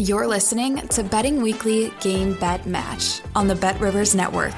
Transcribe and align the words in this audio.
You're 0.00 0.26
listening 0.26 0.78
to 0.88 1.04
Betting 1.04 1.42
Weekly 1.42 1.92
Game 2.00 2.32
Bet 2.32 2.64
Match 2.64 3.20
on 3.36 3.48
the 3.48 3.54
Bet 3.54 3.78
Rivers 3.82 4.14
Network. 4.14 4.54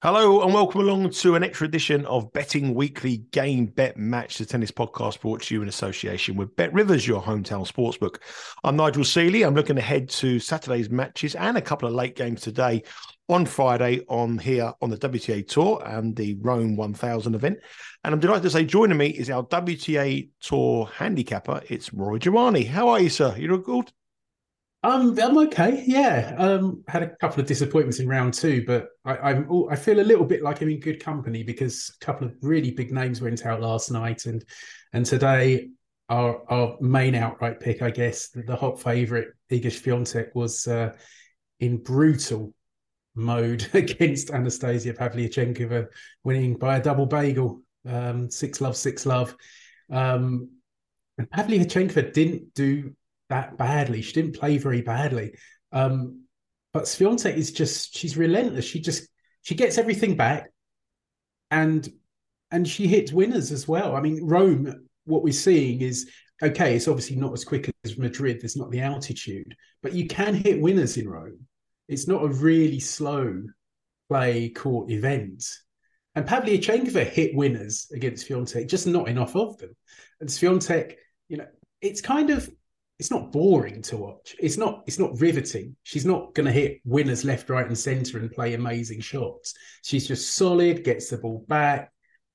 Hello 0.00 0.42
and 0.42 0.54
welcome 0.54 0.82
along 0.82 1.10
to 1.10 1.34
an 1.34 1.42
extra 1.42 1.66
edition 1.66 2.06
of 2.06 2.32
Betting 2.32 2.72
Weekly 2.72 3.16
Game 3.32 3.66
Bet 3.66 3.96
Match, 3.96 4.38
the 4.38 4.46
tennis 4.46 4.70
podcast 4.70 5.20
brought 5.20 5.42
to 5.42 5.54
you 5.56 5.60
in 5.60 5.66
association 5.66 6.36
with 6.36 6.54
Bet 6.54 6.72
Rivers, 6.72 7.04
your 7.04 7.20
hometown 7.20 7.66
sportsbook. 7.66 8.18
I'm 8.62 8.76
Nigel 8.76 9.02
Seeley. 9.02 9.42
I'm 9.42 9.56
looking 9.56 9.76
ahead 9.76 10.08
to 10.10 10.38
Saturday's 10.38 10.88
matches 10.88 11.34
and 11.34 11.58
a 11.58 11.60
couple 11.60 11.88
of 11.88 11.96
late 11.96 12.14
games 12.14 12.42
today 12.42 12.84
on 13.28 13.44
Friday 13.44 14.02
on 14.08 14.38
here 14.38 14.72
on 14.80 14.90
the 14.90 14.96
WTA 14.96 15.48
Tour 15.48 15.82
and 15.84 16.14
the 16.14 16.36
Rome 16.42 16.76
1000 16.76 17.34
event. 17.34 17.58
And 18.04 18.14
I'm 18.14 18.20
delighted 18.20 18.44
to 18.44 18.50
say 18.50 18.64
joining 18.64 18.98
me 18.98 19.08
is 19.08 19.30
our 19.30 19.42
WTA 19.42 20.28
Tour 20.40 20.88
handicapper. 20.94 21.60
It's 21.68 21.92
Rory 21.92 22.20
Jiwani. 22.20 22.68
How 22.68 22.86
are 22.90 23.00
you, 23.00 23.10
sir? 23.10 23.34
You 23.36 23.48
look 23.48 23.64
good? 23.64 23.90
Um, 24.84 25.18
I'm 25.20 25.36
okay. 25.38 25.82
Yeah. 25.86 26.34
Um, 26.38 26.84
had 26.86 27.02
a 27.02 27.16
couple 27.16 27.40
of 27.40 27.46
disappointments 27.46 27.98
in 27.98 28.08
round 28.08 28.32
two, 28.32 28.64
but 28.64 28.88
I, 29.04 29.32
am 29.32 29.66
I 29.70 29.74
feel 29.74 29.98
a 29.98 30.02
little 30.02 30.24
bit 30.24 30.42
like 30.42 30.62
I'm 30.62 30.68
in 30.68 30.78
good 30.78 31.02
company 31.02 31.42
because 31.42 31.92
a 32.00 32.04
couple 32.04 32.28
of 32.28 32.34
really 32.42 32.70
big 32.70 32.92
names 32.92 33.20
went 33.20 33.44
out 33.44 33.60
last 33.60 33.90
night, 33.90 34.26
and 34.26 34.44
and 34.92 35.04
today 35.04 35.70
our 36.08 36.42
our 36.48 36.76
main 36.80 37.16
outright 37.16 37.58
pick, 37.58 37.82
I 37.82 37.90
guess, 37.90 38.28
the, 38.28 38.42
the 38.42 38.54
hot 38.54 38.80
favourite 38.80 39.26
Iga 39.50 39.66
Swiatek 39.66 40.34
was 40.34 40.68
uh, 40.68 40.92
in 41.58 41.78
brutal 41.78 42.54
mode 43.16 43.68
against 43.74 44.30
Anastasia 44.30 44.94
Pavlyuchenkova, 44.94 45.88
winning 46.22 46.56
by 46.56 46.76
a 46.76 46.82
double 46.82 47.06
bagel, 47.06 47.62
um, 47.84 48.30
six 48.30 48.60
love, 48.60 48.76
six 48.76 49.06
love. 49.06 49.34
Um, 49.90 50.50
and 51.18 51.28
Pavlyuchenkova 51.30 52.12
didn't 52.12 52.54
do 52.54 52.94
that 53.28 53.58
badly. 53.58 54.02
She 54.02 54.12
didn't 54.12 54.38
play 54.38 54.58
very 54.58 54.82
badly. 54.82 55.32
Um, 55.72 56.24
but 56.72 56.84
Swiatek 56.84 57.36
is 57.36 57.52
just 57.52 57.96
she's 57.96 58.16
relentless. 58.16 58.64
She 58.64 58.80
just 58.80 59.08
she 59.42 59.54
gets 59.54 59.78
everything 59.78 60.16
back, 60.16 60.50
and 61.50 61.88
and 62.50 62.66
she 62.66 62.86
hits 62.86 63.12
winners 63.12 63.52
as 63.52 63.66
well. 63.66 63.96
I 63.96 64.00
mean, 64.00 64.24
Rome. 64.24 64.84
What 65.04 65.22
we're 65.22 65.32
seeing 65.32 65.80
is 65.80 66.10
okay. 66.42 66.76
It's 66.76 66.86
obviously 66.86 67.16
not 67.16 67.32
as 67.32 67.42
quick 67.42 67.70
as 67.84 67.96
Madrid. 67.96 68.42
There's 68.42 68.58
not 68.58 68.70
the 68.70 68.82
altitude, 68.82 69.56
but 69.82 69.94
you 69.94 70.06
can 70.06 70.34
hit 70.34 70.60
winners 70.60 70.98
in 70.98 71.08
Rome 71.08 71.48
it's 71.88 72.06
not 72.06 72.22
a 72.22 72.28
really 72.28 72.80
slow 72.80 73.42
play 74.08 74.50
court 74.50 74.90
event. 74.90 75.44
And 76.14 76.26
Pavlyuchenkova 76.26 77.06
hit 77.06 77.34
winners 77.34 77.90
against 77.94 78.28
Swiatek, 78.28 78.68
just 78.68 78.86
not 78.86 79.08
enough 79.08 79.34
of 79.36 79.58
them. 79.58 79.74
And 80.20 80.28
Swiatek, 80.28 80.94
you 81.28 81.38
know, 81.38 81.46
it's 81.80 82.00
kind 82.00 82.30
of 82.30 82.48
it's 82.98 83.10
not 83.10 83.30
boring 83.30 83.80
to 83.82 83.96
watch. 83.96 84.34
It's 84.40 84.56
not 84.56 84.82
it's 84.86 84.98
not 84.98 85.20
riveting. 85.20 85.76
She's 85.84 86.04
not 86.04 86.34
going 86.34 86.46
to 86.46 86.52
hit 86.52 86.80
winners 86.84 87.24
left, 87.24 87.48
right, 87.48 87.66
and 87.66 87.78
centre 87.78 88.18
and 88.18 88.30
play 88.30 88.54
amazing 88.54 89.00
shots. 89.00 89.54
She's 89.82 90.08
just 90.08 90.34
solid, 90.34 90.84
gets 90.84 91.10
the 91.10 91.18
ball 91.18 91.44
back. 91.48 91.92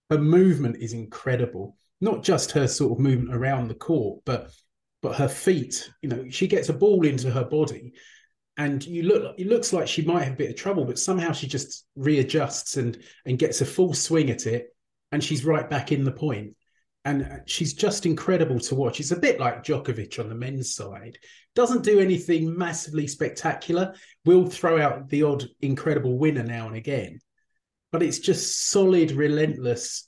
Her 0.09 0.17
movement 0.17 0.77
is 0.79 0.93
incredible. 0.93 1.75
Not 1.99 2.23
just 2.23 2.51
her 2.51 2.67
sort 2.67 2.93
of 2.93 2.99
movement 2.99 3.35
around 3.35 3.67
the 3.67 3.75
court, 3.75 4.21
but 4.25 4.51
but 5.01 5.15
her 5.15 5.27
feet. 5.27 5.89
You 6.01 6.09
know, 6.09 6.25
she 6.29 6.47
gets 6.47 6.69
a 6.69 6.73
ball 6.73 7.05
into 7.05 7.29
her 7.29 7.43
body 7.43 7.93
and 8.57 8.85
you 8.85 9.03
look 9.03 9.35
it 9.37 9.47
looks 9.47 9.73
like 9.73 9.87
she 9.87 10.03
might 10.03 10.23
have 10.23 10.33
a 10.33 10.37
bit 10.37 10.49
of 10.49 10.55
trouble 10.55 10.85
but 10.85 10.99
somehow 10.99 11.31
she 11.31 11.47
just 11.47 11.85
readjusts 11.95 12.77
and 12.77 12.99
and 13.25 13.39
gets 13.39 13.61
a 13.61 13.65
full 13.65 13.93
swing 13.93 14.29
at 14.29 14.45
it 14.45 14.67
and 15.11 15.23
she's 15.23 15.45
right 15.45 15.69
back 15.69 15.91
in 15.91 16.03
the 16.03 16.11
point 16.11 16.55
and 17.05 17.23
uh, 17.23 17.35
she's 17.45 17.73
just 17.73 18.05
incredible 18.05 18.59
to 18.59 18.75
watch. 18.75 18.99
It's 18.99 19.11
a 19.11 19.19
bit 19.19 19.39
like 19.39 19.63
Djokovic 19.63 20.19
on 20.19 20.29
the 20.29 20.35
men's 20.35 20.73
side. 20.73 21.17
Doesn't 21.55 21.83
do 21.83 21.99
anything 21.99 22.57
massively 22.57 23.07
spectacular. 23.07 23.93
Will 24.25 24.45
throw 24.47 24.81
out 24.81 25.09
the 25.09 25.23
odd 25.23 25.43
incredible 25.61 26.17
winner 26.17 26.43
now 26.43 26.67
and 26.67 26.77
again. 26.77 27.19
But 27.91 28.03
it's 28.03 28.19
just 28.19 28.69
solid 28.69 29.11
relentless. 29.11 30.07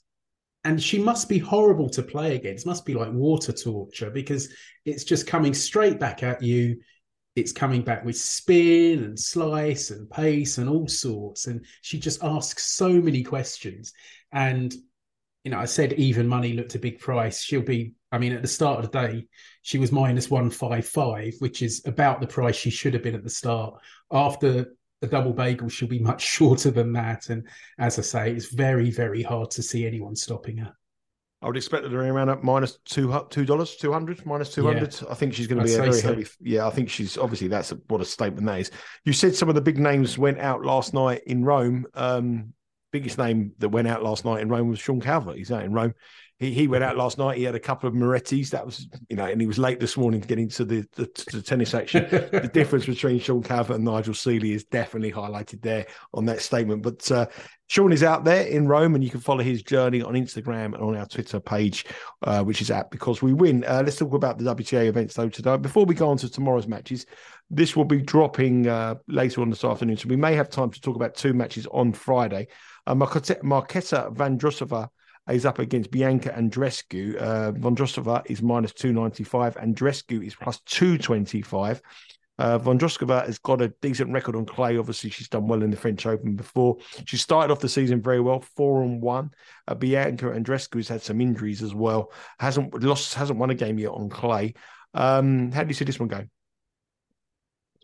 And 0.64 0.82
she 0.82 0.98
must 0.98 1.28
be 1.28 1.38
horrible 1.38 1.88
to 1.90 2.02
play 2.02 2.34
against. 2.34 2.66
Must 2.66 2.84
be 2.84 2.94
like 2.94 3.12
water 3.12 3.52
torture 3.52 4.10
because 4.10 4.52
it's 4.84 5.04
just 5.04 5.26
coming 5.26 5.54
straight 5.54 6.00
back 6.00 6.22
at 6.22 6.42
you. 6.42 6.80
It's 7.36 7.52
coming 7.52 7.82
back 7.82 8.04
with 8.04 8.16
spin 8.16 9.04
and 9.04 9.20
slice 9.20 9.90
and 9.90 10.08
pace 10.08 10.56
and 10.56 10.68
all 10.68 10.88
sorts. 10.88 11.46
And 11.46 11.64
she 11.82 12.00
just 12.00 12.24
asks 12.24 12.72
so 12.72 12.88
many 12.88 13.22
questions. 13.22 13.92
And, 14.32 14.74
you 15.46 15.52
know, 15.52 15.60
I 15.60 15.64
said 15.64 15.92
even 15.92 16.26
money 16.26 16.54
looked 16.54 16.74
a 16.74 16.78
big 16.80 16.98
price. 16.98 17.40
She'll 17.40 17.62
be, 17.62 17.92
I 18.10 18.18
mean, 18.18 18.32
at 18.32 18.42
the 18.42 18.48
start 18.48 18.84
of 18.84 18.90
the 18.90 19.06
day, 19.06 19.28
she 19.62 19.78
was 19.78 19.92
minus 19.92 20.28
155, 20.28 21.36
which 21.38 21.62
is 21.62 21.82
about 21.86 22.20
the 22.20 22.26
price 22.26 22.56
she 22.56 22.68
should 22.68 22.94
have 22.94 23.04
been 23.04 23.14
at 23.14 23.22
the 23.22 23.30
start. 23.30 23.80
After 24.10 24.74
the 25.00 25.06
double 25.06 25.32
bagel, 25.32 25.68
she'll 25.68 25.86
be 25.86 26.00
much 26.00 26.20
shorter 26.26 26.72
than 26.72 26.92
that. 26.94 27.28
And 27.28 27.46
as 27.78 27.96
I 27.96 28.02
say, 28.02 28.32
it's 28.32 28.52
very, 28.52 28.90
very 28.90 29.22
hard 29.22 29.52
to 29.52 29.62
see 29.62 29.86
anyone 29.86 30.16
stopping 30.16 30.56
her. 30.56 30.72
I 31.42 31.46
would 31.46 31.56
expect 31.56 31.84
her 31.84 31.90
to 31.90 31.96
be 31.96 32.08
around 32.08 32.28
at 32.28 32.42
minus 32.42 32.80
two 32.84 33.24
two 33.30 33.44
dollars, 33.44 33.76
two 33.76 33.92
hundred, 33.92 34.26
minus 34.26 34.52
two 34.52 34.66
hundred. 34.66 34.98
Yeah. 35.00 35.08
I 35.12 35.14
think 35.14 35.32
she's 35.32 35.46
going 35.46 35.60
to 35.60 35.64
be 35.64 35.74
a 35.74 35.76
very 35.76 35.92
so. 35.92 36.08
heavy. 36.08 36.26
Yeah, 36.40 36.66
I 36.66 36.70
think 36.70 36.90
she's 36.90 37.16
obviously 37.16 37.46
that's 37.46 37.70
a, 37.70 37.76
what 37.86 38.00
a 38.00 38.04
statement 38.04 38.48
that 38.48 38.58
is. 38.58 38.72
You 39.04 39.12
said 39.12 39.36
some 39.36 39.48
of 39.48 39.54
the 39.54 39.60
big 39.60 39.78
names 39.78 40.18
went 40.18 40.40
out 40.40 40.64
last 40.64 40.92
night 40.92 41.22
in 41.24 41.44
Rome. 41.44 41.86
Um, 41.94 42.52
biggest 42.92 43.18
name 43.18 43.52
that 43.58 43.68
went 43.68 43.88
out 43.88 44.02
last 44.02 44.24
night 44.24 44.40
in 44.40 44.48
Rome 44.48 44.68
was 44.68 44.78
Sean 44.78 45.00
Calvert. 45.00 45.36
He's 45.36 45.52
out 45.52 45.64
in 45.64 45.72
Rome 45.72 45.94
he, 46.38 46.52
he 46.52 46.68
went 46.68 46.84
out 46.84 46.96
last 46.96 47.16
night. 47.16 47.38
He 47.38 47.44
had 47.44 47.54
a 47.54 47.60
couple 47.60 47.88
of 47.88 47.94
Morettis. 47.94 48.50
That 48.50 48.66
was, 48.66 48.86
you 49.08 49.16
know, 49.16 49.24
and 49.24 49.40
he 49.40 49.46
was 49.46 49.58
late 49.58 49.80
this 49.80 49.96
morning 49.96 50.20
to 50.20 50.28
get 50.28 50.38
into 50.38 50.66
the, 50.66 50.84
the, 50.94 51.08
the 51.32 51.40
tennis 51.40 51.72
action. 51.72 52.06
the 52.10 52.50
difference 52.52 52.84
between 52.84 53.18
Sean 53.20 53.42
Calvert 53.42 53.76
and 53.76 53.84
Nigel 53.84 54.12
Seeley 54.12 54.52
is 54.52 54.64
definitely 54.64 55.10
highlighted 55.10 55.62
there 55.62 55.86
on 56.12 56.26
that 56.26 56.42
statement. 56.42 56.82
But 56.82 57.10
uh, 57.10 57.26
Sean 57.68 57.90
is 57.90 58.02
out 58.02 58.24
there 58.24 58.46
in 58.46 58.68
Rome, 58.68 58.94
and 58.94 59.02
you 59.02 59.08
can 59.08 59.20
follow 59.20 59.42
his 59.42 59.62
journey 59.62 60.02
on 60.02 60.12
Instagram 60.12 60.74
and 60.74 60.82
on 60.82 60.94
our 60.94 61.06
Twitter 61.06 61.40
page, 61.40 61.86
uh, 62.22 62.44
which 62.44 62.60
is 62.60 62.70
at 62.70 62.90
Because 62.90 63.22
We 63.22 63.32
Win. 63.32 63.64
Uh, 63.64 63.82
let's 63.82 63.96
talk 63.96 64.12
about 64.12 64.36
the 64.36 64.44
WTA 64.44 64.88
events, 64.88 65.14
though, 65.14 65.30
today. 65.30 65.56
Before 65.56 65.86
we 65.86 65.94
go 65.94 66.10
on 66.10 66.18
to 66.18 66.28
tomorrow's 66.28 66.68
matches, 66.68 67.06
this 67.48 67.74
will 67.74 67.84
be 67.86 68.02
dropping 68.02 68.66
uh, 68.66 68.96
later 69.08 69.40
on 69.40 69.48
this 69.48 69.64
afternoon. 69.64 69.96
So 69.96 70.08
we 70.08 70.16
may 70.16 70.34
have 70.34 70.50
time 70.50 70.70
to 70.70 70.80
talk 70.82 70.96
about 70.96 71.14
two 71.14 71.32
matches 71.32 71.66
on 71.70 71.94
Friday. 71.94 72.48
Uh, 72.86 72.94
Marketa 72.94 74.14
Vondrousova 74.14 74.88
is 75.30 75.44
up 75.44 75.58
against 75.58 75.90
Bianca 75.90 76.30
Andreescu. 76.30 77.20
Uh, 77.20 77.52
Vondrousova 77.52 78.22
is 78.30 78.42
minus 78.42 78.72
295, 78.72 79.56
Andreescu 79.56 80.24
is 80.24 80.34
plus 80.34 80.60
225. 80.66 81.82
Uh, 82.38 82.58
Vondrousova 82.58 83.24
has 83.24 83.38
got 83.38 83.62
a 83.62 83.72
decent 83.80 84.12
record 84.12 84.36
on 84.36 84.44
clay. 84.44 84.76
Obviously, 84.76 85.08
she's 85.08 85.28
done 85.28 85.48
well 85.48 85.62
in 85.62 85.70
the 85.70 85.76
French 85.76 86.04
Open 86.04 86.36
before. 86.36 86.76
She 87.06 87.16
started 87.16 87.50
off 87.50 87.60
the 87.60 87.68
season 87.68 88.02
very 88.02 88.20
well, 88.20 88.40
four 88.40 88.82
on 88.82 89.00
one. 89.00 89.30
Uh, 89.66 89.74
Bianca 89.74 90.26
Andreescu 90.26 90.76
has 90.76 90.88
had 90.88 91.02
some 91.02 91.20
injuries 91.20 91.62
as 91.62 91.74
well. 91.74 92.12
hasn't 92.38 92.82
lost, 92.82 93.14
hasn't 93.14 93.38
won 93.38 93.50
a 93.50 93.54
game 93.54 93.78
yet 93.78 93.90
on 93.90 94.10
clay. 94.10 94.54
Um, 94.92 95.50
how 95.50 95.62
do 95.62 95.68
you 95.68 95.74
see 95.74 95.84
this 95.86 95.98
one 95.98 96.08
going? 96.08 96.30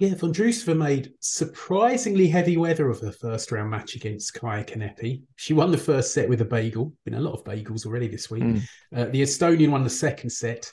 Yeah, 0.02 0.14
Vondrousova 0.14 0.76
made 0.76 1.12
surprisingly 1.20 2.26
heavy 2.26 2.56
weather 2.56 2.90
of 2.90 2.98
her 3.02 3.12
first 3.12 3.52
round 3.52 3.70
match 3.70 3.94
against 3.94 4.34
Kaia 4.34 4.68
Kanepi. 4.68 5.22
She 5.36 5.54
won 5.54 5.70
the 5.70 5.78
first 5.78 6.12
set 6.12 6.28
with 6.28 6.40
a 6.40 6.44
bagel. 6.44 6.92
Been 7.04 7.14
a 7.14 7.20
lot 7.20 7.34
of 7.34 7.44
bagels 7.44 7.86
already 7.86 8.08
this 8.08 8.28
week. 8.28 8.42
Mm. 8.42 8.62
Uh, 8.92 9.04
the 9.04 9.22
Estonian 9.22 9.70
won 9.70 9.84
the 9.84 9.88
second 9.90 10.30
set, 10.30 10.68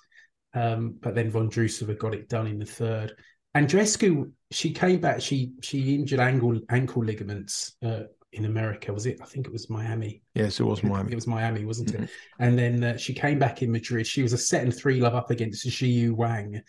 um, 0.56 0.96
but 1.00 1.14
then 1.14 1.32
Vondrousova 1.32 1.96
got 1.96 2.16
it 2.16 2.28
done 2.28 2.48
in 2.48 2.58
the 2.58 2.66
third. 2.66 3.14
Andreescu, 3.56 4.32
she 4.50 4.72
came 4.72 5.00
back. 5.00 5.22
She 5.22 5.54
she 5.62 5.94
injured 5.94 6.20
ankle 6.20 6.60
ankle 6.72 7.06
ligaments 7.06 7.76
uh, 7.86 8.06
in 8.34 8.46
America. 8.46 8.92
Was 8.92 9.06
it? 9.06 9.20
I 9.22 9.26
think 9.26 9.46
it 9.46 9.54
was 9.54 9.70
Miami. 9.70 10.24
Yes, 10.34 10.60
it 10.60 10.64
was 10.64 10.82
Miami. 10.82 11.12
It 11.12 11.16
was 11.16 11.28
Miami, 11.28 11.66
wasn't 11.66 11.94
mm-hmm. 11.94 12.06
it? 12.06 12.10
And 12.40 12.58
then 12.58 12.84
uh, 12.84 12.98
she 12.98 13.14
came 13.14 13.38
back 13.38 13.62
in 13.62 13.72
Madrid. 13.72 14.08
She 14.08 14.24
was 14.24 14.34
a 14.34 14.40
set 14.40 14.64
and 14.64 14.76
three 14.76 15.00
love 15.00 15.14
up 15.14 15.30
against 15.30 15.68
Xiyu 15.68 16.14
Wang, 16.14 16.64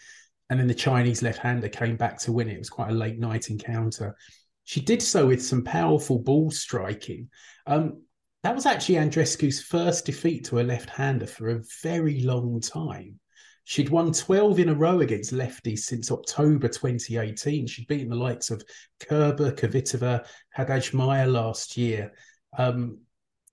and 0.50 0.58
then 0.58 0.67
the 0.67 0.75
Chinese 0.75 1.23
left 1.23 1.38
hander 1.38 1.69
came 1.69 1.97
back 1.97 2.19
to 2.20 2.32
win 2.32 2.49
it. 2.49 2.55
It 2.55 2.58
was 2.58 2.69
quite 2.69 2.91
a 2.91 2.94
late 2.94 3.19
night 3.19 3.49
encounter. 3.50 4.17
She 4.64 4.81
did 4.81 5.00
so 5.00 5.26
with 5.29 5.43
some 5.43 5.62
powerful 5.64 6.19
ball 6.19 6.50
striking. 6.50 7.31
Um, 7.67 8.02
that 8.43 8.55
was 8.55 8.67
actually 8.67 8.97
Andreescu's 8.97 9.62
first 9.62 10.06
defeat 10.06 10.44
to 10.47 10.61
a 10.61 10.62
left 10.62 10.91
hander 10.91 11.26
for 11.26 11.50
a 11.50 11.62
very 11.82 12.23
long 12.23 12.61
time. 12.61 13.20
She'd 13.64 13.91
won 13.91 14.12
12 14.12 14.58
in 14.58 14.69
a 14.70 14.75
row 14.75 15.00
against 15.00 15.32
lefties 15.32 15.81
since 15.81 16.11
October 16.11 16.67
2018. 16.67 17.67
She'd 17.69 17.87
beaten 17.87 18.08
the 18.08 18.17
likes 18.17 18.50
of 18.50 18.64
Kerber, 18.99 19.52
Kvitova, 19.52 20.26
Haddad 20.50 20.93
last 21.29 21.76
year. 21.76 22.12
Um, 22.58 22.99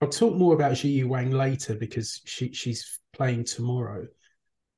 I'll 0.02 0.10
talk 0.10 0.36
more 0.36 0.56
about 0.56 0.74
Xiyu 0.74 1.06
Wang 1.06 1.32
later 1.32 1.76
because 1.76 2.22
she, 2.26 2.52
she's 2.54 3.00
playing 3.14 3.44
tomorrow. 3.44 4.08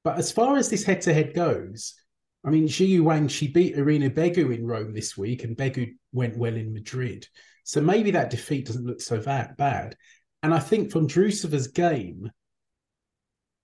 But 0.03 0.17
as 0.17 0.31
far 0.31 0.57
as 0.57 0.69
this 0.69 0.83
head 0.83 1.01
to 1.01 1.13
head 1.13 1.33
goes, 1.33 1.98
I 2.45 2.49
mean, 2.49 2.67
Xiyu 2.67 3.01
Wang, 3.01 3.27
she 3.27 3.47
beat 3.47 3.75
Irina 3.75 4.09
Begu 4.09 4.55
in 4.55 4.65
Rome 4.65 4.93
this 4.93 5.17
week, 5.17 5.43
and 5.43 5.57
Begu 5.57 5.93
went 6.13 6.37
well 6.37 6.55
in 6.55 6.73
Madrid. 6.73 7.27
So 7.65 7.81
maybe 7.81 8.11
that 8.11 8.29
defeat 8.29 8.65
doesn't 8.65 8.85
look 8.85 9.01
so 9.01 9.17
that 9.17 9.57
bad. 9.57 9.95
And 10.41 10.53
I 10.53 10.59
think 10.59 10.91
Vondrousova's 10.91 11.67
game, 11.67 12.31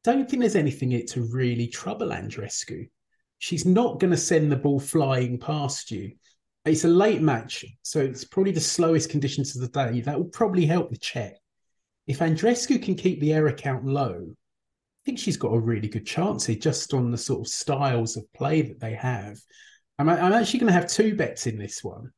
don't 0.04 0.30
think 0.30 0.42
there's 0.42 0.56
anything 0.56 0.92
in 0.92 1.00
it 1.00 1.08
to 1.12 1.24
really 1.32 1.68
trouble 1.68 2.10
Andreescu. 2.10 2.90
She's 3.40 3.66
not 3.66 4.00
going 4.00 4.12
to 4.12 4.18
send 4.18 4.52
the 4.52 4.58
ball 4.58 4.80
flying 4.80 5.40
past 5.40 5.90
you. 5.90 6.12
It's 6.66 6.84
a 6.84 6.90
late 6.90 7.22
match, 7.22 7.64
so 7.84 8.00
it's 8.02 8.26
probably 8.26 8.52
the 8.52 8.60
slowest 8.60 9.10
conditions 9.10 9.56
of 9.56 9.62
the 9.62 9.68
day. 9.68 10.02
That 10.02 10.18
will 10.18 10.26
probably 10.26 10.66
help 10.66 10.90
the 10.90 10.98
Czech. 10.98 11.34
If 12.08 12.20
Andreescu 12.20 12.84
can 12.84 12.96
keep 12.96 13.20
the 13.20 13.34
error 13.34 13.54
count 13.54 13.86
low, 13.86 14.36
think 15.06 15.20
she's 15.20 15.38
got 15.38 15.54
a 15.54 15.60
really 15.60 15.88
good 15.88 16.06
chance 16.06 16.46
here 16.46 16.58
just 16.58 16.94
on 16.94 17.12
the 17.12 17.18
sort 17.18 17.42
of 17.42 17.48
styles 17.48 18.18
of 18.18 18.32
play 18.34 18.64
that 18.64 18.80
they 18.80 18.94
have. 18.96 19.38
I'm, 20.00 20.10
I'm 20.10 20.34
actually 20.34 20.60
going 20.60 20.74
to 20.74 20.80
have 20.80 20.90
two 20.90 21.16
bets 21.16 21.48
in 21.48 21.58
this 21.58 21.84
one. 21.84 22.12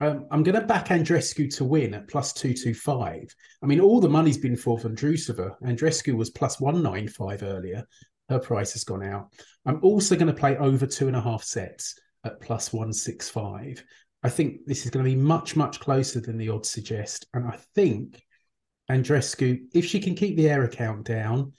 Um, 0.00 0.26
I'm 0.30 0.42
going 0.42 0.58
to 0.58 0.66
back 0.66 0.88
Andreescu 0.88 1.54
to 1.56 1.64
win 1.64 1.92
at 1.92 2.08
plus 2.08 2.32
225. 2.32 3.34
I 3.62 3.66
mean, 3.66 3.80
all 3.80 4.00
the 4.00 4.08
money's 4.08 4.38
been 4.38 4.56
for 4.56 4.78
Vondrousova. 4.78 5.56
Andreescu 5.62 6.14
was 6.14 6.30
plus 6.30 6.58
195 6.58 7.42
earlier. 7.42 7.84
Her 8.30 8.38
price 8.38 8.72
has 8.72 8.84
gone 8.84 9.02
out. 9.02 9.26
I'm 9.66 9.80
also 9.82 10.14
going 10.14 10.28
to 10.28 10.32
play 10.32 10.56
over 10.56 10.86
two 10.86 11.08
and 11.08 11.16
a 11.16 11.20
half 11.20 11.42
sets 11.42 11.98
at 12.24 12.40
plus 12.40 12.72
165. 12.72 13.84
I 14.22 14.28
think 14.28 14.60
this 14.66 14.84
is 14.84 14.90
going 14.90 15.04
to 15.04 15.10
be 15.10 15.16
much, 15.16 15.56
much 15.56 15.80
closer 15.80 16.20
than 16.20 16.38
the 16.38 16.48
odds 16.48 16.70
suggest. 16.70 17.26
And 17.34 17.46
I 17.46 17.58
think 17.74 18.22
Andreescu, 18.90 19.64
if 19.74 19.84
she 19.84 20.00
can 20.00 20.14
keep 20.14 20.36
the 20.36 20.48
error 20.48 20.68
count 20.68 21.04
down, 21.04 21.52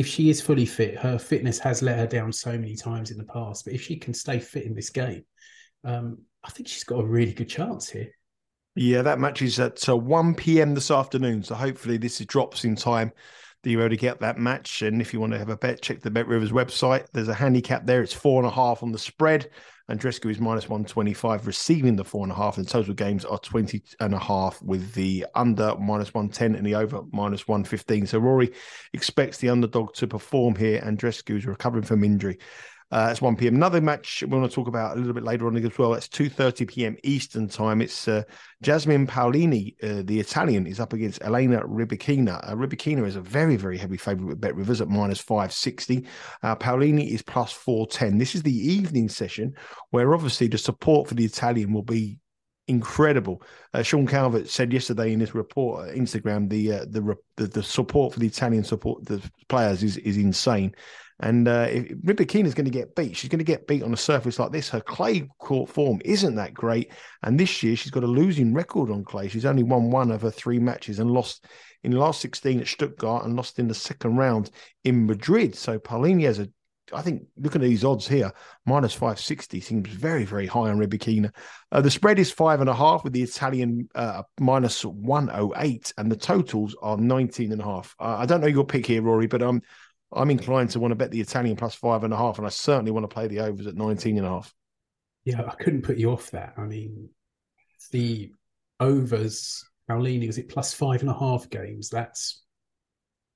if 0.00 0.06
she 0.06 0.30
is 0.30 0.40
fully 0.40 0.64
fit, 0.64 0.96
her 0.96 1.18
fitness 1.18 1.58
has 1.58 1.82
let 1.82 1.98
her 1.98 2.06
down 2.06 2.32
so 2.32 2.52
many 2.52 2.74
times 2.74 3.10
in 3.10 3.18
the 3.18 3.24
past. 3.24 3.66
But 3.66 3.74
if 3.74 3.82
she 3.82 3.96
can 3.96 4.14
stay 4.14 4.38
fit 4.38 4.64
in 4.64 4.74
this 4.74 4.88
game, 4.88 5.26
um, 5.84 6.22
I 6.42 6.48
think 6.48 6.68
she's 6.68 6.84
got 6.84 7.00
a 7.00 7.06
really 7.06 7.34
good 7.34 7.50
chance 7.50 7.90
here. 7.90 8.08
Yeah, 8.74 9.02
that 9.02 9.18
match 9.18 9.42
is 9.42 9.60
at 9.60 9.86
uh, 9.86 9.96
1 9.98 10.36
p.m. 10.36 10.72
this 10.72 10.90
afternoon. 10.90 11.42
So 11.42 11.54
hopefully 11.54 11.98
this 11.98 12.18
is 12.18 12.26
drops 12.26 12.64
in 12.64 12.76
time 12.76 13.12
that 13.62 13.70
you're 13.70 13.82
able 13.82 13.90
to 13.90 13.96
get 13.98 14.20
that 14.20 14.38
match. 14.38 14.80
And 14.80 15.02
if 15.02 15.12
you 15.12 15.20
want 15.20 15.34
to 15.34 15.38
have 15.38 15.50
a 15.50 15.56
bet, 15.58 15.82
check 15.82 16.00
the 16.00 16.10
Bet 16.10 16.26
Rivers 16.26 16.50
website. 16.50 17.04
There's 17.12 17.28
a 17.28 17.34
handicap 17.34 17.84
there. 17.84 18.00
It's 18.00 18.14
four 18.14 18.42
and 18.42 18.50
a 18.50 18.54
half 18.54 18.82
on 18.82 18.92
the 18.92 18.98
spread. 18.98 19.50
And 19.90 20.00
Andreescu 20.00 20.30
is 20.30 20.38
minus 20.38 20.68
125, 20.68 21.48
receiving 21.48 21.96
the 21.96 22.04
four 22.04 22.22
and 22.22 22.30
a 22.30 22.34
half. 22.34 22.58
And 22.58 22.68
total 22.68 22.94
games 22.94 23.24
are 23.24 23.38
20 23.38 23.82
and 23.98 24.14
a 24.14 24.20
half 24.20 24.62
with 24.62 24.94
the 24.94 25.26
under 25.34 25.74
minus 25.76 26.14
110 26.14 26.54
and 26.54 26.64
the 26.64 26.76
over 26.76 27.02
minus 27.10 27.48
115. 27.48 28.06
So 28.06 28.20
Rory 28.20 28.52
expects 28.92 29.38
the 29.38 29.48
underdog 29.48 29.92
to 29.94 30.06
perform 30.06 30.54
here. 30.54 30.80
And 30.84 30.96
Andreescu 30.96 31.36
is 31.36 31.46
recovering 31.46 31.82
from 31.82 32.04
injury. 32.04 32.38
Uh, 32.90 33.08
it's 33.10 33.22
1 33.22 33.36
p.m. 33.36 33.54
Another 33.54 33.80
match 33.80 34.24
we 34.26 34.36
want 34.36 34.50
to 34.50 34.54
talk 34.54 34.66
about 34.66 34.96
a 34.96 34.98
little 34.98 35.12
bit 35.12 35.22
later 35.22 35.46
on 35.46 35.56
as 35.56 35.78
well. 35.78 35.94
It's 35.94 36.08
2.30 36.08 36.66
p.m. 36.68 36.96
Eastern 37.04 37.48
time. 37.48 37.80
It's 37.80 38.08
uh, 38.08 38.24
Jasmine 38.62 39.06
Paolini, 39.06 39.76
uh, 39.82 40.02
the 40.04 40.18
Italian, 40.18 40.66
is 40.66 40.80
up 40.80 40.92
against 40.92 41.22
Elena 41.22 41.60
Rybakina. 41.62 42.40
Uh, 42.42 42.54
Rybakina 42.54 43.06
is 43.06 43.14
a 43.14 43.20
very, 43.20 43.56
very 43.56 43.78
heavy 43.78 43.96
favourite 43.96 44.28
with 44.28 44.40
Bet 44.40 44.56
Rivers 44.56 44.80
at 44.80 44.88
minus 44.88 45.20
560. 45.20 46.04
Uh, 46.42 46.56
Paolini 46.56 47.10
is 47.10 47.22
plus 47.22 47.52
410. 47.52 48.18
This 48.18 48.34
is 48.34 48.42
the 48.42 48.52
evening 48.52 49.08
session 49.08 49.54
where 49.90 50.12
obviously 50.12 50.48
the 50.48 50.58
support 50.58 51.08
for 51.08 51.14
the 51.14 51.24
Italian 51.24 51.72
will 51.72 51.82
be 51.82 52.18
incredible. 52.70 53.42
Uh, 53.74 53.82
Sean 53.82 54.06
Calvert 54.06 54.48
said 54.48 54.72
yesterday 54.72 55.12
in 55.12 55.20
his 55.20 55.34
report, 55.34 55.88
uh, 55.88 55.92
Instagram, 55.92 56.48
the, 56.48 56.72
uh, 56.72 56.84
the, 56.88 57.16
the 57.36 57.46
the 57.46 57.62
support 57.62 58.14
for 58.14 58.20
the 58.20 58.26
Italian 58.26 58.64
support 58.64 59.04
the 59.04 59.20
players 59.48 59.82
is 59.82 59.96
is 59.98 60.16
insane. 60.16 60.74
And 61.20 61.46
uh, 61.48 61.66
if 61.68 61.88
Rybakina 61.98 62.46
is 62.46 62.54
going 62.54 62.64
to 62.64 62.70
get 62.70 62.94
beat, 62.94 63.16
she's 63.16 63.28
going 63.28 63.38
to 63.38 63.44
get 63.44 63.66
beat 63.66 63.82
on 63.82 63.92
a 63.92 63.96
surface 63.96 64.38
like 64.38 64.52
this. 64.52 64.70
Her 64.70 64.80
clay 64.80 65.28
court 65.38 65.68
form 65.68 66.00
isn't 66.04 66.34
that 66.36 66.54
great. 66.54 66.92
And 67.22 67.38
this 67.38 67.62
year, 67.62 67.76
she's 67.76 67.90
got 67.90 68.04
a 68.04 68.08
losing 68.08 68.54
record 68.54 68.90
on 68.90 69.04
clay. 69.04 69.28
She's 69.28 69.44
only 69.44 69.62
won 69.62 69.90
one 69.90 70.10
of 70.10 70.22
her 70.22 70.30
three 70.30 70.58
matches 70.58 70.98
and 70.98 71.10
lost 71.10 71.44
in 71.82 71.92
the 71.92 71.98
last 71.98 72.20
16 72.20 72.60
at 72.60 72.66
Stuttgart 72.66 73.24
and 73.24 73.36
lost 73.36 73.58
in 73.58 73.68
the 73.68 73.74
second 73.74 74.16
round 74.16 74.50
in 74.84 75.06
Madrid. 75.06 75.54
So 75.54 75.78
Paolini 75.78 76.24
has 76.24 76.38
a, 76.38 76.48
I 76.92 77.02
think, 77.02 77.22
looking 77.36 77.62
at 77.62 77.68
these 77.68 77.84
odds 77.84 78.08
here, 78.08 78.32
minus 78.64 78.94
560 78.94 79.60
seems 79.60 79.88
very, 79.88 80.24
very 80.24 80.46
high 80.46 80.70
on 80.70 80.78
Rybakina. 80.78 81.34
Uh, 81.70 81.82
the 81.82 81.90
spread 81.90 82.18
is 82.18 82.30
five 82.30 82.60
and 82.60 82.70
a 82.70 82.74
half 82.74 83.04
with 83.04 83.12
the 83.12 83.22
Italian 83.22 83.88
uh, 83.94 84.22
minus 84.38 84.84
108, 84.84 85.92
and 85.98 86.10
the 86.10 86.16
totals 86.16 86.74
are 86.82 86.96
19 86.96 87.52
and 87.52 87.60
a 87.60 87.64
half. 87.64 87.94
Uh, 88.00 88.16
I 88.18 88.26
don't 88.26 88.40
know 88.40 88.46
your 88.46 88.66
pick 88.66 88.86
here, 88.86 89.02
Rory, 89.02 89.26
but 89.26 89.42
um, 89.42 89.62
I'm 90.12 90.30
inclined 90.30 90.70
to 90.70 90.80
want 90.80 90.92
to 90.92 90.96
bet 90.96 91.10
the 91.10 91.20
Italian 91.20 91.56
plus 91.56 91.74
five 91.74 92.04
and 92.04 92.12
a 92.12 92.16
half, 92.16 92.38
and 92.38 92.46
I 92.46 92.50
certainly 92.50 92.90
want 92.90 93.04
to 93.04 93.14
play 93.14 93.28
the 93.28 93.40
overs 93.40 93.66
at 93.66 93.76
19 93.76 94.18
and 94.18 94.26
a 94.26 94.30
half. 94.30 94.54
Yeah, 95.24 95.42
I 95.46 95.54
couldn't 95.54 95.82
put 95.82 95.98
you 95.98 96.10
off 96.10 96.30
that. 96.30 96.54
I 96.56 96.62
mean, 96.62 97.08
the 97.92 98.32
overs, 98.80 99.64
Paolini, 99.88 100.28
is 100.28 100.38
it 100.38 100.48
plus 100.48 100.72
five 100.72 101.02
and 101.02 101.10
a 101.10 101.18
half 101.18 101.48
games? 101.50 101.90
That's 101.90 102.42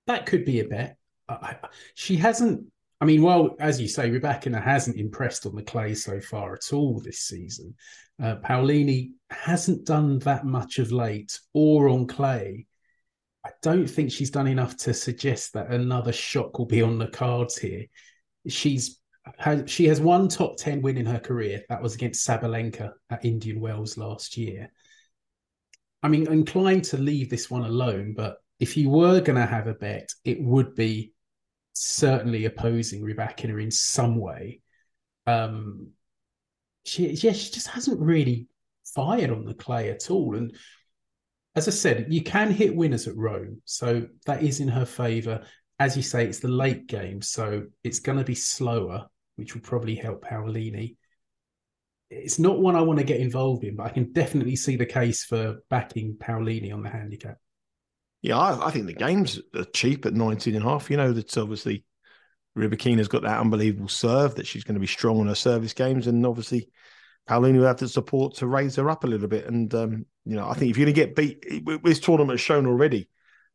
that 0.06 0.26
could 0.26 0.44
be 0.44 0.60
a 0.60 0.64
bet. 0.64 0.96
I, 1.28 1.56
she 1.94 2.16
hasn't. 2.16 2.66
I 3.00 3.06
mean, 3.06 3.22
well, 3.22 3.56
as 3.58 3.80
you 3.80 3.88
say, 3.88 4.10
Rybakina 4.10 4.62
hasn't 4.62 4.96
impressed 4.96 5.46
on 5.46 5.54
the 5.54 5.62
clay 5.62 5.94
so 5.94 6.20
far 6.20 6.54
at 6.54 6.72
all 6.72 7.00
this 7.00 7.20
season. 7.20 7.74
Uh, 8.22 8.36
Paolini 8.36 9.10
hasn't 9.30 9.84
done 9.84 10.18
that 10.20 10.46
much 10.46 10.78
of 10.78 10.92
late 10.92 11.38
or 11.52 11.88
on 11.88 12.06
clay. 12.06 12.66
I 13.44 13.50
don't 13.62 13.86
think 13.88 14.10
she's 14.10 14.30
done 14.30 14.46
enough 14.46 14.76
to 14.78 14.94
suggest 14.94 15.52
that 15.52 15.70
another 15.70 16.12
shock 16.12 16.58
will 16.58 16.66
be 16.66 16.82
on 16.82 16.98
the 16.98 17.08
cards 17.08 17.58
here. 17.58 17.86
She's 18.48 19.00
has, 19.38 19.70
she 19.70 19.86
has 19.86 20.00
one 20.00 20.28
top 20.28 20.56
10 20.56 20.82
win 20.82 20.98
in 20.98 21.06
her 21.06 21.18
career. 21.18 21.62
That 21.68 21.82
was 21.82 21.94
against 21.94 22.26
Sabalenka 22.26 22.92
at 23.10 23.24
Indian 23.24 23.60
Wells 23.60 23.96
last 23.96 24.36
year. 24.36 24.70
I 26.02 26.08
mean, 26.08 26.30
inclined 26.30 26.84
to 26.84 26.98
leave 26.98 27.30
this 27.30 27.50
one 27.50 27.64
alone, 27.64 28.14
but 28.14 28.36
if 28.60 28.76
you 28.76 28.90
were 28.90 29.20
going 29.20 29.38
to 29.38 29.46
have 29.46 29.66
a 29.66 29.74
bet, 29.74 30.10
it 30.24 30.40
would 30.42 30.74
be 30.74 31.12
certainly 31.72 32.44
opposing 32.44 33.02
Rybakina 33.02 33.62
in 33.62 33.70
some 33.70 34.16
way. 34.16 34.60
Um, 35.26 35.88
she, 36.84 37.08
yeah, 37.08 37.32
she 37.32 37.50
just 37.50 37.68
hasn't 37.68 38.00
really 38.00 38.48
fired 38.94 39.30
on 39.30 39.44
the 39.44 39.54
clay 39.54 39.90
at 39.90 40.10
all. 40.10 40.36
And 40.36 40.54
as 41.56 41.68
I 41.68 41.70
said, 41.70 42.12
you 42.12 42.22
can 42.22 42.50
hit 42.50 42.74
winners 42.74 43.06
at 43.06 43.16
Rome, 43.16 43.62
so 43.64 44.06
that 44.26 44.42
is 44.42 44.60
in 44.60 44.68
her 44.68 44.84
favour. 44.84 45.44
As 45.78 45.96
you 45.96 46.02
say, 46.02 46.26
it's 46.26 46.40
the 46.40 46.48
late 46.48 46.86
game, 46.86 47.22
so 47.22 47.64
it's 47.84 48.00
going 48.00 48.18
to 48.18 48.24
be 48.24 48.34
slower, 48.34 49.06
which 49.36 49.54
will 49.54 49.62
probably 49.62 49.94
help 49.94 50.24
Paolini. 50.24 50.96
It's 52.10 52.38
not 52.38 52.60
one 52.60 52.76
I 52.76 52.82
want 52.82 52.98
to 52.98 53.04
get 53.04 53.20
involved 53.20 53.64
in, 53.64 53.76
but 53.76 53.86
I 53.86 53.90
can 53.90 54.12
definitely 54.12 54.56
see 54.56 54.76
the 54.76 54.86
case 54.86 55.24
for 55.24 55.62
backing 55.70 56.16
Paolini 56.18 56.72
on 56.72 56.82
the 56.82 56.90
handicap. 56.90 57.38
Yeah, 58.22 58.38
I, 58.38 58.68
I 58.68 58.70
think 58.70 58.86
the 58.86 58.92
games 58.92 59.40
are 59.54 59.64
cheap 59.64 60.06
at 60.06 60.14
19 60.14 60.56
and 60.56 60.64
a 60.64 60.68
half. 60.68 60.90
You 60.90 60.96
know, 60.96 61.12
that's 61.12 61.36
obviously 61.36 61.84
Rybakina's 62.56 63.08
got 63.08 63.22
that 63.22 63.40
unbelievable 63.40 63.88
serve 63.88 64.36
that 64.36 64.46
she's 64.46 64.64
going 64.64 64.74
to 64.74 64.80
be 64.80 64.86
strong 64.86 65.20
on 65.20 65.28
her 65.28 65.34
service 65.34 65.72
games, 65.72 66.06
and 66.06 66.26
obviously 66.26 66.70
Paolini 67.28 67.58
will 67.58 67.66
have 67.66 67.78
the 67.78 67.88
support 67.88 68.34
to 68.36 68.46
raise 68.46 68.76
her 68.76 68.90
up 68.90 69.04
a 69.04 69.06
little 69.06 69.28
bit. 69.28 69.46
And 69.46 69.72
um, 69.74 70.06
you 70.24 70.36
know, 70.36 70.48
I 70.48 70.54
think 70.54 70.70
if 70.70 70.76
you're 70.76 70.86
going 70.86 70.94
to 70.94 71.00
get 71.00 71.16
beat, 71.16 71.82
this 71.82 72.00
tournament 72.00 72.38
has 72.38 72.40
shown 72.40 72.66
already 72.66 73.08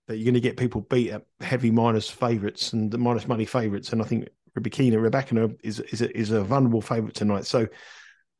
that 0.08 0.18
you're 0.18 0.26
going 0.26 0.34
to 0.34 0.40
get 0.40 0.58
people 0.58 0.82
beat 0.82 1.12
at 1.12 1.26
heavy 1.40 1.70
minus 1.70 2.10
favourites 2.10 2.74
and 2.74 2.92
the 2.92 2.98
minus 2.98 3.28
money 3.28 3.46
favourites. 3.46 3.92
And 3.92 4.02
I 4.02 4.06
think 4.06 4.28
Rybakina, 4.58 5.02
Rebecca 5.02 5.52
is 5.64 5.80
is 5.80 6.02
a, 6.02 6.18
is 6.18 6.32
a 6.32 6.44
vulnerable 6.44 6.82
favourite 6.82 7.16
tonight. 7.16 7.46
So 7.46 7.68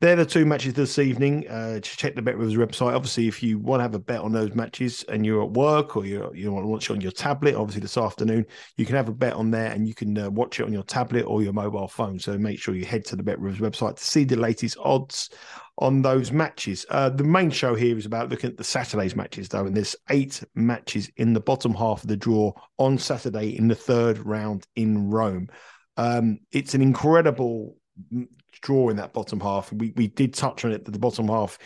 they're 0.00 0.16
the 0.16 0.24
two 0.24 0.46
matches 0.46 0.72
this 0.72 0.98
evening. 0.98 1.46
Uh, 1.46 1.78
check 1.80 2.14
the 2.14 2.22
Bet 2.22 2.38
Rivers 2.38 2.56
website. 2.56 2.94
Obviously, 2.94 3.28
if 3.28 3.42
you 3.42 3.58
want 3.58 3.80
to 3.80 3.82
have 3.82 3.94
a 3.94 3.98
bet 3.98 4.20
on 4.20 4.32
those 4.32 4.54
matches 4.54 5.04
and 5.10 5.26
you're 5.26 5.42
at 5.42 5.50
work 5.50 5.94
or 5.94 6.06
you 6.06 6.30
you 6.34 6.50
want 6.50 6.64
to 6.64 6.68
watch 6.68 6.88
it 6.88 6.94
on 6.94 7.02
your 7.02 7.12
tablet, 7.12 7.54
obviously 7.54 7.82
this 7.82 7.98
afternoon 7.98 8.46
you 8.78 8.86
can 8.86 8.96
have 8.96 9.10
a 9.10 9.14
bet 9.14 9.34
on 9.34 9.50
there 9.50 9.70
and 9.70 9.86
you 9.86 9.94
can 9.94 10.16
uh, 10.16 10.30
watch 10.30 10.58
it 10.58 10.64
on 10.64 10.72
your 10.72 10.84
tablet 10.84 11.24
or 11.24 11.42
your 11.42 11.52
mobile 11.52 11.86
phone. 11.86 12.18
So 12.18 12.38
make 12.38 12.58
sure 12.58 12.74
you 12.74 12.86
head 12.86 13.04
to 13.06 13.16
the 13.16 13.22
Bet 13.22 13.38
Rivers 13.38 13.60
website 13.60 13.96
to 13.96 14.04
see 14.04 14.24
the 14.24 14.36
latest 14.36 14.78
odds 14.82 15.28
on 15.76 16.00
those 16.00 16.32
matches. 16.32 16.86
Uh, 16.88 17.10
the 17.10 17.24
main 17.24 17.50
show 17.50 17.74
here 17.74 17.98
is 17.98 18.06
about 18.06 18.30
looking 18.30 18.50
at 18.50 18.56
the 18.56 18.64
Saturday's 18.64 19.16
matches, 19.16 19.48
though, 19.50 19.66
and 19.66 19.76
there's 19.76 19.96
eight 20.08 20.42
matches 20.54 21.10
in 21.16 21.34
the 21.34 21.40
bottom 21.40 21.74
half 21.74 22.02
of 22.02 22.08
the 22.08 22.16
draw 22.16 22.52
on 22.78 22.96
Saturday 22.96 23.56
in 23.56 23.68
the 23.68 23.74
third 23.74 24.18
round 24.18 24.66
in 24.76 25.10
Rome. 25.10 25.48
Um, 25.98 26.38
it's 26.52 26.74
an 26.74 26.80
incredible 26.80 27.76
draw 28.62 28.88
in 28.88 28.96
that 28.96 29.12
bottom 29.12 29.40
half. 29.40 29.72
We 29.72 29.92
we 29.96 30.08
did 30.08 30.34
touch 30.34 30.64
on 30.64 30.72
it 30.72 30.84
that 30.84 30.90
the 30.90 30.98
bottom 30.98 31.28
half 31.28 31.58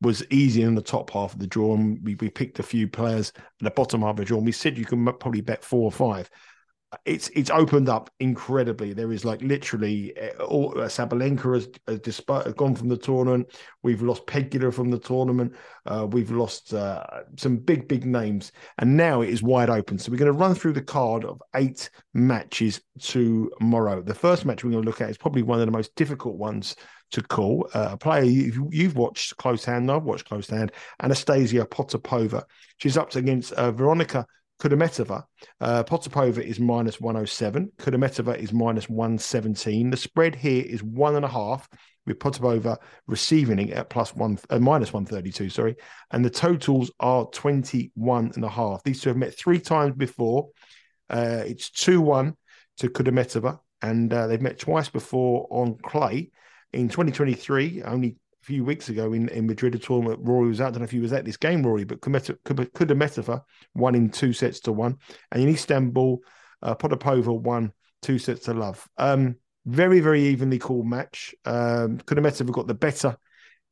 was 0.00 0.24
easier 0.30 0.66
than 0.66 0.74
the 0.74 0.82
top 0.82 1.10
half 1.10 1.32
of 1.32 1.38
the 1.38 1.46
draw, 1.46 1.74
and 1.74 1.98
we, 2.02 2.16
we 2.16 2.28
picked 2.28 2.58
a 2.58 2.64
few 2.64 2.88
players 2.88 3.32
at 3.36 3.44
the 3.60 3.70
bottom 3.70 4.02
half 4.02 4.10
of 4.10 4.16
the 4.16 4.24
draw. 4.24 4.38
And 4.38 4.46
we 4.46 4.52
said 4.52 4.76
you 4.76 4.84
can 4.84 5.04
probably 5.04 5.40
bet 5.40 5.64
four 5.64 5.84
or 5.84 5.92
five 5.92 6.28
it's 7.04 7.28
it's 7.28 7.50
opened 7.50 7.88
up 7.88 8.10
incredibly. 8.20 8.92
There 8.92 9.12
is 9.12 9.24
like 9.24 9.40
literally 9.42 10.14
uh, 10.18 10.42
all, 10.44 10.78
uh, 10.78 10.86
Sabalenka 10.86 11.54
has, 11.54 11.68
has, 11.86 12.22
has 12.44 12.54
gone 12.54 12.74
from 12.74 12.88
the 12.88 12.96
tournament. 12.96 13.50
We've 13.82 14.02
lost 14.02 14.26
Pegula 14.26 14.72
from 14.72 14.90
the 14.90 14.98
tournament. 14.98 15.54
Uh, 15.86 16.06
we've 16.10 16.30
lost 16.30 16.74
uh, 16.74 17.04
some 17.36 17.56
big 17.56 17.88
big 17.88 18.04
names, 18.04 18.52
and 18.78 18.96
now 18.96 19.22
it 19.22 19.30
is 19.30 19.42
wide 19.42 19.70
open. 19.70 19.98
So 19.98 20.10
we're 20.12 20.18
going 20.18 20.32
to 20.32 20.38
run 20.38 20.54
through 20.54 20.74
the 20.74 20.82
card 20.82 21.24
of 21.24 21.42
eight 21.54 21.90
matches 22.14 22.80
tomorrow. 23.00 24.02
The 24.02 24.14
first 24.14 24.44
match 24.44 24.64
we're 24.64 24.72
going 24.72 24.84
to 24.84 24.88
look 24.88 25.00
at 25.00 25.10
is 25.10 25.18
probably 25.18 25.42
one 25.42 25.60
of 25.60 25.66
the 25.66 25.72
most 25.72 25.94
difficult 25.94 26.36
ones 26.36 26.76
to 27.12 27.22
call. 27.22 27.68
Uh, 27.74 27.90
a 27.92 27.96
player 27.96 28.24
you, 28.24 28.68
you've 28.72 28.96
watched 28.96 29.36
close 29.36 29.64
hand, 29.64 29.90
I've 29.90 30.02
watched 30.02 30.28
close 30.28 30.48
hand. 30.48 30.72
Anastasia 31.02 31.64
Potapova. 31.64 32.44
She's 32.78 32.96
up 32.96 33.14
against 33.14 33.52
uh, 33.52 33.70
Veronika 33.70 34.26
Kudermetova. 34.62 35.24
Uh, 35.60 35.82
Potapova 35.82 36.38
is 36.38 36.60
minus 36.60 37.00
107. 37.00 37.72
Kudermetova 37.78 38.38
is 38.38 38.52
minus 38.52 38.88
117. 38.88 39.90
The 39.90 39.96
spread 39.96 40.36
here 40.36 40.64
is 40.64 40.84
one 40.84 41.16
and 41.16 41.24
a 41.24 41.28
half, 41.28 41.68
with 42.06 42.20
Potapova 42.20 42.76
receiving 43.08 43.58
it 43.58 43.70
at 43.70 43.90
plus 43.90 44.14
one, 44.14 44.38
uh, 44.50 44.60
minus 44.60 44.92
132, 44.92 45.50
sorry. 45.50 45.74
And 46.12 46.24
the 46.24 46.30
totals 46.30 46.92
are 47.00 47.26
21 47.32 48.32
and 48.36 48.44
a 48.44 48.48
half. 48.48 48.84
These 48.84 49.02
two 49.02 49.08
have 49.10 49.16
met 49.16 49.36
three 49.36 49.58
times 49.58 49.96
before. 49.96 50.50
Uh, 51.10 51.42
it's 51.44 51.70
2 51.70 52.00
1 52.00 52.36
to 52.78 52.88
Kudermetova, 52.88 53.58
and 53.82 54.12
uh, 54.12 54.28
they've 54.28 54.40
met 54.40 54.60
twice 54.60 54.88
before 54.88 55.48
on 55.50 55.76
clay. 55.82 56.30
In 56.72 56.88
2023, 56.88 57.82
only 57.82 58.16
few 58.42 58.64
weeks 58.64 58.88
ago 58.88 59.12
in, 59.12 59.28
in 59.28 59.46
Madrid, 59.46 59.74
a 59.74 59.78
tournament 59.78 60.20
Rory 60.22 60.48
was 60.48 60.60
out. 60.60 60.68
I 60.68 60.70
don't 60.72 60.80
know 60.80 60.84
if 60.84 60.90
he 60.90 61.00
was 61.00 61.12
at 61.12 61.24
this 61.24 61.36
game, 61.36 61.62
Rory, 61.64 61.84
but 61.84 62.00
Kudermetova 62.00 63.42
won 63.74 63.94
in 63.94 64.10
two 64.10 64.32
sets 64.32 64.60
to 64.60 64.72
one. 64.72 64.96
And 65.30 65.42
in 65.42 65.48
Istanbul, 65.48 66.18
uh, 66.62 66.74
Potapova 66.74 67.38
won 67.38 67.72
two 68.02 68.18
sets 68.18 68.44
to 68.46 68.54
love. 68.54 68.86
Um, 68.98 69.36
very, 69.64 70.00
very 70.00 70.22
evenly 70.24 70.58
called 70.58 70.86
match. 70.86 71.34
Um, 71.44 71.98
Kudermetova 71.98 72.50
got 72.50 72.66
the 72.66 72.74
better 72.74 73.16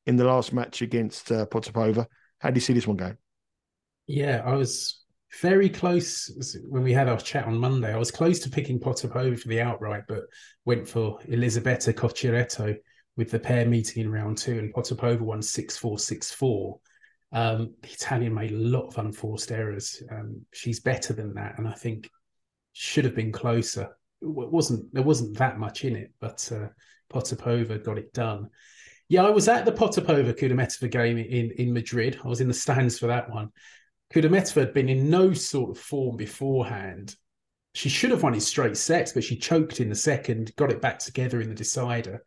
in 0.06 0.16
the 0.16 0.24
last 0.24 0.52
match 0.52 0.82
against 0.82 1.32
uh, 1.32 1.46
Potapova. 1.46 2.06
How 2.38 2.50
do 2.50 2.56
you 2.56 2.60
see 2.60 2.72
this 2.72 2.86
one 2.86 2.96
going? 2.96 3.16
Yeah, 4.06 4.42
I 4.44 4.54
was 4.54 5.02
very 5.40 5.68
close 5.68 6.56
when 6.68 6.82
we 6.82 6.92
had 6.92 7.08
our 7.08 7.18
chat 7.18 7.46
on 7.46 7.58
Monday. 7.58 7.92
I 7.92 7.98
was 7.98 8.10
close 8.10 8.40
to 8.40 8.50
picking 8.50 8.80
Potapova 8.80 9.38
for 9.38 9.48
the 9.48 9.60
outright, 9.60 10.04
but 10.08 10.24
went 10.64 10.88
for 10.88 11.18
Elisabetta 11.28 11.92
Cocciaretto 11.92 12.76
with 13.16 13.30
the 13.30 13.38
pair 13.38 13.66
meeting 13.66 14.04
in 14.04 14.12
round 14.12 14.38
two, 14.38 14.58
and 14.58 14.72
Potapova 14.72 15.20
won 15.20 15.42
six 15.42 15.76
four 15.76 15.98
six 15.98 16.30
four. 16.30 16.80
Um, 17.32 17.74
the 17.82 17.88
Italian 17.88 18.34
made 18.34 18.52
a 18.52 18.56
lot 18.56 18.88
of 18.88 18.98
unforced 18.98 19.52
errors. 19.52 20.02
Um, 20.10 20.42
she's 20.52 20.80
better 20.80 21.12
than 21.12 21.34
that, 21.34 21.58
and 21.58 21.68
I 21.68 21.72
think 21.72 22.10
should 22.72 23.04
have 23.04 23.14
been 23.14 23.32
closer. 23.32 23.96
It 24.22 24.28
wasn't 24.28 24.92
there 24.92 25.02
wasn't 25.02 25.38
that 25.38 25.58
much 25.58 25.84
in 25.84 25.96
it, 25.96 26.12
but 26.20 26.50
uh, 26.54 26.68
Potapova 27.12 27.82
got 27.82 27.98
it 27.98 28.12
done. 28.12 28.48
Yeah, 29.08 29.24
I 29.24 29.30
was 29.30 29.48
at 29.48 29.64
the 29.64 29.72
Potapova 29.72 30.32
Kudermetova 30.38 30.90
game 30.90 31.18
in 31.18 31.50
in 31.56 31.72
Madrid. 31.72 32.18
I 32.24 32.28
was 32.28 32.40
in 32.40 32.48
the 32.48 32.54
stands 32.54 32.98
for 32.98 33.08
that 33.08 33.30
one. 33.30 33.50
Kudermetova 34.12 34.60
had 34.60 34.74
been 34.74 34.88
in 34.88 35.10
no 35.10 35.32
sort 35.32 35.70
of 35.70 35.82
form 35.82 36.16
beforehand. 36.16 37.16
She 37.74 37.88
should 37.88 38.10
have 38.10 38.22
won 38.22 38.34
in 38.34 38.40
straight 38.40 38.76
sets, 38.76 39.12
but 39.12 39.22
she 39.22 39.36
choked 39.36 39.80
in 39.80 39.88
the 39.88 39.94
second, 39.94 40.54
got 40.56 40.72
it 40.72 40.80
back 40.80 40.98
together 40.98 41.40
in 41.40 41.48
the 41.48 41.54
decider. 41.54 42.24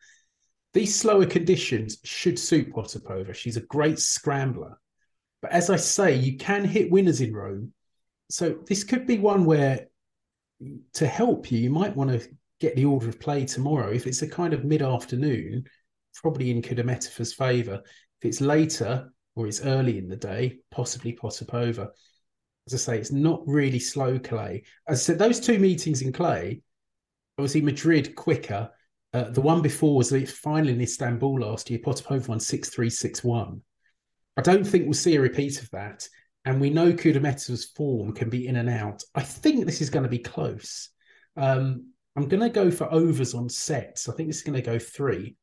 These 0.74 1.00
slower 1.00 1.26
conditions 1.26 1.98
should 2.04 2.40
suit 2.40 2.74
Potapova. 2.74 3.34
She's 3.36 3.58
a 3.58 3.62
great 3.62 4.00
scrambler. 4.00 4.80
But 5.42 5.52
as 5.52 5.70
I 5.70 5.76
say, 5.76 6.16
you 6.16 6.38
can 6.38 6.64
hit 6.64 6.90
winners 6.92 7.22
in 7.22 7.34
Rome. 7.34 7.74
So 8.30 8.58
this 8.68 8.84
could 8.84 9.06
be 9.06 9.20
one 9.20 9.46
where, 9.46 9.88
to 10.94 11.08
help 11.08 11.52
you, 11.52 11.60
you 11.60 11.70
might 11.70 11.96
want 11.96 12.10
to 12.10 12.28
get 12.60 12.76
the 12.76 12.86
order 12.86 13.10
of 13.10 13.20
play 13.20 13.46
tomorrow. 13.46 13.92
If 13.92 14.08
it's 14.08 14.22
a 14.22 14.28
kind 14.28 14.54
of 14.54 14.64
mid 14.64 14.82
afternoon, 14.82 15.66
probably 16.22 16.52
in 16.52 16.62
Kudermetova's 16.62 17.34
favour. 17.34 17.82
If 18.22 18.28
it's 18.28 18.42
later 18.42 19.12
or 19.36 19.48
it's 19.48 19.62
early 19.62 19.98
in 19.98 20.08
the 20.08 20.16
day, 20.16 20.60
possibly 20.72 21.14
Potapova. 21.14 21.90
As 22.68 22.74
I 22.74 22.78
say, 22.78 22.98
it's 22.98 23.12
not 23.12 23.42
really 23.46 23.80
slow 23.80 24.20
clay. 24.20 24.64
As 24.88 25.02
I 25.02 25.04
said, 25.04 25.20
those 25.20 25.40
two 25.40 25.60
meetings 25.60 26.02
in 26.02 26.14
clay, 26.14 26.62
obviously 27.38 27.62
Madrid 27.62 28.16
quicker, 28.16 28.70
uh, 29.14 29.30
the 29.30 29.42
one 29.42 29.62
before 29.62 29.96
was 29.96 30.10
the 30.10 30.26
final 30.26 30.70
in 30.70 30.82
Istanbul 30.82 31.40
last 31.42 31.70
year. 31.70 31.80
Potapova 31.80 32.28
won 32.28 32.40
6 32.40 32.70
3 32.70 32.90
6 32.90 33.24
1. 33.24 33.62
I 34.38 34.42
don't 34.42 34.64
think 34.64 34.86
we'll 34.86 34.94
see 34.94 35.16
a 35.16 35.22
repeat 35.22 35.62
of 35.62 35.70
that. 35.72 36.08
And 36.46 36.60
we 36.60 36.70
know 36.70 36.92
Kudermetova's 36.92 37.66
form 37.66 38.14
can 38.14 38.30
be 38.30 38.48
in 38.48 38.58
and 38.58 38.70
out. 38.70 39.04
I 39.16 39.22
think 39.22 39.66
this 39.66 39.82
is 39.82 39.90
going 39.90 40.04
to 40.04 40.10
be 40.10 40.20
close. 40.20 40.90
Um, 41.38 41.92
I'm 42.16 42.28
going 42.28 42.42
to 42.42 42.50
go 42.50 42.70
for 42.70 42.92
overs 42.92 43.34
on 43.34 43.50
sets. 43.50 44.10
I 44.10 44.14
think 44.14 44.30
this 44.30 44.38
is 44.38 44.44
going 44.44 44.62
to 44.62 44.62
go 44.62 44.78
three. 44.78 45.36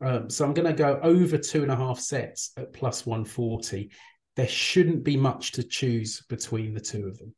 Um, 0.00 0.28
so 0.28 0.44
I'm 0.44 0.54
going 0.54 0.66
to 0.66 0.72
go 0.72 0.98
over 1.02 1.38
two 1.38 1.62
and 1.62 1.70
a 1.70 1.76
half 1.76 2.00
sets 2.00 2.52
at 2.56 2.72
plus 2.72 3.06
140. 3.06 3.90
There 4.34 4.48
shouldn't 4.48 5.04
be 5.04 5.16
much 5.16 5.52
to 5.52 5.62
choose 5.62 6.22
between 6.28 6.74
the 6.74 6.80
two 6.80 7.06
of 7.06 7.18
them. 7.18 7.34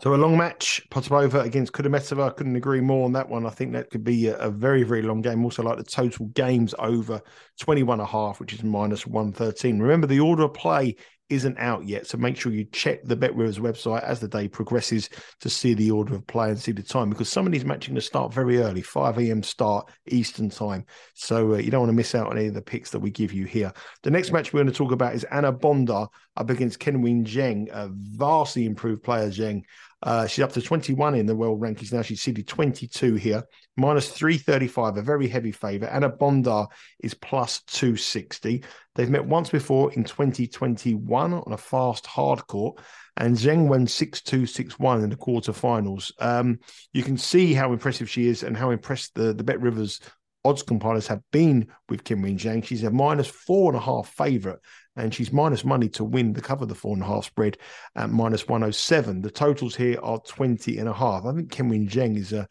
So 0.00 0.14
a 0.14 0.16
long 0.16 0.36
match, 0.36 0.82
Potapova 0.90 1.44
against 1.44 1.72
Kudermetova. 1.72 2.26
I 2.26 2.30
couldn't 2.30 2.56
agree 2.56 2.80
more 2.80 3.04
on 3.04 3.12
that 3.12 3.28
one. 3.28 3.46
I 3.46 3.50
think 3.50 3.72
that 3.72 3.90
could 3.90 4.02
be 4.02 4.26
a, 4.28 4.36
a, 4.38 4.50
very, 4.50 4.82
very 4.82 5.02
long 5.02 5.20
game. 5.20 5.44
Also 5.44 5.62
like 5.62 5.76
the 5.76 5.84
total 5.84 6.26
games 6.28 6.74
over 6.78 7.20
21 7.60 8.00
and 8.00 8.08
a 8.08 8.10
half, 8.10 8.40
which 8.40 8.52
is 8.52 8.64
minus 8.64 9.06
113. 9.06 9.78
Remember, 9.78 10.06
the 10.06 10.18
order 10.18 10.44
of 10.44 10.54
play 10.54 10.96
isn't 11.32 11.58
out 11.58 11.86
yet. 11.86 12.06
So 12.06 12.18
make 12.18 12.36
sure 12.36 12.52
you 12.52 12.64
check 12.66 13.02
the 13.04 13.16
BetRivers 13.16 13.58
website 13.58 14.04
as 14.04 14.20
the 14.20 14.28
day 14.28 14.48
progresses 14.48 15.08
to 15.40 15.48
see 15.48 15.74
the 15.74 15.90
order 15.90 16.14
of 16.14 16.26
play 16.26 16.50
and 16.50 16.58
see 16.58 16.72
the 16.72 16.82
time 16.82 17.08
because 17.08 17.28
some 17.28 17.46
of 17.46 17.52
these 17.52 17.64
matches 17.64 17.88
are 17.88 17.92
going 17.92 18.00
to 18.00 18.06
start 18.06 18.34
very 18.34 18.58
early, 18.58 18.82
5 18.82 19.18
a.m. 19.18 19.42
start 19.42 19.90
Eastern 20.08 20.50
time. 20.50 20.84
So 21.14 21.54
uh, 21.54 21.56
you 21.56 21.70
don't 21.70 21.80
want 21.80 21.90
to 21.90 21.96
miss 21.96 22.14
out 22.14 22.28
on 22.28 22.36
any 22.36 22.48
of 22.48 22.54
the 22.54 22.62
picks 22.62 22.90
that 22.90 23.00
we 23.00 23.10
give 23.10 23.32
you 23.32 23.46
here. 23.46 23.72
The 24.02 24.10
next 24.10 24.30
match 24.30 24.52
we're 24.52 24.62
going 24.62 24.72
to 24.72 24.78
talk 24.78 24.92
about 24.92 25.14
is 25.14 25.24
Anna 25.24 25.52
Bondar 25.52 26.08
up 26.36 26.50
against 26.50 26.80
Qinwen 26.80 27.24
Zheng, 27.24 27.68
a 27.72 27.88
vastly 27.90 28.66
improved 28.66 29.02
player, 29.02 29.28
Zheng. 29.28 29.62
Uh, 30.02 30.26
she's 30.26 30.42
up 30.42 30.52
to 30.52 30.60
21 30.60 31.14
in 31.14 31.26
the 31.26 31.34
world 31.34 31.60
rankings 31.60 31.92
now. 31.92 32.02
She's 32.02 32.20
seeded 32.20 32.48
22 32.48 33.14
here, 33.14 33.44
minus 33.76 34.08
335, 34.10 34.96
a 34.96 35.02
very 35.02 35.28
heavy 35.28 35.52
favourite. 35.52 35.92
Anna 35.92 36.10
Bondar 36.10 36.66
is 37.00 37.14
plus 37.14 37.62
260. 37.68 38.64
They've 38.94 39.10
met 39.10 39.24
once 39.24 39.50
before 39.50 39.92
in 39.92 40.04
2021 40.04 41.32
on 41.32 41.52
a 41.52 41.56
fast 41.56 42.06
hard 42.06 42.46
court, 42.46 42.80
and 43.16 43.36
Zheng 43.36 43.68
won 43.68 43.86
6 43.86 44.22
2 44.22 44.46
6 44.46 44.78
1 44.78 45.04
in 45.04 45.10
the 45.10 45.16
quarterfinals. 45.16 46.10
Um, 46.18 46.58
you 46.92 47.02
can 47.02 47.16
see 47.16 47.54
how 47.54 47.72
impressive 47.72 48.10
she 48.10 48.26
is 48.26 48.42
and 48.42 48.56
how 48.56 48.70
impressed 48.70 49.14
the, 49.14 49.32
the 49.32 49.44
Bet 49.44 49.60
Rivers 49.60 50.00
odds 50.44 50.62
compilers 50.62 51.06
have 51.06 51.22
been 51.30 51.68
with 51.88 52.04
Kim 52.04 52.22
Qinwen 52.22 52.38
Zheng. 52.38 52.64
She's 52.64 52.82
a 52.82 52.90
minus 52.90 53.28
four 53.28 53.72
and 53.72 53.80
a 53.80 53.84
half 53.84 54.08
favourite 54.08 54.58
and 54.96 55.14
she's 55.14 55.32
minus 55.32 55.64
money 55.64 55.88
to 55.90 56.04
win 56.04 56.32
the 56.32 56.40
cover 56.40 56.66
the 56.66 56.74
four 56.74 56.94
and 56.94 57.02
a 57.02 57.06
half 57.06 57.24
spread 57.24 57.58
at 57.96 58.10
minus 58.10 58.46
107. 58.46 59.22
The 59.22 59.30
totals 59.30 59.74
here 59.74 59.98
are 60.02 60.18
20 60.20 60.78
and 60.78 60.88
a 60.88 60.92
half. 60.92 61.24
I 61.24 61.32
think 61.32 61.50
Qinwen 61.50 61.88
Zheng 61.88 62.16
is 62.16 62.32
a, 62.32 62.46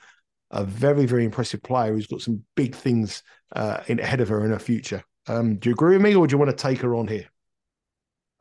a 0.51 0.63
very, 0.63 1.05
very 1.05 1.25
impressive 1.25 1.61
player 1.63 1.93
who's 1.93 2.07
got 2.07 2.21
some 2.21 2.43
big 2.55 2.75
things 2.75 3.23
uh, 3.55 3.81
in, 3.87 3.99
ahead 3.99 4.21
of 4.21 4.29
her 4.29 4.43
in 4.43 4.51
her 4.51 4.59
future. 4.59 5.03
Um, 5.27 5.57
do 5.57 5.69
you 5.69 5.73
agree 5.73 5.95
with 5.95 6.01
me 6.01 6.15
or 6.15 6.25
do 6.25 6.33
you 6.33 6.37
want 6.39 6.49
to 6.49 6.57
take 6.57 6.79
her 6.79 6.95
on 6.95 7.07
here? 7.07 7.27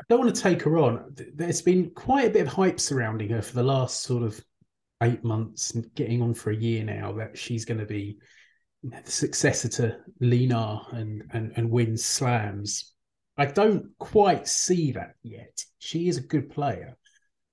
I 0.00 0.04
don't 0.08 0.20
want 0.20 0.34
to 0.34 0.42
take 0.42 0.62
her 0.62 0.78
on. 0.78 1.14
There's 1.34 1.60
been 1.60 1.90
quite 1.90 2.26
a 2.26 2.30
bit 2.30 2.46
of 2.46 2.52
hype 2.52 2.80
surrounding 2.80 3.28
her 3.30 3.42
for 3.42 3.54
the 3.54 3.62
last 3.62 4.02
sort 4.02 4.22
of 4.22 4.42
eight 5.02 5.22
months, 5.22 5.72
getting 5.94 6.22
on 6.22 6.32
for 6.32 6.50
a 6.50 6.56
year 6.56 6.84
now, 6.84 7.12
that 7.12 7.36
she's 7.36 7.66
going 7.66 7.80
to 7.80 7.86
be 7.86 8.18
the 8.82 9.02
successor 9.04 9.68
to 9.68 9.98
Li 10.20 10.46
Na 10.46 10.84
and, 10.92 11.24
and, 11.32 11.52
and 11.56 11.70
win 11.70 11.98
slams. 11.98 12.94
I 13.40 13.46
don't 13.46 13.86
quite 13.98 14.46
see 14.46 14.92
that 14.92 15.14
yet. 15.22 15.64
She 15.78 16.08
is 16.08 16.18
a 16.18 16.20
good 16.20 16.50
player. 16.50 16.94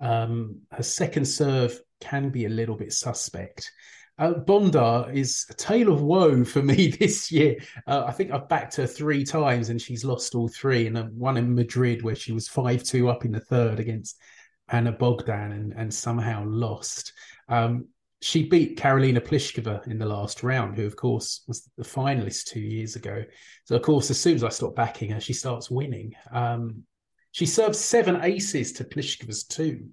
Um, 0.01 0.63
her 0.70 0.84
second 0.84 1.24
serve 1.24 1.79
can 2.01 2.29
be 2.29 2.44
a 2.44 2.50
little 2.50 2.75
bit 2.75 2.91
suspect. 2.91 3.72
Uh, 4.20 4.34
Bondar 4.34 5.15
is 5.15 5.46
a 5.50 5.53
tale 5.53 5.94
of 5.94 6.01
woe 6.01 6.44
for 6.53 6.62
me 6.62 6.89
this 6.89 7.32
year. 7.32 7.56
Uh, 7.88 8.03
I 8.06 8.12
think 8.12 8.32
I've 8.32 8.50
backed 8.50 8.75
her 8.75 8.86
three 8.86 9.24
times 9.24 9.70
and 9.70 9.82
she's 9.82 10.03
lost 10.03 10.36
all 10.36 10.50
three. 10.50 10.88
And 10.88 11.17
one 11.17 11.38
in 11.38 11.56
Madrid 11.56 12.01
where 12.01 12.15
she 12.15 12.34
was 12.34 12.50
5 12.50 12.84
2 12.84 13.08
up 13.08 13.24
in 13.24 13.32
the 13.32 13.39
third 13.39 13.79
against 13.79 14.20
Ana 14.67 14.91
Bogdan 14.91 15.53
and, 15.53 15.72
and 15.72 15.94
somehow 15.94 16.44
lost. 16.46 17.13
Um, 17.48 17.86
she 18.21 18.47
beat 18.47 18.79
Karolina 18.79 19.19
Pliskova 19.19 19.86
in 19.88 20.00
the 20.00 20.05
last 20.05 20.41
round, 20.41 20.75
who, 20.75 20.86
of 20.86 20.95
course, 20.95 21.43
was 21.47 21.69
the 21.77 21.83
finalist 21.83 22.45
two 22.45 22.59
years 22.59 22.95
ago. 22.95 23.24
So, 23.65 23.75
of 23.75 23.83
course, 23.83 24.09
as 24.09 24.19
soon 24.19 24.36
as 24.36 24.43
I 24.43 24.50
stop 24.50 24.75
backing 24.75 25.12
her, 25.12 25.19
she 25.19 25.33
starts 25.33 25.69
winning. 25.69 26.13
Um, 26.31 26.83
she 27.31 27.45
served 27.45 27.75
seven 27.75 28.24
aces 28.24 28.74
to 28.74 28.83
Pliskova's 28.83 29.43
two 29.43 29.89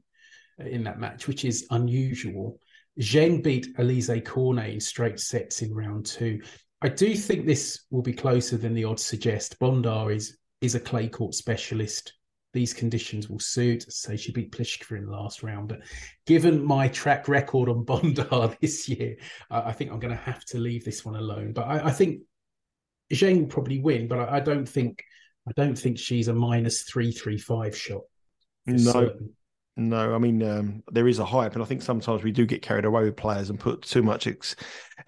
in 0.58 0.84
that 0.84 1.00
match, 1.00 1.28
which 1.28 1.44
is 1.44 1.66
unusual. 1.70 2.58
Zheng 3.00 3.42
beat 3.42 3.76
Alizé 3.76 4.24
Cornet 4.24 4.72
in 4.72 4.80
straight 4.80 5.20
sets 5.20 5.60
in 5.60 5.74
round 5.74 6.06
two. 6.06 6.40
I 6.80 6.88
do 6.88 7.14
think 7.14 7.44
this 7.44 7.84
will 7.90 8.02
be 8.02 8.12
closer 8.12 8.56
than 8.56 8.74
the 8.74 8.84
odds 8.84 9.04
suggest. 9.04 9.58
Bondar 9.58 10.14
is 10.14 10.38
is 10.60 10.74
a 10.74 10.80
clay 10.80 11.08
court 11.08 11.34
specialist. 11.34 12.14
These 12.54 12.73
conditions 12.73 13.28
will 13.28 13.40
suit. 13.40 13.92
Say 13.92 14.16
she 14.16 14.30
beat 14.30 14.52
Pliskova 14.52 14.96
in 14.96 15.06
the 15.06 15.12
last 15.12 15.42
round, 15.42 15.68
but 15.68 15.80
given 16.25 16.64
my 16.64 16.87
track 16.87 17.26
record 17.26 17.68
on 17.68 17.84
Bondar 17.84 18.56
this 18.61 18.88
year, 18.88 19.16
I 19.50 19.73
think 19.73 19.90
I'm 19.90 19.99
going 19.99 20.16
to 20.16 20.23
have 20.23 20.44
to 20.46 20.58
leave 20.58 20.84
this 20.84 21.04
one 21.04 21.16
alone. 21.16 21.52
But 21.52 21.66
I, 21.66 21.88
I 21.88 21.90
think 21.90 22.20
Zheng 23.12 23.40
will 23.40 23.46
probably 23.49 23.80
win, 23.80 24.06
but 24.06 24.20
I, 24.20 24.37
I, 24.37 24.40
don't 24.40 24.68
think 24.68 25.02
I 25.49 25.52
don't 25.56 25.76
think 25.76 25.99
she's 25.99 26.28
a 26.28 26.32
minus 26.32 26.82
three 26.82 27.11
three 27.11 27.38
five 27.38 27.76
shot. 27.76 28.02
No, 28.66 28.92
certain. 28.92 29.30
No, 29.76 30.14
I 30.14 30.18
mean 30.18 30.40
um, 30.44 30.84
there 30.92 31.08
is 31.08 31.18
a 31.18 31.25
hype, 31.25 31.54
and 31.54 31.62
I 31.62 31.66
think 31.66 31.82
sometimes 31.82 32.23
we 32.23 32.30
do 32.30 32.46
get 32.46 32.62
carried 32.62 32.84
away 32.84 33.02
with 33.02 33.16
players 33.16 33.50
and 33.50 33.58
put 33.58 33.82
too 33.82 34.04
much 34.04 34.28
ex- 34.28 34.54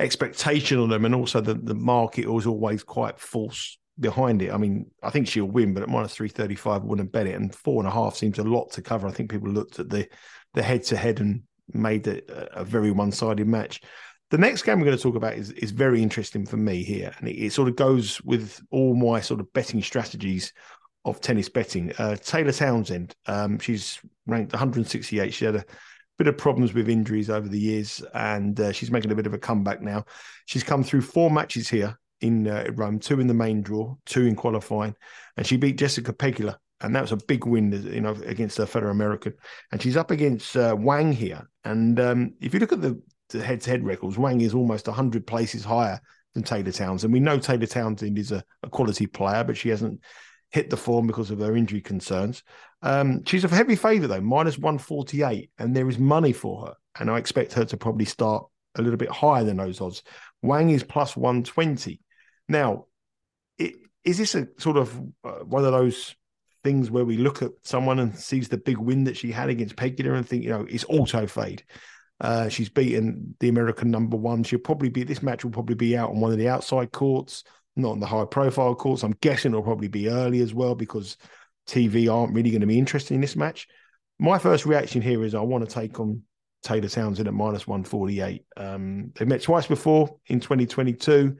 expectation 0.01 0.79
on 0.79 0.89
them, 0.89 1.05
and 1.05 1.15
also 1.15 1.41
the 1.41 1.55
the 1.55 1.77
market 1.77 2.29
is 2.29 2.47
always 2.47 2.83
quite 2.83 3.21
false 3.21 3.79
behind 3.99 4.43
it. 4.43 4.53
I 4.53 4.57
mean, 4.57 4.91
I 5.03 5.11
think 5.11 5.29
she'll 5.29 5.47
win, 5.47 5.75
but 5.75 5.83
at 5.83 5.89
minus 5.89 6.15
three 6.15 6.29
thirty 6.29 6.55
five, 6.55 6.83
wouldn't 6.83 7.13
bet 7.13 7.27
it, 7.27 7.35
and 7.35 7.55
four 7.55 7.81
and 7.81 7.89
a 7.89 7.93
half 7.93 8.17
seems 8.17 8.39
a 8.39 8.45
lot 8.45 8.71
to 8.73 8.83
cover. 8.83 9.07
I 9.07 9.13
think 9.13 9.31
people 9.31 9.49
looked 9.49 9.79
at 9.79 9.89
the 9.89 10.09
the 10.55 10.63
head 10.63 10.83
to 10.85 10.97
head 10.97 11.21
and 11.21 11.43
made 11.73 12.07
it 12.07 12.29
a, 12.31 12.61
a 12.61 12.65
very 12.65 12.91
one 12.91 13.13
sided 13.13 13.47
match. 13.47 13.81
The 14.31 14.39
next 14.39 14.63
game 14.63 14.79
we're 14.79 14.87
going 14.87 14.97
to 14.97 15.03
talk 15.03 15.17
about 15.17 15.35
is 15.35 15.51
is 15.53 15.71
very 15.71 16.03
interesting 16.03 16.47
for 16.47 16.57
me 16.57 16.83
here, 16.83 17.13
and 17.19 17.29
it, 17.29 17.37
it 17.37 17.53
sort 17.53 17.69
of 17.69 17.77
goes 17.77 18.21
with 18.23 18.61
all 18.71 18.95
my 18.95 19.21
sort 19.21 19.41
of 19.41 19.53
betting 19.53 19.83
strategies 19.83 20.53
of 21.05 21.21
tennis 21.21 21.49
betting. 21.49 21.93
Uh, 21.99 22.17
Taylor 22.17 22.53
Townsend, 22.53 23.15
um, 23.27 23.59
she's 23.59 24.01
ranked 24.27 24.53
168. 24.53 25.33
She 25.33 25.45
had 25.45 25.57
a 25.57 25.65
bit 26.19 26.27
of 26.27 26.37
problems 26.37 26.75
with 26.75 26.89
injuries 26.89 27.31
over 27.31 27.49
the 27.49 27.61
years, 27.61 28.03
and 28.15 28.59
uh, 28.59 28.73
she's 28.73 28.91
making 28.91 29.13
a 29.13 29.15
bit 29.15 29.27
of 29.27 29.35
a 29.35 29.39
comeback 29.39 29.81
now. 29.81 30.05
She's 30.47 30.65
come 30.65 30.83
through 30.83 31.03
four 31.03 31.31
matches 31.31 31.69
here 31.69 31.97
in 32.21 32.49
uh, 32.49 32.71
Rome, 32.75 32.99
two 32.99 33.21
in 33.21 33.27
the 33.27 33.35
main 33.35 33.63
draw, 33.63 33.95
two 34.07 34.27
in 34.27 34.37
qualifying, 34.37 34.95
and 35.37 35.47
she 35.47 35.57
beat 35.57 35.79
Jessica 35.79 36.13
Pegula, 36.13 36.57
and 36.81 36.95
that 36.95 37.03
was 37.03 37.13
a 37.13 37.17
big 37.17 37.47
win, 37.47 37.73
you 37.73 38.01
know, 38.01 38.17
against 38.25 38.59
her 38.59 38.67
fellow 38.67 38.89
American. 38.89 39.35
And 39.73 39.83
she's 39.83 39.97
up 39.97 40.11
against 40.11 40.57
uh, 40.57 40.77
Wang 40.79 41.13
here, 41.13 41.49
and 41.65 41.99
um, 42.01 42.35
if 42.41 42.55
you 42.55 42.61
look 42.61 42.73
at 42.73 42.83
the, 42.83 43.01
the 43.31 43.43
head-to-head 43.43 43.85
records, 43.85 44.19
Wang 44.19 44.41
is 44.41 44.55
almost 44.55 44.87
100 44.87 45.27
places 45.27 45.65
higher 45.65 46.01
than 46.35 46.43
Taylor 46.43 46.71
Townsend. 46.71 47.09
And 47.09 47.13
we 47.13 47.21
know 47.21 47.39
Taylor 47.39 47.67
Townsend 47.67 48.19
is 48.19 48.31
a, 48.31 48.45
a 48.63 48.71
quality 48.71 49.07
player, 49.07 49.43
but 49.43 49.57
she 49.57 49.71
hasn't 49.71 50.01
hit 50.51 50.71
the 50.71 50.77
form 50.77 51.07
because 51.07 51.31
of 51.31 51.41
her 51.41 51.57
injury 51.57 51.81
concerns. 51.81 52.43
Um, 52.83 53.25
she's 53.25 53.45
a 53.45 53.49
heavy 53.49 53.75
favourite 53.75 54.09
though, 54.09 54.21
minus 54.21 54.59
148, 54.59 55.51
and 55.59 55.75
there 55.75 55.89
is 55.89 55.99
money 55.99 56.33
for 56.33 56.67
her. 56.67 56.75
And 57.01 57.11
I 57.11 57.19
expect 57.19 57.53
her 57.55 57.65
to 57.65 57.77
probably 57.77 58.05
start 58.05 58.47
a 58.77 58.83
little 58.83 58.97
bit 58.97 59.11
higher 59.11 59.45
than 59.45 59.57
those 59.57 59.81
odds. 59.81 60.03
Wang 60.43 60.71
is 60.71 60.85
plus 60.85 61.17
120. 61.17 62.01
Now, 62.49 62.87
it, 63.59 63.75
is 64.05 64.19
this 64.19 64.35
a 64.35 64.49
sort 64.59 64.77
of 64.77 64.97
uh, 65.25 65.45
one 65.45 65.65
of 65.65 65.73
those 65.73 66.15
things 66.63 66.91
where 66.91 67.05
we 67.05 67.17
look 67.17 67.43
at 67.43 67.53
someone 67.63 67.99
and 67.99 68.17
sees 68.17 68.49
the 68.49 68.59
big 68.59 68.79
win 68.79 69.05
that 69.05 69.17
she 69.17 69.31
had 69.31 69.49
against 69.49 69.77
Pegula 69.77 70.17
and 70.17 70.29
think, 70.29 70.45
you 70.45 70.51
know, 70.51 70.67
it's 70.69 70.85
auto 70.89 71.27
fade? 71.27 71.65
Uh, 72.21 72.49
she's 72.49 72.69
beaten 72.69 73.37
the 73.41 73.49
American 73.49 73.91
number 73.91 74.17
one. 74.17 74.43
She'll 74.43 74.59
probably 74.59 74.89
be, 74.89 75.05
this 75.05 75.23
match 75.23 75.45
will 75.45 75.53
probably 75.53 75.75
be 75.75 75.97
out 75.97 76.11
on 76.11 76.21
one 76.21 76.33
of 76.33 76.39
the 76.39 76.49
outside 76.49 76.93
courts 76.93 77.45
not 77.77 77.93
on 77.93 78.01
the 78.01 78.07
high 78.07 78.25
profile 78.25 78.75
courts. 78.75 79.03
I'm 79.03 79.17
guessing 79.21 79.53
it'll 79.53 79.63
probably 79.63 79.89
be 79.89 80.09
early 80.09 80.41
as 80.41 80.55
well 80.55 80.75
because 80.75 81.17
TV 81.69 82.13
aren't 82.13 82.35
really 82.35 82.51
going 82.51 82.63
to 82.63 82.67
be 82.67 82.79
interested 82.79 83.15
in 83.15 83.21
this 83.21 83.37
match. 83.37 83.69
My 84.19 84.39
first 84.39 84.65
reaction 84.65 85.03
here 85.03 85.23
is 85.25 85.35
I 85.35 85.41
want 85.41 85.69
to 85.69 85.73
take 85.73 86.01
on 86.01 86.23
Taylor 86.63 86.89
Townsend 86.89 87.29
at 87.29 87.35
minus 87.35 87.67
148. 87.67 88.45
Um, 88.57 89.13
they've 89.15 89.29
met 89.29 89.43
twice 89.43 89.67
before 89.67 90.17
in 90.27 90.41
2022, 90.41 91.37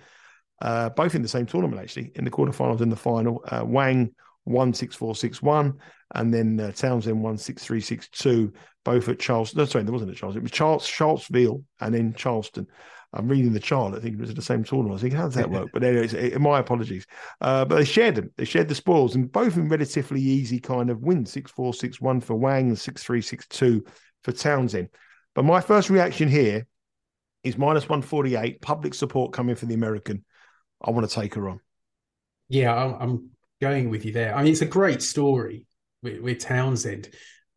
uh, 0.63 0.91
both 0.91 1.15
in 1.15 1.23
the 1.23 1.29
same 1.29 1.47
tournament, 1.47 1.81
actually, 1.81 2.13
in 2.15 2.25
the 2.25 2.31
quarterfinals 2.31 2.81
and 2.81 2.91
the 2.91 2.97
final. 2.97 3.43
Uh, 3.47 3.65
Wang 3.65 4.15
16461 4.47 5.75
and 6.15 6.33
then 6.33 6.61
uh, 6.61 6.71
Townsend 6.73 7.21
16362, 7.21 8.53
both 8.85 9.09
at 9.09 9.19
Charleston. 9.19 9.59
No, 9.59 9.65
sorry, 9.65 9.85
there 9.85 9.93
wasn't 9.93 10.13
a 10.13 10.15
Charleston. 10.15 10.43
It 10.43 10.45
was 10.45 10.53
Charles, 10.53 10.87
Charlottesville 10.87 11.65
and 11.81 11.95
then 11.95 12.15
Charleston. 12.15 12.67
I'm 13.13 13.29
reading 13.29 13.53
the 13.53 13.61
chart. 13.61 13.95
I 13.95 14.01
think 14.01 14.15
it 14.15 14.21
was 14.21 14.31
at 14.31 14.37
the 14.37 14.43
same 14.43 14.63
tournament. 14.63 14.99
I 14.99 15.01
thinking, 15.01 15.19
how 15.19 15.27
does 15.27 15.35
that 15.37 15.51
work? 15.51 15.71
But 15.73 15.85
anyways, 15.85 16.13
it, 16.13 16.39
my 16.41 16.59
apologies. 16.59 17.07
Uh, 17.41 17.65
but 17.65 17.77
they 17.77 17.85
shared 17.85 18.15
them. 18.15 18.31
They 18.37 18.45
shared 18.45 18.69
the 18.69 18.75
spoils, 18.75 19.15
and 19.15 19.31
both 19.31 19.57
in 19.57 19.69
relatively 19.69 20.21
easy 20.21 20.61
kind 20.61 20.91
of 20.91 21.01
wins: 21.01 21.33
six 21.33 21.51
four, 21.51 21.73
six 21.73 22.01
one 22.01 22.21
for 22.21 22.35
Wang, 22.35 22.75
six 22.77 23.03
three, 23.03 23.23
six 23.23 23.47
two 23.49 23.85
for 24.23 24.33
Townsend. 24.33 24.89
But 25.35 25.45
my 25.45 25.61
first 25.61 25.89
reaction 25.89 26.29
here 26.29 26.67
is 27.43 27.57
minus 27.57 27.89
one 27.89 28.03
forty 28.03 28.37
eight. 28.37 28.61
Public 28.61 28.93
support 28.93 29.33
coming 29.33 29.55
for 29.55 29.67
the 29.67 29.75
American. 29.75 30.25
I 30.83 30.91
want 30.91 31.09
to 31.09 31.15
take 31.15 31.35
her 31.35 31.49
on. 31.49 31.61
Yeah, 32.49 32.75
I'm 32.75 33.31
going 33.61 33.91
with 33.91 34.05
you 34.05 34.13
there. 34.13 34.35
I 34.35 34.43
mean, 34.43 34.53
it's 34.53 34.63
a 34.63 34.67
great 34.67 35.03
story 35.03 35.67
with, 36.03 36.21
with 36.21 36.39
Townsend. 36.39 37.11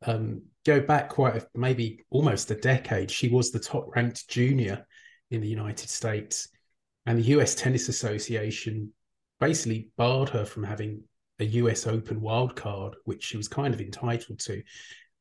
Um, 0.05 0.43
go 0.65 0.79
back 0.79 1.09
quite 1.09 1.35
a, 1.35 1.47
maybe 1.55 2.05
almost 2.09 2.51
a 2.51 2.55
decade. 2.55 3.11
She 3.11 3.29
was 3.29 3.51
the 3.51 3.59
top 3.59 3.95
ranked 3.95 4.27
junior 4.29 4.85
in 5.31 5.41
the 5.41 5.47
United 5.47 5.89
States. 5.89 6.49
And 7.05 7.17
the 7.17 7.37
US 7.37 7.55
Tennis 7.55 7.89
Association 7.89 8.91
basically 9.39 9.89
barred 9.97 10.29
her 10.29 10.45
from 10.45 10.63
having 10.63 11.03
a 11.39 11.45
US 11.45 11.87
Open 11.87 12.19
wildcard, 12.19 12.93
which 13.05 13.23
she 13.23 13.37
was 13.37 13.47
kind 13.47 13.73
of 13.73 13.81
entitled 13.81 14.39
to, 14.39 14.61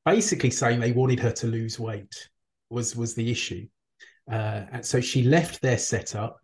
basically 0.05 0.51
saying 0.51 0.81
they 0.81 0.93
wanted 0.93 1.21
her 1.21 1.33
to 1.33 1.47
lose 1.47 1.79
weight 1.79 2.29
was 2.71 2.97
was 2.97 3.15
the 3.15 3.31
issue. 3.31 3.67
Uh, 4.31 4.65
and 4.73 4.85
so 4.85 5.01
she 5.01 5.23
left 5.23 5.63
their 5.63 5.79
setup. 5.79 6.37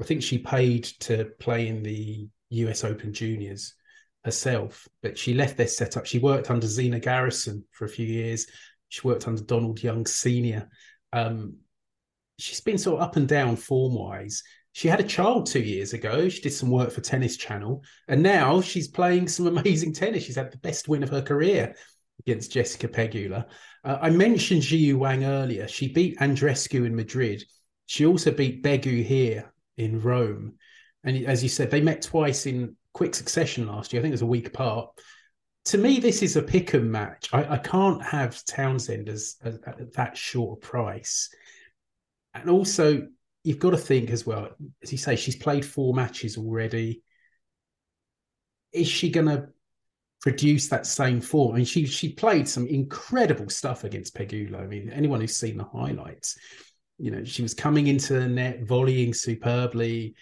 I 0.00 0.04
think 0.04 0.22
she 0.22 0.38
paid 0.38 0.84
to 1.00 1.26
play 1.38 1.68
in 1.68 1.82
the 1.82 2.28
US 2.50 2.84
Open 2.84 3.12
Juniors 3.12 3.74
herself, 4.24 4.86
but 5.02 5.18
she 5.18 5.34
left 5.34 5.56
their 5.56 5.66
setup. 5.66 6.06
She 6.06 6.18
worked 6.18 6.50
under 6.50 6.66
Zina 6.66 7.00
Garrison 7.00 7.64
for 7.72 7.84
a 7.84 7.88
few 7.88 8.06
years. 8.06 8.46
She 8.88 9.06
worked 9.06 9.26
under 9.26 9.42
Donald 9.42 9.82
Young 9.82 10.06
Sr. 10.06 10.68
Um, 11.12 11.56
she's 12.38 12.60
been 12.60 12.78
sort 12.78 13.00
of 13.00 13.08
up 13.08 13.16
and 13.16 13.28
down 13.28 13.56
form 13.56 13.94
wise. 13.94 14.42
She 14.72 14.88
had 14.88 15.00
a 15.00 15.04
child 15.04 15.46
two 15.46 15.60
years 15.60 15.92
ago. 15.92 16.28
She 16.28 16.40
did 16.40 16.52
some 16.52 16.70
work 16.70 16.92
for 16.92 17.00
Tennis 17.00 17.36
Channel, 17.36 17.82
and 18.06 18.22
now 18.22 18.60
she's 18.60 18.88
playing 18.88 19.28
some 19.28 19.46
amazing 19.58 19.92
tennis. 19.92 20.24
She's 20.24 20.36
had 20.36 20.52
the 20.52 20.58
best 20.58 20.88
win 20.88 21.02
of 21.02 21.10
her 21.10 21.22
career 21.22 21.74
against 22.20 22.52
Jessica 22.52 22.88
Pegula. 22.88 23.46
Uh, 23.84 23.98
I 24.00 24.10
mentioned 24.10 24.62
Ji 24.62 24.92
Wang 24.92 25.24
earlier. 25.24 25.66
She 25.68 25.92
beat 25.92 26.18
Andreescu 26.18 26.86
in 26.86 26.94
Madrid. 26.94 27.42
She 27.86 28.06
also 28.06 28.30
beat 28.30 28.62
Begu 28.62 29.04
here 29.04 29.52
in 29.78 30.00
Rome. 30.00 30.54
And 31.04 31.26
as 31.26 31.42
you 31.42 31.48
said, 31.48 31.70
they 31.70 31.80
met 31.80 32.02
twice 32.02 32.46
in 32.46 32.76
quick 32.92 33.14
succession 33.14 33.66
last 33.66 33.92
year. 33.92 34.00
I 34.00 34.02
think 34.02 34.10
it 34.10 34.14
was 34.14 34.22
a 34.22 34.26
week 34.26 34.48
apart. 34.48 34.90
To 35.66 35.78
me, 35.78 36.00
this 36.00 36.22
is 36.22 36.36
a 36.36 36.42
pick 36.42 36.74
'em 36.74 36.90
match. 36.90 37.28
I, 37.32 37.54
I 37.54 37.58
can't 37.58 38.02
have 38.02 38.44
Townsend 38.44 39.08
as, 39.08 39.36
as, 39.42 39.58
at 39.66 39.92
that 39.94 40.16
short 40.16 40.60
price. 40.60 41.28
And 42.34 42.50
also, 42.50 43.06
you've 43.44 43.58
got 43.58 43.70
to 43.70 43.76
think 43.76 44.10
as 44.10 44.26
well, 44.26 44.50
as 44.82 44.92
you 44.92 44.98
say, 44.98 45.16
she's 45.16 45.36
played 45.36 45.64
four 45.64 45.94
matches 45.94 46.36
already. 46.36 47.02
Is 48.72 48.88
she 48.88 49.10
going 49.10 49.26
to 49.26 49.48
produce 50.20 50.68
that 50.68 50.86
same 50.86 51.20
form? 51.20 51.54
I 51.54 51.56
mean, 51.58 51.64
she 51.64 51.86
she 51.86 52.12
played 52.12 52.48
some 52.48 52.66
incredible 52.66 53.48
stuff 53.48 53.84
against 53.84 54.16
Pegula. 54.16 54.60
I 54.60 54.66
mean, 54.66 54.90
anyone 54.90 55.20
who's 55.20 55.36
seen 55.36 55.56
the 55.56 55.64
highlights, 55.64 56.38
you 56.98 57.10
know, 57.10 57.24
she 57.24 57.42
was 57.42 57.54
coming 57.54 57.86
into 57.86 58.14
the 58.14 58.28
net, 58.28 58.64
volleying 58.64 59.14
superbly, 59.14 60.14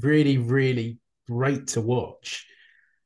really, 0.00 0.38
really 0.38 0.98
great 1.28 1.68
to 1.68 1.80
watch. 1.80 2.46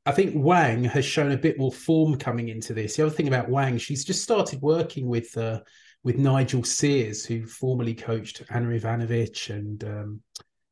I 0.07 0.13
think 0.13 0.33
Wang 0.35 0.85
has 0.85 1.05
shown 1.05 1.33
a 1.33 1.37
bit 1.37 1.59
more 1.59 1.73
form 1.73 2.17
coming 2.17 2.49
into 2.49 2.73
this. 2.73 2.97
The 2.97 3.07
other 3.07 3.15
thing 3.15 3.29
about 3.29 3.51
Wang, 3.51 3.79
she's 3.79 4.05
just 4.05 4.23
started 4.23 4.61
working 4.63 5.07
with 5.07 5.37
uh, 5.37 5.61
with 6.03 6.17
Nigel 6.17 6.65
Sears, 6.65 7.25
who 7.25 7.47
formerly 7.47 7.95
coached 7.95 8.43
Ana 8.51 8.69
Ivanovic 8.69 9.51
and 9.51 9.85
um, 9.85 10.21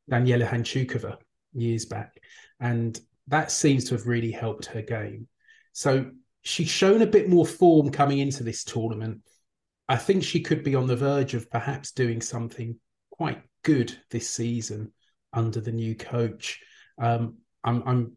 Daniela 0.09 0.47
Hantuchova 0.47 1.17
years 1.53 1.85
back. 1.85 2.19
And 2.59 2.99
that 3.27 3.51
seems 3.51 3.85
to 3.85 3.95
have 3.95 4.07
really 4.07 4.31
helped 4.31 4.65
her 4.67 4.81
game. 4.81 5.27
So 5.73 6.09
she's 6.41 6.69
shown 6.69 7.01
a 7.03 7.07
bit 7.07 7.29
more 7.29 7.45
form 7.45 7.91
coming 7.91 8.19
into 8.19 8.43
this 8.43 8.63
tournament. 8.63 9.21
I 9.89 9.97
think 9.97 10.23
she 10.23 10.41
could 10.41 10.63
be 10.63 10.75
on 10.75 10.87
the 10.87 10.95
verge 10.95 11.33
of 11.33 11.49
perhaps 11.49 11.91
doing 11.91 12.21
something 12.21 12.77
quite 13.11 13.41
good 13.63 13.97
this 14.11 14.29
season 14.29 14.93
under 15.33 15.59
the 15.59 15.71
new 15.71 15.95
coach. 15.95 16.59
Um, 17.01 17.37
I'm, 17.63 17.83
I'm 17.85 18.13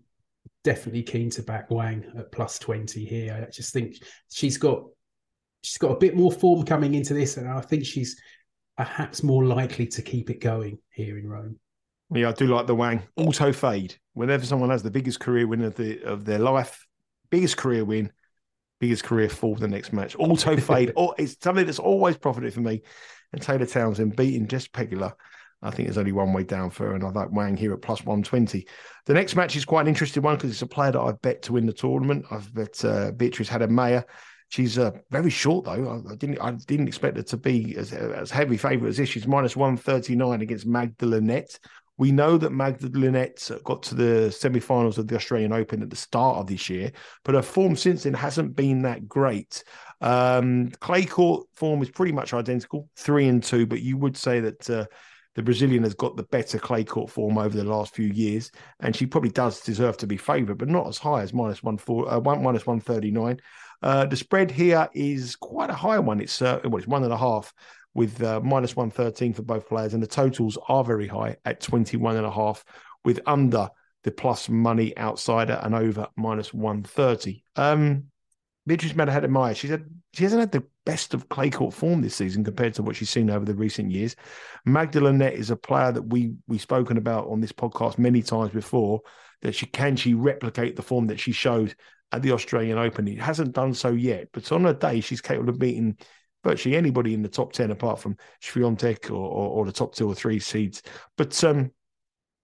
definitely 0.65 1.03
keen 1.03 1.31
to 1.31 1.43
back 1.43 1.71
Wang 1.71 2.05
at 2.17 2.31
plus 2.31 2.59
20 2.59 3.05
here. 3.05 3.47
I 3.47 3.51
just 3.51 3.73
think 3.73 3.97
she's 4.31 4.59
got 4.59 4.85
she's 5.63 5.79
got 5.79 5.93
a 5.93 5.99
bit 5.99 6.15
more 6.15 6.31
form 6.31 6.65
coming 6.65 6.95
into 6.95 7.15
this, 7.15 7.37
and 7.37 7.49
I 7.49 7.61
think 7.61 7.87
she's 7.87 8.21
perhaps 8.77 9.23
more 9.23 9.45
likely 9.45 9.87
to 9.87 10.03
keep 10.03 10.29
it 10.29 10.41
going 10.41 10.79
here 10.91 11.19
in 11.19 11.27
Rome. 11.27 11.59
Yeah, 12.15 12.29
I 12.29 12.33
do 12.33 12.47
like 12.47 12.67
the 12.67 12.75
Wang 12.75 13.03
auto 13.17 13.53
fade. 13.53 13.97
Whenever 14.13 14.45
someone 14.45 14.71
has 14.71 14.83
the 14.83 14.91
biggest 14.91 15.21
career 15.21 15.47
win 15.47 15.63
of 15.63 15.75
the 15.77 16.03
of 16.03 16.25
their 16.25 16.39
life, 16.39 16.87
biggest 17.31 17.57
career 17.57 17.85
win, 17.85 18.13
biggest 18.83 19.05
career 19.05 19.29
fall 19.29 19.55
the 19.55 19.69
next 19.69 19.93
match, 19.93 20.17
auto 20.19 20.57
fade. 20.59 20.93
oh, 20.97 21.15
it's 21.17 21.37
something 21.41 21.65
that's 21.65 21.79
always 21.79 22.17
profited 22.17 22.53
for 22.53 22.61
me. 22.61 22.83
And 23.33 23.41
Taylor 23.41 23.65
Townsend 23.65 24.15
beating 24.17 24.47
Jess 24.47 24.69
Pegula 24.69 25.15
I 25.63 25.71
think 25.71 25.87
there's 25.87 25.99
only 25.99 26.13
one 26.13 26.33
way 26.33 26.43
down 26.43 26.71
for 26.71 26.87
her, 26.87 26.95
and 26.95 27.05
I 27.05 27.11
like 27.11 27.31
Wang 27.31 27.57
here 27.57 27.73
at 27.73 27.83
plus 27.83 28.05
120. 28.05 28.67
The 29.07 29.15
next 29.15 29.37
match 29.37 29.55
is 29.55 29.65
quite 29.65 29.83
an 29.83 29.89
interesting 29.89 30.23
one 30.23 30.35
because 30.35 30.51
it's 30.51 30.63
a 30.63 30.67
player 30.67 30.93
that 30.93 31.01
I've 31.01 31.23
bet 31.23 31.43
to 31.43 31.53
win 31.53 31.67
the 31.67 31.73
tournament. 31.73 32.27
I've 32.31 32.53
bet 32.53 32.85
uh, 32.85 33.13
Beatrice 33.13 33.49
Haddad-Maia. 33.49 34.03
She's 34.49 34.77
uh, 34.77 34.91
very 35.11 35.31
short 35.31 35.65
though. 35.65 36.05
I, 36.09 36.13
I, 36.13 36.17
didn't 36.17 36.39
I 36.41 36.51
didn't 36.51 36.89
expect 36.89 37.17
her 37.17 37.23
to 37.23 37.37
be 37.37 37.77
as, 37.77 37.93
as 37.93 38.31
heavy 38.31 38.57
favourite 38.57 38.91
as 38.91 38.97
this. 38.97 39.09
She's 39.09 39.27
minus 39.27 39.57
139 39.57 40.43
against 40.43 40.67
Magda 40.67 41.07
Linette. 41.07 41.59
We 41.99 42.11
know 42.11 42.39
that 42.39 42.51
Magda 42.51 42.89
Linette 42.99 43.51
got 43.65 43.83
to 43.85 43.95
the 43.95 44.31
semi-finals 44.33 44.99
of 44.99 45.07
the 45.07 45.17
Australian 45.17 45.53
Open 45.53 45.83
at 45.83 45.91
the 45.91 45.97
start 45.97 46.39
of 46.39 46.47
this 46.47 46.69
year, 46.71 46.91
but 47.25 47.35
her 47.35 47.43
form 47.43 47.77
since 47.77 48.05
then 48.05 48.15
hasn't 48.15 48.57
been 48.57 48.83
that 48.83 49.07
great. 49.09 49.63
Um, 50.01 50.71
clay 50.81 51.05
court 51.05 51.47
form 51.55 51.83
is 51.83 51.91
pretty 51.91 52.13
much 52.13 52.35
identical, 52.35 52.89
three 52.97 53.29
and 53.29 53.43
two, 53.43 53.67
but 53.67 53.83
you 53.83 53.97
would 53.99 54.17
say 54.17 54.41
that 54.41 54.71
uh, 54.71 54.87
the 55.35 55.43
Brazilian 55.43 55.83
has 55.85 55.95
got 55.95 56.17
the 56.17 56.25
better 56.25 56.59
clay 56.59 56.85
court 56.85 57.11
form 57.11 57.39
over 57.39 57.57
the 57.57 57.65
last 57.65 57.95
few 57.95 58.09
years, 58.09 58.51
and 58.81 58.95
she 58.97 59.07
probably 59.07 59.31
does 59.31 59.61
deserve 59.61 59.97
to 59.99 60.07
be 60.07 60.17
favoured, 60.17 60.59
but 60.59 60.69
not 60.69 60.89
as 60.89 60.99
high 60.99 61.23
as 61.23 61.33
minus 61.33 61.63
one 61.63 61.79
four 61.79 62.13
uh, 62.13 62.19
one 62.19 62.43
minus 62.43 62.67
one 62.67 62.81
thirty 62.81 63.11
nine. 63.11 63.39
Uh, 63.83 64.05
the 64.07 64.17
spread 64.17 64.51
here 64.51 64.89
is 64.95 65.37
quite 65.37 65.71
a 65.71 65.75
high 65.75 65.99
one. 65.99 66.21
It's 66.21 66.43
uh, 66.43 66.61
well, 66.65 66.77
it's 66.77 66.87
one 66.87 67.05
and 67.05 67.13
a 67.13 67.17
half 67.17 67.53
with 67.95 68.23
uh, 68.23 68.41
minus 68.41 68.77
one 68.77 68.91
thirteen 68.91 69.33
for 69.33 69.43
both 69.43 69.69
players, 69.69 69.95
and 69.95 70.03
the 70.03 70.07
totals 70.07 70.59
are 70.69 70.85
very 70.85 71.09
high 71.09 71.37
at 71.45 71.61
twenty 71.61 71.97
one 71.97 72.17
and 72.17 72.27
a 72.27 72.31
half, 72.31 72.65
with 73.05 73.21
under 73.27 73.69
the 74.05 74.11
plus 74.11 74.49
money 74.49 74.97
outsider 74.99 75.61
and 75.63 75.75
over 75.75 76.09
minus 76.17 76.53
one 76.53 76.83
thirty. 76.83 77.45
Um, 77.57 78.05
Beatrice 78.67 78.93
Haddad-Maia, 78.93 79.55
she's 79.55 79.71
had 79.71 79.85
she 80.13 80.23
hasn't 80.23 80.41
had 80.41 80.53
the 80.53 80.65
best 80.87 81.15
of 81.15 81.29
clay 81.29 81.51
court 81.51 81.75
form 81.75 82.01
this 82.01 82.15
season 82.15 82.45
compared 82.45 82.75
to 82.75 82.83
what 82.83 82.95
she's 82.95 83.11
seen 83.11 83.29
over 83.29 83.45
the 83.45 83.55
recent 83.55 83.91
years. 83.91 84.15
Magda 84.65 85.01
Linette 85.01 85.35
is 85.35 85.51
a 85.51 85.57
player 85.57 85.91
that 85.91 86.03
we 86.03 86.35
we've 86.47 86.61
spoken 86.61 86.97
about 86.97 87.29
on 87.29 87.41
this 87.41 87.53
podcast 87.53 87.99
many 87.99 88.23
times 88.23 88.53
before. 88.53 89.01
That 89.43 89.57
she 89.57 89.67
can 89.67 89.97
she 89.97 90.15
replicate 90.15 90.77
the 90.77 90.83
form 90.83 91.09
that 91.09 91.19
she 91.19 91.33
showed 91.33 91.75
at 92.13 92.23
the 92.23 92.31
Australian 92.31 92.79
Open. 92.79 93.09
It 93.09 93.19
hasn't 93.19 93.55
done 93.55 93.75
so 93.75 93.91
yet, 93.91 94.29
but 94.33 94.53
on 94.53 94.63
her 94.63 94.73
day 94.73 95.01
she's 95.01 95.21
capable 95.21 95.51
of 95.51 95.59
beating 95.59 95.97
virtually 96.45 96.77
anybody 96.77 97.15
in 97.15 97.23
the 97.23 97.29
top 97.29 97.53
ten 97.53 97.71
apart 97.71 97.99
from 97.99 98.17
Swiatek 98.43 99.11
or, 99.11 99.15
or, 99.15 99.49
or 99.51 99.67
the 99.67 99.73
top 99.73 99.95
two 99.95 100.09
or 100.09 100.15
three 100.15 100.39
seeds. 100.39 100.83
But 101.17 101.43
um, 101.45 101.71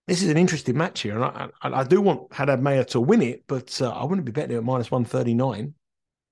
this 0.07 0.23
is 0.23 0.31
an 0.31 0.39
interesting 0.39 0.77
match 0.77 1.03
here, 1.03 1.15
and 1.17 1.25
I, 1.25 1.49
I, 1.63 1.81
I 1.81 1.85
do 1.85 2.01
want 2.01 2.33
Haddad-Maia 2.33 2.85
to 2.87 3.01
win 3.01 3.23
it, 3.23 3.45
but 3.47 3.81
uh, 3.83 3.91
I 3.91 4.05
wouldn't 4.05 4.25
be 4.25 4.33
betting 4.33 4.57
at 4.57 4.65
minus 4.65 4.91
one 4.91 5.05
thirty 5.05 5.35
nine. 5.35 5.75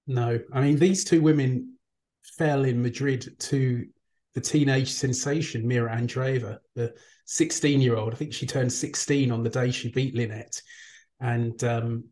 No, 0.07 0.39
I 0.53 0.61
mean 0.61 0.79
these 0.79 1.05
two 1.05 1.21
women 1.21 1.77
fell 2.39 2.65
in 2.65 2.83
Madrid 2.83 3.29
to 3.39 3.85
the 4.35 4.41
teenage 4.41 4.93
sensation 4.93 5.67
Mira 5.67 5.97
Andreeva, 5.97 6.59
the 6.75 6.95
16 7.27 7.81
year 7.81 7.97
old. 7.97 8.13
I 8.13 8.17
think 8.17 8.33
she 8.33 8.47
turned 8.47 8.73
16 8.73 9.31
on 9.31 9.43
the 9.43 9.51
day 9.51 9.71
she 9.71 9.91
beat 9.91 10.15
Linette, 10.15 10.61
and 11.21 11.63
um, 11.65 12.05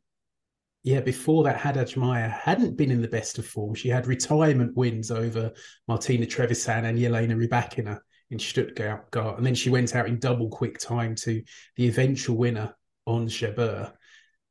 yeah, 0.85 1.01
before 1.01 1.45
that, 1.45 1.57
Haddad-Maia 1.57 2.29
hadn't 2.29 2.77
been 2.77 2.91
in 2.91 3.01
the 3.01 3.09
best 3.09 3.39
of 3.39 3.47
form. 3.47 3.75
She 3.75 3.89
had 3.89 4.07
retirement 4.07 4.77
wins 4.77 5.11
over 5.11 5.51
Martina 5.89 6.27
Trevisan 6.27 6.85
and 6.85 7.03
Elena 7.03 7.35
Rybakina 7.35 8.01
in 8.31 8.39
Stuttgart, 8.39 9.09
and 9.15 9.47
then 9.47 9.55
she 9.55 9.71
went 9.71 9.97
out 9.97 10.09
in 10.09 10.19
double 10.19 10.51
quick 10.51 10.79
time 10.79 11.15
to 11.17 11.43
the 11.77 11.89
eventual 11.89 12.37
winner 12.37 12.77
Ons 13.07 13.33
Jabeur. 13.33 13.95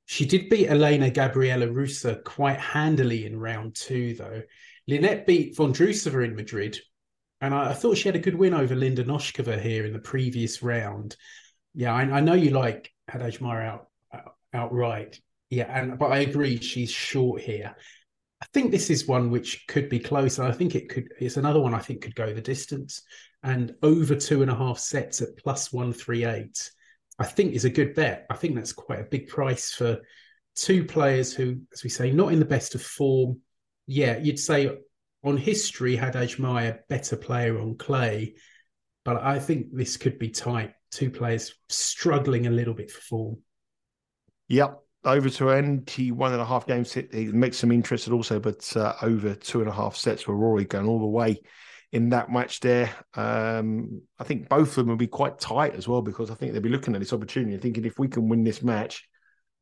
She 0.05 0.25
did 0.25 0.49
beat 0.49 0.69
Elena 0.69 1.11
Gabriela 1.11 1.71
Ruse 1.71 2.05
quite 2.25 2.59
handily 2.59 3.27
in 3.27 3.39
round 3.39 3.75
two, 3.75 4.15
though. 4.15 4.41
Linette 4.87 5.27
beat 5.27 5.55
von 5.55 5.71
Vondrousova 5.71 6.25
in 6.25 6.35
Madrid, 6.35 6.79
and 7.41 7.53
I, 7.53 7.69
I, 7.69 7.73
thought 7.73 7.97
she 7.97 8.07
had 8.07 8.15
a 8.15 8.19
good 8.19 8.35
win 8.35 8.55
over 8.55 8.75
Linda 8.75 9.03
Noskova 9.03 9.61
here 9.61 9.85
in 9.85 9.93
the 9.93 9.99
previous 9.99 10.63
round. 10.63 11.15
Yeah, 11.75 11.93
I, 11.93 12.01
I 12.01 12.19
know 12.21 12.33
you 12.33 12.49
like 12.49 12.91
Haddad-Maia 13.07 13.67
out, 13.67 13.87
out 14.11 14.33
outright. 14.51 15.19
Yeah, 15.53 15.69
and 15.69 15.99
but 15.99 16.11
I 16.11 16.19
agree 16.19 16.59
she's 16.59 16.89
short 16.89 17.41
here. 17.41 17.75
I 18.41 18.45
think 18.53 18.71
this 18.71 18.89
is 18.89 19.07
one 19.07 19.29
which 19.29 19.67
could 19.67 19.87
be 19.87 19.99
close. 19.99 20.39
and 20.39 20.47
I 20.47 20.51
think 20.51 20.73
it 20.73 20.89
could. 20.89 21.09
It's 21.19 21.37
another 21.37 21.59
one 21.59 21.75
I 21.75 21.79
think 21.79 22.01
could 22.01 22.15
go 22.15 22.33
the 22.33 22.41
distance 22.41 23.03
and 23.43 23.75
over 23.83 24.15
two 24.15 24.41
and 24.41 24.49
a 24.49 24.55
half 24.55 24.79
sets 24.79 25.21
at 25.21 25.37
plus 25.37 25.71
one 25.71 25.93
three 25.93 26.25
eight. 26.25 26.71
I 27.19 27.25
think 27.25 27.53
is 27.53 27.65
a 27.65 27.69
good 27.69 27.93
bet. 27.93 28.25
I 28.31 28.35
think 28.35 28.55
that's 28.55 28.73
quite 28.73 28.99
a 28.99 29.03
big 29.11 29.27
price 29.27 29.71
for 29.71 29.99
two 30.55 30.85
players 30.85 31.33
who, 31.33 31.57
as 31.71 31.83
we 31.83 31.91
say, 31.91 32.09
not 32.09 32.33
in 32.33 32.39
the 32.39 32.45
best 32.45 32.73
of 32.73 32.81
form. 32.81 33.39
Yeah, 33.85 34.17
you'd 34.17 34.39
say 34.39 34.75
on 35.23 35.37
history 35.37 35.95
Haddad-Maia 35.95 36.71
a 36.71 36.79
better 36.89 37.15
player 37.15 37.61
on 37.61 37.77
clay, 37.77 38.33
but 39.05 39.21
I 39.21 39.37
think 39.37 39.67
this 39.71 39.97
could 39.97 40.17
be 40.17 40.29
tight. 40.29 40.73
Two 40.89 41.11
players 41.11 41.53
struggling 41.69 42.47
a 42.47 42.51
little 42.51 42.73
bit 42.73 42.89
for 42.89 43.01
form. 43.01 43.37
Yep, 44.47 44.82
over 45.05 45.29
to 45.29 45.49
end. 45.51 45.89
He 45.89 46.11
one 46.11 46.31
and 46.31 46.41
a 46.41 46.45
half 46.45 46.65
games. 46.67 46.93
He 46.93 47.27
makes 47.27 47.57
some 47.57 47.71
interested 47.71 48.13
also, 48.13 48.39
but 48.39 48.75
uh, 48.75 48.93
over 49.01 49.35
two 49.35 49.59
and 49.59 49.69
a 49.69 49.73
half 49.73 49.95
sets 49.95 50.23
for 50.23 50.35
Rory 50.35 50.65
going 50.65 50.87
all 50.87 50.99
the 50.99 51.05
way 51.05 51.41
in 51.91 52.09
that 52.09 52.31
match 52.31 52.59
there. 52.59 52.89
Um, 53.13 54.01
I 54.19 54.23
think 54.23 54.49
both 54.49 54.69
of 54.69 54.75
them 54.75 54.87
will 54.87 54.95
be 54.95 55.07
quite 55.07 55.39
tight 55.39 55.75
as 55.75 55.87
well 55.87 56.01
because 56.01 56.31
I 56.31 56.35
think 56.35 56.51
they'll 56.51 56.61
be 56.61 56.69
looking 56.69 56.95
at 56.95 56.99
this 56.99 57.13
opportunity 57.13 57.57
thinking 57.57 57.85
if 57.85 57.99
we 57.99 58.07
can 58.07 58.27
win 58.27 58.43
this 58.43 58.63
match, 58.63 59.07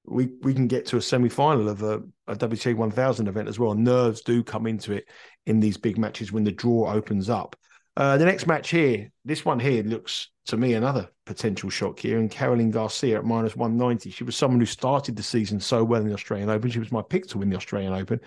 we 0.06 0.30
we 0.42 0.54
can 0.54 0.68
get 0.68 0.86
to 0.88 0.98
a 0.98 1.02
semi 1.02 1.30
final 1.30 1.70
of 1.70 1.84
a, 1.84 2.02
a 2.28 2.36
WTA 2.36 2.76
1000 2.76 3.28
event 3.28 3.48
as 3.48 3.60
well. 3.60 3.76
Nerves 3.76 4.22
do 4.22 4.44
come 4.44 4.66
into 4.66 4.94
it 4.94 5.06
in 5.46 5.60
these 5.60 5.78
big 5.78 5.98
matches 5.98 6.32
when 6.32 6.44
the 6.44 6.52
draw 6.52 6.92
opens 6.92 7.30
up. 7.30 7.56
Uh, 7.98 8.18
the 8.18 8.26
next 8.26 8.48
match 8.48 8.70
here, 8.70 9.12
this 9.26 9.44
one 9.44 9.60
here 9.60 9.84
looks 9.84 10.30
to 10.46 10.58
me 10.58 10.74
another 10.74 11.10
potential 11.26 11.70
shock 11.70 12.00
here. 12.00 12.20
And 12.20 12.32
Caroline 12.32 12.72
Garcia 12.72 13.18
at 13.18 13.26
minus 13.26 13.56
190. 13.56 14.10
She 14.10 14.24
was 14.24 14.36
someone 14.36 14.60
who 14.60 14.66
started 14.66 15.16
the 15.16 15.24
season 15.24 15.60
so 15.60 15.84
well 15.84 16.02
in 16.02 16.08
the 16.08 16.14
Australian 16.14 16.50
Open. 16.50 16.72
She 16.72 16.80
was 16.80 16.92
my 16.92 17.02
pick 17.02 17.28
to 17.28 17.38
win 17.38 17.50
the 17.50 17.58
Australian 17.58 17.94
Open, 17.94 18.20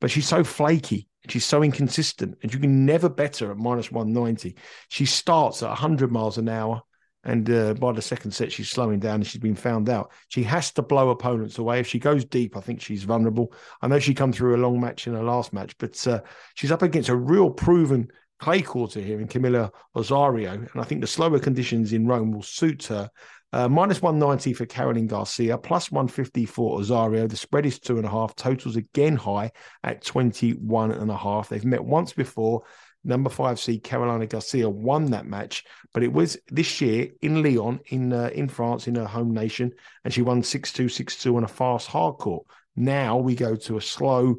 but 0.00 0.10
she's 0.10 0.28
so 0.28 0.44
flaky. 0.44 1.08
She's 1.28 1.44
so 1.44 1.62
inconsistent, 1.62 2.38
and 2.42 2.54
you 2.54 2.60
can 2.60 2.86
never 2.86 3.08
bet 3.08 3.38
her 3.38 3.50
at 3.50 3.58
minus 3.58 3.90
190. 3.90 4.56
She 4.88 5.04
starts 5.04 5.62
at 5.62 5.68
100 5.68 6.10
miles 6.10 6.38
an 6.38 6.48
hour, 6.48 6.80
and 7.24 7.50
uh, 7.50 7.74
by 7.74 7.92
the 7.92 8.00
second 8.00 8.30
set, 8.30 8.52
she's 8.52 8.70
slowing 8.70 9.00
down 9.00 9.16
and 9.16 9.26
she's 9.26 9.40
been 9.40 9.56
found 9.56 9.90
out. 9.90 10.12
She 10.28 10.44
has 10.44 10.70
to 10.72 10.82
blow 10.82 11.10
opponents 11.10 11.58
away. 11.58 11.80
If 11.80 11.88
she 11.88 11.98
goes 11.98 12.24
deep, 12.24 12.56
I 12.56 12.60
think 12.60 12.80
she's 12.80 13.02
vulnerable. 13.02 13.52
I 13.82 13.88
know 13.88 13.98
she 13.98 14.14
come 14.14 14.32
through 14.32 14.56
a 14.56 14.64
long 14.64 14.80
match 14.80 15.06
in 15.06 15.14
her 15.14 15.22
last 15.22 15.52
match, 15.52 15.76
but 15.76 16.06
uh, 16.06 16.20
she's 16.54 16.72
up 16.72 16.82
against 16.82 17.10
a 17.10 17.16
real 17.16 17.50
proven 17.50 18.08
clay 18.38 18.62
courter 18.62 19.00
here 19.00 19.20
in 19.20 19.28
Camila 19.28 19.70
Osorio. 19.96 20.52
And 20.52 20.68
I 20.76 20.84
think 20.84 21.00
the 21.00 21.06
slower 21.06 21.38
conditions 21.38 21.92
in 21.92 22.06
Rome 22.06 22.32
will 22.32 22.42
suit 22.42 22.84
her. 22.84 23.10
Uh, 23.50 23.66
minus 23.66 24.02
190 24.02 24.52
for 24.52 24.66
Caroline 24.66 25.06
Garcia, 25.06 25.56
plus 25.56 25.90
150 25.90 26.44
for 26.44 26.78
Osorio. 26.78 27.26
The 27.26 27.36
spread 27.36 27.64
is 27.64 27.78
two 27.78 27.96
and 27.96 28.04
a 28.04 28.10
half. 28.10 28.36
Totals 28.36 28.76
again 28.76 29.16
high 29.16 29.52
at 29.82 30.04
21 30.04 30.90
and 30.90 31.10
a 31.10 31.16
half. 31.16 31.48
They've 31.48 31.64
met 31.64 31.82
once 31.82 32.12
before. 32.12 32.64
Number 33.04 33.30
five 33.30 33.58
seed 33.58 33.84
Carolina 33.84 34.26
Garcia 34.26 34.68
won 34.68 35.12
that 35.12 35.24
match, 35.24 35.64
but 35.94 36.02
it 36.02 36.12
was 36.12 36.36
this 36.48 36.80
year 36.80 37.08
in 37.22 37.42
Lyon, 37.42 37.80
in 37.86 38.12
uh, 38.12 38.28
in 38.34 38.48
France, 38.48 38.86
in 38.86 38.96
her 38.96 39.06
home 39.06 39.32
nation, 39.32 39.72
and 40.04 40.12
she 40.12 40.20
won 40.20 40.42
6 40.42 40.72
2, 40.72 40.88
6 40.88 41.22
2 41.22 41.36
on 41.36 41.44
a 41.44 41.48
fast 41.48 41.86
hard 41.86 42.18
court. 42.18 42.44
Now 42.76 43.16
we 43.16 43.34
go 43.34 43.54
to 43.54 43.78
a 43.78 43.80
slow 43.80 44.36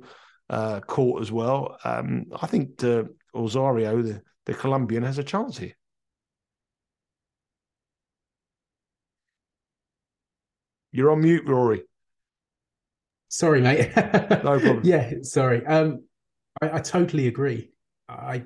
uh, 0.50 0.82
court 0.82 1.22
as 1.22 1.32
well. 1.32 1.78
Um, 1.84 2.26
I 2.40 2.48
think 2.48 2.78
the 2.78 3.10
Osorio, 3.34 4.02
the, 4.02 4.22
the 4.46 4.54
Colombian, 4.54 5.04
has 5.04 5.18
a 5.18 5.24
chance 5.24 5.58
here. 5.58 5.74
You're 10.92 11.12
on 11.12 11.22
mute, 11.22 11.48
Rory. 11.48 11.84
Sorry, 13.28 13.62
mate. 13.62 13.92
no 13.96 14.60
problem. 14.60 14.82
Yeah, 14.84 15.14
sorry. 15.22 15.66
Um, 15.66 16.04
I, 16.62 16.78
I 16.78 16.80
totally 16.80 17.28
agree. 17.28 17.72
I 18.08 18.44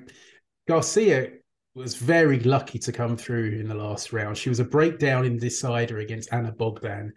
Garcia 0.68 1.30
was 1.74 1.96
very 1.96 2.38
lucky 2.40 2.78
to 2.78 2.92
come 2.92 3.16
through 3.16 3.58
in 3.58 3.68
the 3.68 3.74
last 3.74 4.12
round. 4.12 4.36
She 4.36 4.48
was 4.48 4.60
a 4.60 4.64
breakdown 4.64 5.24
in 5.24 5.38
decider 5.38 5.98
against 5.98 6.32
Ana 6.32 6.52
Bogdan. 6.52 7.12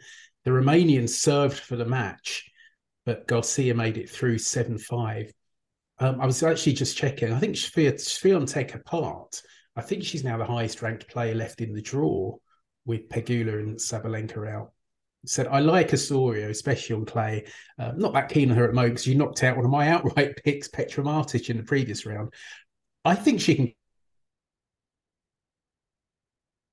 The 0.46 0.52
Romanian 0.52 1.08
served 1.10 1.60
for 1.60 1.76
the 1.76 1.86
match, 1.86 2.50
but 3.06 3.28
Garcia 3.28 3.76
made 3.76 3.98
it 3.98 4.10
through 4.10 4.40
7 4.40 4.78
5. 4.78 5.32
Um, 6.00 6.22
I 6.22 6.26
was 6.26 6.44
actually 6.44 6.74
just 6.74 6.98
checking. 6.98 7.34
I 7.34 7.40
think 7.40 7.56
Swiatek 7.56 8.76
apart. 8.76 9.42
I 9.76 9.82
think 9.82 10.04
she's 10.04 10.24
now 10.24 10.38
the 10.38 10.46
highest 10.46 10.82
ranked 10.82 11.08
player 11.08 11.36
left 11.36 11.62
in 11.62 11.74
the 11.74 11.82
draw 11.82 12.36
with 12.86 13.10
Pegula 13.10 13.60
and 13.60 13.78
Sabalenka 13.78 14.52
out. 14.52 14.72
Said 15.26 15.48
I 15.48 15.60
like 15.60 15.94
Osorio, 15.94 16.50
especially 16.50 16.96
on 16.96 17.06
clay. 17.06 17.46
Uh, 17.78 17.92
not 17.96 18.14
that 18.14 18.30
keen 18.30 18.52
on 18.52 18.58
her 18.58 18.66
at 18.66 18.70
the 18.70 18.76
moment 18.76 18.94
because 18.94 19.08
you 19.08 19.16
knocked 19.16 19.44
out 19.44 19.56
one 19.56 19.66
of 19.66 19.72
my 19.72 19.90
outright 19.90 20.38
picks, 20.44 20.68
Petra 20.68 21.04
Martic, 21.04 21.50
in 21.50 21.58
the 21.58 21.64
previous 21.64 22.06
round. 22.06 22.34
I 23.04 23.16
think 23.16 23.42
she 23.42 23.56
can 23.56 23.74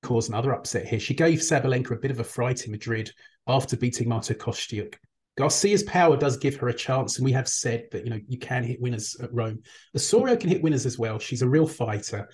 cause 0.03 0.29
another 0.29 0.53
upset 0.53 0.87
here. 0.87 0.99
She 0.99 1.15
gave 1.15 1.39
Sabalenka 1.39 1.91
a 1.91 1.99
bit 1.99 2.11
of 2.11 2.19
a 2.19 2.23
fright 2.23 2.65
in 2.65 2.71
Madrid 2.71 3.11
after 3.47 3.75
beating 3.75 4.07
Marta 4.07 4.35
Kostyuk. 4.35 4.95
Garcia's 5.37 5.83
power 5.83 6.15
does 6.15 6.37
give 6.37 6.55
her 6.57 6.69
a 6.69 6.73
chance, 6.73 7.17
and 7.17 7.25
we 7.25 7.33
have 7.33 7.47
said 7.47 7.87
that 7.91 8.05
you 8.05 8.09
know 8.09 8.19
you 8.27 8.39
can 8.39 8.63
hit 8.63 8.81
winners 8.81 9.15
at 9.21 9.33
Rome. 9.33 9.59
Osorio 9.95 10.35
can 10.37 10.49
hit 10.49 10.63
winners 10.63 10.85
as 10.85 10.97
well. 10.97 11.19
She's 11.19 11.41
a 11.41 11.49
real 11.49 11.67
fighter. 11.67 12.29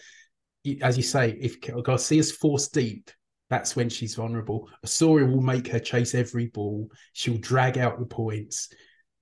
As 0.81 0.97
you 0.97 1.03
say, 1.03 1.37
if 1.41 1.59
Garcia's 1.83 2.31
forced 2.31 2.73
deep, 2.73 3.09
that's 3.49 3.75
when 3.75 3.89
she's 3.89 4.15
vulnerable. 4.15 4.69
Osorio 4.83 5.25
will 5.25 5.41
make 5.41 5.67
her 5.69 5.79
chase 5.79 6.13
every 6.13 6.47
ball. 6.47 6.89
She'll 7.13 7.39
drag 7.39 7.77
out 7.77 7.99
the 7.99 8.05
points. 8.05 8.69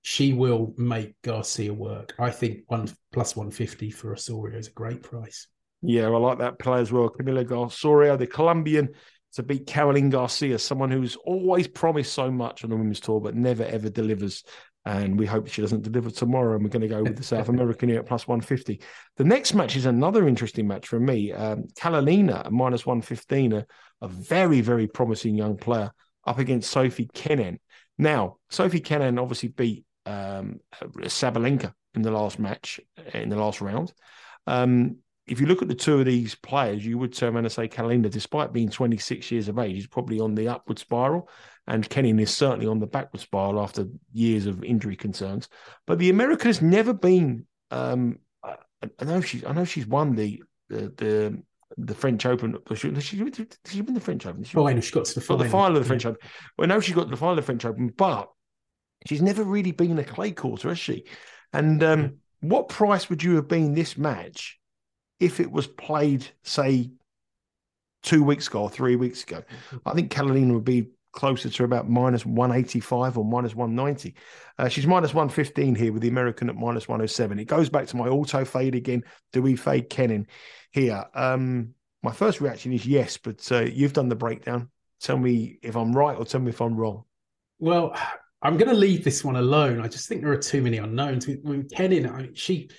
She 0.02 0.34
will 0.34 0.74
make 0.78 1.16
Garcia 1.24 1.74
work. 1.74 2.14
I 2.20 2.32
think 2.32 2.60
one 2.68 2.90
plus 3.12 3.36
one 3.36 3.52
fifty 3.52 3.90
for 3.92 4.14
Osorio 4.14 4.58
is 4.58 4.68
a 4.68 4.72
great 4.72 5.04
price. 5.04 5.48
Yeah, 5.82 6.08
I 6.08 6.18
like 6.18 6.40
that 6.40 6.60
play 6.60 6.82
as 6.82 6.92
well. 6.92 7.10
Camila 7.10 7.48
Garcia, 7.48 8.18
the 8.18 8.28
Colombian, 8.28 8.90
to 9.34 9.44
beat 9.44 9.68
Caroline 9.68 10.10
Garcia, 10.10 10.58
someone 10.60 10.92
who's 10.92 11.16
always 11.18 11.68
promised 11.68 12.14
so 12.14 12.32
much 12.32 12.64
on 12.64 12.70
the 12.70 12.76
women's 12.76 13.00
tour, 13.00 13.22
but 13.22 13.36
never 13.36 13.64
ever 13.64 13.90
delivers. 13.90 14.44
And 14.86 15.20
we 15.20 15.26
hope 15.26 15.48
she 15.48 15.62
doesn't 15.62 15.84
deliver 15.84 16.10
tomorrow. 16.10 16.56
And 16.56 16.64
we're 16.64 16.70
going 16.70 16.82
to 16.82 16.88
go 16.88 17.04
with 17.04 17.18
the 17.18 17.24
South 17.24 17.50
American 17.50 17.90
here 17.90 18.00
at 18.00 18.06
plus 18.06 18.28
150. 18.28 18.82
The 19.18 19.24
next 19.24 19.54
match 19.54 19.76
is 19.76 19.86
another 19.86 20.28
interesting 20.28 20.68
match 20.68 20.88
for 20.88 21.00
me. 21.00 21.32
Um, 21.32 21.66
Kalinina 21.78 22.50
minus 22.50 22.86
115, 22.86 23.54
a, 23.54 23.66
a 24.02 24.08
very, 24.08 24.62
very 24.62 24.88
promising 24.88 25.36
young 25.36 25.58
player 25.58 25.92
up 26.26 26.40
against 26.40 26.72
Sophie 26.72 27.10
Kenin. 27.14 27.60
Now, 27.98 28.38
Sophie 28.50 28.80
Kenin 28.80 29.20
obviously 29.20 29.50
beat 29.50 29.86
um, 30.06 30.60
Sabalenka 30.82 31.74
in 31.94 32.02
the 32.02 32.12
last 32.12 32.40
match, 32.40 32.80
in 33.14 33.30
the 33.30 33.36
last 33.36 33.62
round. 33.62 33.94
Um, 34.48 34.98
if 35.30 35.40
you 35.40 35.46
look 35.46 35.62
at 35.62 35.68
the 35.68 35.76
two 35.76 36.00
of 36.00 36.06
these 36.06 36.34
players, 36.34 36.86
you 36.86 36.98
would 36.98 37.14
turn 37.14 37.36
around 37.36 37.46
and 37.46 37.52
say 37.52 37.68
Kalinina, 37.68 38.10
despite 38.10 38.52
being 38.52 38.70
26 38.70 39.32
years 39.32 39.48
of 39.48 39.60
age, 39.60 39.78
is 39.78 39.88
probably 39.88 40.20
on 40.20 40.34
the 40.34 40.48
upward 40.48 40.80
spiral, 40.80 41.30
and 41.68 41.88
Kenin 41.88 42.20
is 42.20 42.34
certainly 42.34 42.66
on 42.66 42.80
the 42.80 42.88
backward 42.88 43.22
spiral 43.22 43.62
after 43.62 43.86
years 44.12 44.48
of 44.48 44.64
injury 44.64 44.96
concerns. 44.96 45.48
But 45.86 46.00
the 46.00 46.10
American 46.10 46.48
has 46.48 46.62
never 46.62 46.94
been. 46.94 47.46
Um, 47.70 48.20
I 48.44 49.06
know 49.06 49.22
she's. 49.22 49.46
I 49.46 49.52
know 49.52 49.66
she's 49.66 49.86
won 49.86 50.16
the 50.16 50.42
the 50.70 50.94
the, 50.98 51.44
the 51.78 51.94
French 51.94 52.26
Open. 52.26 52.58
She, 52.74 53.00
she, 53.00 53.32
she 53.66 53.82
won 53.82 53.94
the 53.94 54.00
French 54.00 54.26
Open. 54.26 54.44
She, 54.44 54.54
final. 54.54 54.82
She 54.82 54.92
got 54.92 55.06
to 55.06 55.16
the 55.16 55.22
final. 55.22 55.44
the 55.44 55.50
final 55.50 55.78
of 55.78 55.84
the 55.84 55.88
French 55.88 56.06
yeah. 56.06 56.12
Open. 56.12 56.28
Well, 56.58 56.68
no, 56.68 56.80
she 56.80 56.94
got 56.94 57.04
to 57.04 57.10
the 57.10 57.18
final 57.18 57.34
of 57.34 57.38
the 57.38 57.44
French 57.44 57.66
Open, 57.66 57.94
but 57.96 58.30
she's 59.06 59.22
never 59.22 59.44
really 59.44 59.72
been 59.72 60.00
a 60.00 60.04
clay 60.04 60.32
courter, 60.32 60.70
has 60.70 60.80
she? 60.80 61.06
And 61.54 61.84
um, 61.84 62.18
what 62.42 62.70
price 62.70 63.10
would 63.10 63.22
you 63.22 63.36
have 63.36 63.48
been 63.48 63.74
this 63.74 63.98
match? 63.98 64.60
If 65.20 65.40
it 65.40 65.52
was 65.52 65.68
played, 65.68 66.28
say, 66.44 66.92
two 68.02 68.24
weeks 68.24 68.48
ago 68.48 68.64
or 68.64 68.70
three 68.70 68.96
weeks 68.96 69.24
ago, 69.24 69.44
I 69.86 69.94
think 69.94 70.12
Kalinina 70.12 70.54
would 70.54 70.66
be 70.66 70.88
closer 71.12 71.50
to 71.50 71.64
about 71.64 71.90
minus 71.90 72.26
185 72.26 73.18
or 73.18 73.26
minus 73.26 73.56
190. 73.56 74.16
Uh, 74.58 74.70
she's 74.70 74.88
minus 74.88 75.14
115 75.14 75.76
here 75.76 75.92
with 75.92 76.02
the 76.02 76.08
American 76.08 76.50
at 76.50 76.56
minus 76.56 76.88
107. 76.88 77.40
It 77.40 77.46
goes 77.46 77.70
back 77.70 77.88
to 77.88 77.98
my 77.98 78.08
auto 78.08 78.46
fade 78.46 78.76
again. 78.76 79.04
Do 79.34 79.42
we 79.42 79.56
fade 79.56 79.90
Kenin 79.90 80.28
here? 80.72 81.06
Um, 81.14 81.74
my 82.04 82.12
first 82.12 82.42
reaction 82.42 82.72
is 82.72 82.86
yes, 82.86 83.18
but 83.18 83.52
uh, 83.52 83.62
you've 83.62 83.94
done 83.94 84.10
the 84.10 84.16
breakdown. 84.16 84.70
Tell 85.02 85.18
me 85.18 85.60
if 85.62 85.76
I'm 85.76 85.94
right 85.94 86.18
or 86.18 86.26
tell 86.26 86.42
me 86.42 86.50
if 86.50 86.62
I'm 86.62 86.76
wrong. 86.76 87.04
Well, 87.58 87.96
I'm 88.42 88.58
going 88.58 88.70
to 88.70 88.78
leave 88.78 89.04
this 89.04 89.24
one 89.24 89.36
alone. 89.36 89.82
I 89.82 89.88
just 89.88 90.08
think 90.08 90.22
there 90.22 90.32
are 90.32 90.38
too 90.38 90.62
many 90.62 90.78
unknowns. 90.78 91.28
With, 91.28 91.44
with 91.44 91.72
Kenin, 91.72 92.08
I, 92.08 92.30
she 92.34 92.70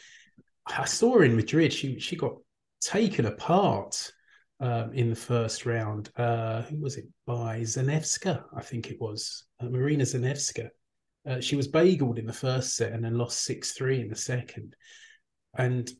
I 0.76 0.84
saw 0.84 1.14
her 1.14 1.24
in 1.24 1.36
Madrid. 1.36 1.72
She 1.72 1.98
she 1.98 2.16
got 2.16 2.34
taken 2.80 3.26
apart 3.26 4.12
um, 4.60 4.92
in 4.92 5.10
the 5.10 5.16
first 5.16 5.66
round. 5.66 6.10
Uh, 6.16 6.62
who 6.62 6.80
was 6.80 6.96
it 6.96 7.06
by 7.26 7.60
Zanevska? 7.60 8.44
I 8.56 8.62
think 8.62 8.90
it 8.90 9.00
was 9.00 9.44
uh, 9.60 9.66
Marina 9.66 10.04
Zanevska. 10.04 10.68
Uh, 11.28 11.40
she 11.40 11.56
was 11.56 11.68
bageled 11.68 12.18
in 12.18 12.26
the 12.26 12.32
first 12.32 12.76
set 12.76 12.92
and 12.92 13.04
then 13.04 13.18
lost 13.18 13.44
six 13.44 13.72
three 13.72 14.00
in 14.00 14.08
the 14.08 14.16
second. 14.16 14.74
And 15.56 15.90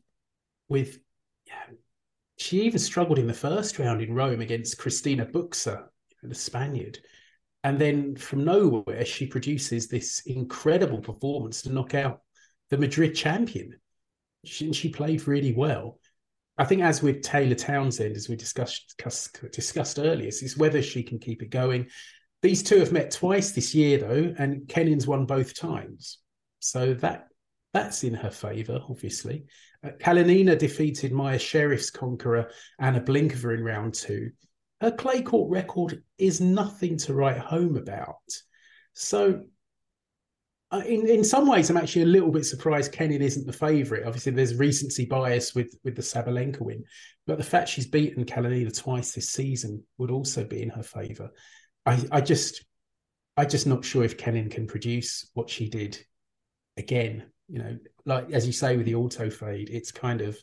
with 0.69 0.99
yeah, 1.47 1.75
she 2.37 2.61
even 2.63 2.79
struggled 2.79 3.19
in 3.19 3.27
the 3.27 3.33
first 3.33 3.77
round 3.77 4.01
in 4.01 4.13
Rome 4.13 4.41
against 4.41 4.77
Cristina 4.77 5.25
Bucsa, 5.25 5.83
the 6.23 6.35
Spaniard. 6.35 6.99
And 7.63 7.77
then 7.77 8.15
from 8.15 8.43
nowhere, 8.43 9.05
she 9.05 9.27
produces 9.27 9.87
this 9.87 10.21
incredible 10.25 10.99
performance 10.99 11.61
to 11.63 11.71
knock 11.71 11.93
out 11.93 12.21
the 12.71 12.77
Madrid 12.77 13.15
champion 13.15 13.79
she, 14.45 14.73
she 14.73 14.89
played 14.89 15.27
really 15.27 15.53
well. 15.53 15.99
I 16.57 16.65
think, 16.65 16.81
as 16.81 17.01
with 17.01 17.21
Taylor 17.21 17.55
Townsend, 17.55 18.15
as 18.15 18.29
we 18.29 18.35
discussed 18.35 18.95
discussed, 19.51 19.99
earlier, 19.99 20.27
is 20.27 20.57
whether 20.57 20.81
she 20.81 21.01
can 21.01 21.17
keep 21.17 21.41
it 21.41 21.49
going. 21.49 21.87
These 22.41 22.63
two 22.63 22.79
have 22.79 22.91
met 22.91 23.11
twice 23.11 23.51
this 23.51 23.73
year, 23.73 23.97
though, 23.97 24.33
and 24.37 24.67
Kenin's 24.67 25.07
won 25.07 25.25
both 25.25 25.57
times, 25.57 26.19
so 26.59 26.93
that 26.95 27.27
that's 27.73 28.03
in 28.03 28.13
her 28.13 28.31
favour, 28.31 28.81
obviously. 28.89 29.45
Uh, 29.83 29.91
Kalinina 29.99 30.57
defeated 30.57 31.13
Mayar 31.13 31.39
Sherif's 31.39 31.89
conqueror 31.89 32.51
Anna 32.79 33.01
Blinkova 33.01 33.57
in 33.57 33.63
round 33.63 33.93
two. 33.93 34.31
Her 34.81 34.91
clay 34.91 35.21
court 35.21 35.49
record 35.49 36.03
is 36.17 36.41
nothing 36.41 36.97
to 36.97 37.13
write 37.13 37.37
home 37.37 37.77
about. 37.77 38.15
So 38.93 39.43
Uh, 40.71 40.81
in 40.85 41.05
in 41.05 41.23
some 41.23 41.47
ways, 41.47 41.69
I'm 41.69 41.77
actually 41.77 42.03
a 42.03 42.07
little 42.07 42.31
bit 42.31 42.45
surprised 42.45 42.93
Kenin 42.93 43.21
isn't 43.21 43.45
the 43.45 43.51
favourite. 43.51 44.05
Obviously, 44.05 44.31
there's 44.31 44.55
recency 44.55 45.05
bias 45.05 45.53
with 45.53 45.75
with 45.83 45.95
the 45.95 46.01
Sabalenka 46.01 46.61
win, 46.61 46.85
but 47.27 47.37
the 47.37 47.43
fact 47.43 47.67
she's 47.67 47.87
beaten 47.87 48.23
Kalinina 48.23 48.75
twice 48.77 49.11
this 49.11 49.29
season 49.29 49.83
would 49.97 50.11
also 50.11 50.45
be 50.45 50.61
in 50.61 50.69
her 50.69 50.83
favour. 50.83 51.29
I 51.85 52.01
I 52.09 52.21
just 52.21 52.63
I 53.35 53.45
just 53.45 53.67
not 53.67 53.83
sure 53.83 54.05
if 54.05 54.17
Kenin 54.17 54.49
can 54.49 54.65
produce 54.65 55.29
what 55.33 55.49
she 55.49 55.69
did 55.69 55.99
again. 56.77 57.25
You 57.49 57.59
know, 57.59 57.77
like 58.05 58.31
as 58.31 58.47
you 58.47 58.53
say 58.53 58.77
with 58.77 58.85
the 58.85 58.95
auto 58.95 59.29
fade, 59.29 59.69
it's 59.69 59.91
kind 59.91 60.21
of 60.21 60.39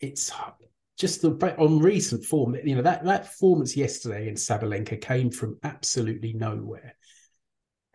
it's 0.00 0.30
just 0.98 1.22
the 1.22 1.30
on 1.56 1.78
recent 1.78 2.26
form. 2.26 2.56
You 2.62 2.76
know 2.76 2.82
that 2.82 3.06
that 3.06 3.24
performance 3.24 3.74
yesterday 3.74 4.28
in 4.28 4.34
Sabalenka 4.34 5.00
came 5.00 5.30
from 5.30 5.58
absolutely 5.62 6.34
nowhere 6.34 6.94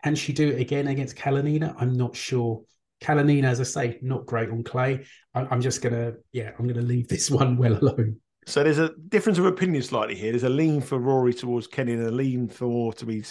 can 0.02 0.14
she 0.14 0.32
do 0.32 0.48
it 0.48 0.60
again 0.60 0.88
against 0.88 1.16
Kalinina? 1.16 1.74
I'm 1.78 1.96
not 1.96 2.16
sure. 2.16 2.62
Kalinina, 3.02 3.44
as 3.44 3.60
I 3.60 3.64
say, 3.64 3.98
not 4.02 4.26
great 4.26 4.50
on 4.50 4.62
clay. 4.62 5.06
I'm 5.34 5.60
just 5.60 5.82
gonna, 5.82 6.14
yeah, 6.32 6.52
I'm 6.58 6.66
gonna 6.66 6.82
leave 6.82 7.08
this 7.08 7.30
one 7.30 7.56
well 7.56 7.74
alone. 7.74 8.20
So 8.46 8.62
there's 8.62 8.78
a 8.78 8.90
difference 9.08 9.38
of 9.38 9.46
opinion 9.46 9.82
slightly 9.82 10.14
here. 10.14 10.32
There's 10.32 10.44
a 10.44 10.48
lean 10.48 10.80
for 10.80 10.98
Rory 10.98 11.34
towards 11.34 11.66
Kenin 11.66 12.00
and 12.00 12.08
a 12.08 12.10
lean 12.10 12.48
for 12.48 12.92
to 12.94 13.06
be 13.06 13.24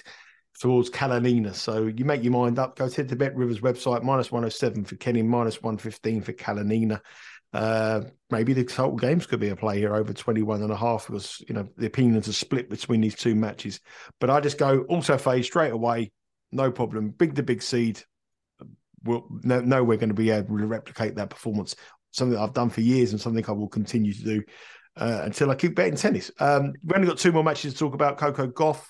towards 0.59 0.89
Kalinina. 0.89 1.53
So 1.55 1.87
you 1.87 2.05
make 2.05 2.23
your 2.23 2.33
mind 2.33 2.59
up. 2.59 2.77
Go 2.77 2.87
to 2.89 3.03
the 3.03 3.15
Bet 3.15 3.35
Rivers 3.35 3.59
website, 3.59 4.03
minus 4.03 4.31
107 4.31 4.85
for 4.85 4.95
Kenin, 4.95 5.27
minus 5.27 5.61
115 5.61 6.21
for 6.21 6.33
Kalinina. 6.33 7.01
Uh, 7.51 8.01
maybe 8.29 8.53
the 8.53 8.63
total 8.63 8.95
games 8.95 9.25
could 9.25 9.39
be 9.39 9.49
a 9.49 9.55
play 9.55 9.79
here 9.79 9.95
over 9.95 10.13
21 10.13 10.61
and 10.61 10.71
a 10.71 10.75
half 10.75 11.07
because, 11.07 11.43
you 11.47 11.55
know, 11.55 11.67
the 11.77 11.87
opinions 11.87 12.27
are 12.27 12.33
split 12.33 12.69
between 12.69 13.01
these 13.01 13.15
two 13.15 13.33
matches. 13.33 13.79
But 14.19 14.29
I 14.29 14.39
just 14.39 14.59
go 14.59 14.81
also 14.81 15.17
phase 15.17 15.47
straight 15.47 15.71
away 15.71 16.11
no 16.51 16.71
problem. 16.71 17.09
Big 17.09 17.35
the 17.35 17.43
big 17.43 17.61
seed. 17.61 18.01
We'll, 19.03 19.25
no, 19.43 19.61
no, 19.61 19.83
we're 19.83 19.97
going 19.97 20.09
to 20.09 20.15
be 20.15 20.29
able 20.29 20.57
to 20.57 20.65
replicate 20.65 21.15
that 21.15 21.29
performance. 21.29 21.75
Something 22.11 22.35
that 22.35 22.41
I've 22.41 22.53
done 22.53 22.69
for 22.69 22.81
years 22.81 23.11
and 23.11 23.21
something 23.21 23.45
I 23.47 23.51
will 23.51 23.69
continue 23.69 24.13
to 24.13 24.23
do 24.23 24.43
uh, 24.97 25.21
until 25.23 25.51
I 25.51 25.55
keep 25.55 25.75
betting 25.75 25.95
tennis. 25.95 26.31
Um, 26.39 26.73
we've 26.83 26.95
only 26.95 27.07
got 27.07 27.17
two 27.17 27.31
more 27.31 27.43
matches 27.43 27.73
to 27.73 27.79
talk 27.79 27.93
about. 27.93 28.17
Coco 28.17 28.47
Gauff 28.47 28.81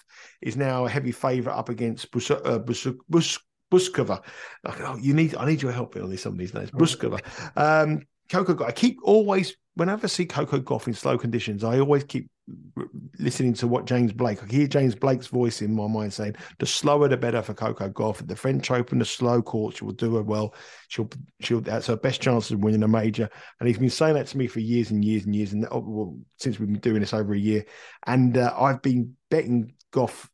is 0.41 0.57
now 0.57 0.85
a 0.85 0.89
heavy 0.89 1.11
favourite 1.11 1.55
up 1.55 1.69
against 1.69 2.09
Bus- 2.11 2.31
uh, 2.31 2.59
Bus- 2.59 2.87
Bus- 3.09 3.39
Bouzkova. 3.71 4.23
Oh, 4.65 4.97
you 4.99 5.13
need, 5.13 5.35
I 5.35 5.45
need 5.45 5.61
your 5.61 5.71
help 5.71 5.95
on 5.95 6.09
these 6.09 6.21
some 6.21 6.33
of 6.33 6.39
these 6.39 6.53
names. 6.53 6.71
Bouzkova. 6.71 7.19
Um, 7.55 8.01
Coco, 8.31 8.55
Gauff. 8.55 8.67
I 8.67 8.71
keep 8.71 8.97
always 9.03 9.55
whenever 9.75 10.05
I 10.05 10.07
see 10.07 10.25
Coco 10.25 10.59
Gauff 10.59 10.87
in 10.87 10.93
slow 10.93 11.17
conditions, 11.17 11.63
I 11.63 11.79
always 11.79 12.03
keep 12.03 12.29
listening 13.17 13.53
to 13.53 13.67
what 13.67 13.85
James 13.85 14.13
Blake. 14.13 14.41
I 14.43 14.47
hear 14.47 14.67
James 14.67 14.95
Blake's 14.95 15.27
voice 15.27 15.61
in 15.61 15.73
my 15.73 15.87
mind 15.87 16.13
saying, 16.13 16.35
"The 16.59 16.65
slower, 16.65 17.07
the 17.07 17.17
better 17.17 17.41
for 17.41 17.53
Coco 17.53 17.89
Gauff 17.89 18.21
At 18.21 18.27
the 18.27 18.35
French 18.35 18.71
Open, 18.71 18.99
the 18.99 19.05
slow 19.05 19.41
court, 19.41 19.77
she 19.77 19.85
will 19.85 19.93
do 19.93 20.15
her 20.15 20.23
well. 20.23 20.53
She'll, 20.87 21.09
she'll. 21.41 21.61
That's 21.61 21.87
her 21.87 21.97
best 21.97 22.21
chance 22.21 22.51
of 22.51 22.59
winning 22.59 22.83
a 22.83 22.87
major." 22.87 23.29
And 23.59 23.67
he's 23.67 23.77
been 23.77 23.89
saying 23.89 24.15
that 24.15 24.27
to 24.27 24.37
me 24.37 24.47
for 24.47 24.59
years 24.59 24.91
and 24.91 25.03
years 25.03 25.25
and 25.25 25.35
years, 25.35 25.53
and 25.53 25.67
oh, 25.71 25.83
well, 25.85 26.17
since 26.37 26.59
we've 26.59 26.71
been 26.71 26.79
doing 26.79 27.01
this 27.01 27.13
over 27.13 27.33
a 27.33 27.39
year. 27.39 27.65
And 28.05 28.37
uh, 28.37 28.53
I've 28.57 28.81
been 28.81 29.15
betting 29.29 29.73
Gauff 29.91 30.27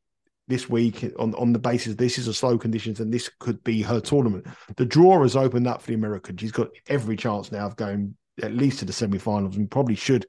this 0.48 0.70
week 0.70 1.04
on, 1.18 1.34
on 1.36 1.54
the 1.54 1.60
basis 1.60 1.96
this 1.96 2.18
is 2.18 2.28
a 2.28 2.34
slow 2.34 2.58
conditions 2.58 3.00
and 3.00 3.12
this 3.12 3.30
could 3.40 3.64
be 3.64 3.82
her 3.82 4.00
tournament. 4.00 4.46
The 4.78 4.86
draw 4.86 5.22
has 5.24 5.36
opened 5.36 5.68
up 5.68 5.82
for 5.82 5.88
the 5.88 5.96
American. 5.96 6.38
She's 6.38 6.52
got 6.52 6.70
every 6.88 7.18
chance 7.18 7.52
now 7.52 7.66
of 7.66 7.76
going 7.76 8.16
at 8.42 8.54
least 8.54 8.80
to 8.80 8.86
the 8.86 8.94
semi-finals 8.94 9.56
and 9.56 9.72
probably 9.72 9.96
should 9.96 10.28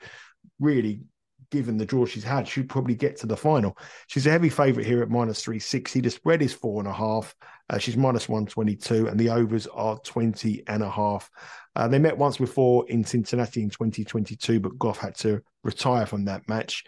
really, 0.61 1.01
given 1.51 1.77
the 1.77 1.87
draw 1.87 2.07
she's 2.07 2.25
had, 2.25 2.47
she'd 2.47 2.69
probably 2.69 2.95
get 2.95 3.17
to 3.19 3.27
the 3.27 3.37
final. 3.37 3.77
She's 4.07 4.27
a 4.27 4.31
heavy 4.31 4.49
favourite 4.49 4.87
here 4.87 5.03
at 5.03 5.11
minus 5.11 5.43
360. 5.43 6.01
The 6.01 6.11
spread 6.11 6.43
is 6.43 6.53
four 6.53 6.81
and 6.81 6.89
a 6.89 6.93
half. 6.93 7.35
Uh, 7.69 7.79
she's 7.79 7.97
minus 7.97 8.29
122, 8.29 9.09
and 9.09 9.19
the 9.19 9.31
overs 9.31 9.67
are 9.69 9.99
20 9.99 10.63
and 10.69 10.83
a 10.83 10.91
half. 10.91 11.31
Uh, 11.75 11.89
they 11.89 11.99
met 11.99 12.17
once 12.17 12.39
before 12.39 12.89
in 12.89 13.05
Cincinnati 13.05 13.63
in 13.63 13.71
2022, 13.71 14.61
but 14.61 14.79
Gauff 14.79 14.97
had 14.97 15.17
to 15.17 15.43
retire 15.65 16.07
from 16.07 16.25
that 16.27 16.49
match. 16.49 16.85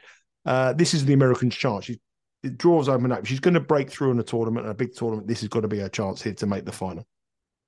Uh, 0.47 0.73
this 0.73 0.95
is 0.95 1.05
the 1.05 1.13
American's 1.13 1.57
chance. 1.57 1.87
She's, 1.87 1.99
it 2.43 2.57
draws 2.57 2.89
open 2.89 3.13
up. 3.13 3.27
She's 3.27 3.41
going 3.41 3.55
to 3.55 3.61
break 3.61 3.91
through 3.91 4.13
in 4.13 4.21
a 4.21 4.23
tournament, 4.23 4.69
a 4.69 4.75
big 4.75 4.95
tournament. 4.95 5.27
This 5.27 5.41
has 5.41 5.49
got 5.49 5.61
to 5.61 5.69
be 5.69 5.81
her 5.81 5.89
chance 5.89 6.23
here 6.23 6.35
to 6.35 6.47
make 6.47 6.65
the 6.65 6.73
final. 6.73 7.07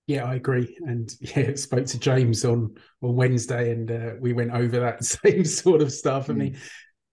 Yeah, 0.07 0.25
I 0.25 0.35
agree. 0.35 0.77
And 0.87 1.11
yeah, 1.21 1.55
spoke 1.55 1.87
to 1.87 1.99
James 1.99 2.45
on 2.45 2.75
on 3.03 3.17
Wednesday, 3.17 3.73
and 3.73 3.91
uh, 3.91 4.13
we 4.21 4.33
went 4.33 4.53
over 4.53 4.81
that 4.81 5.05
same 5.25 5.45
sort 5.45 5.83
of 5.83 5.93
stuff. 5.93 6.27
Mm. 6.27 6.31
I 6.31 6.35
mean, 6.35 6.59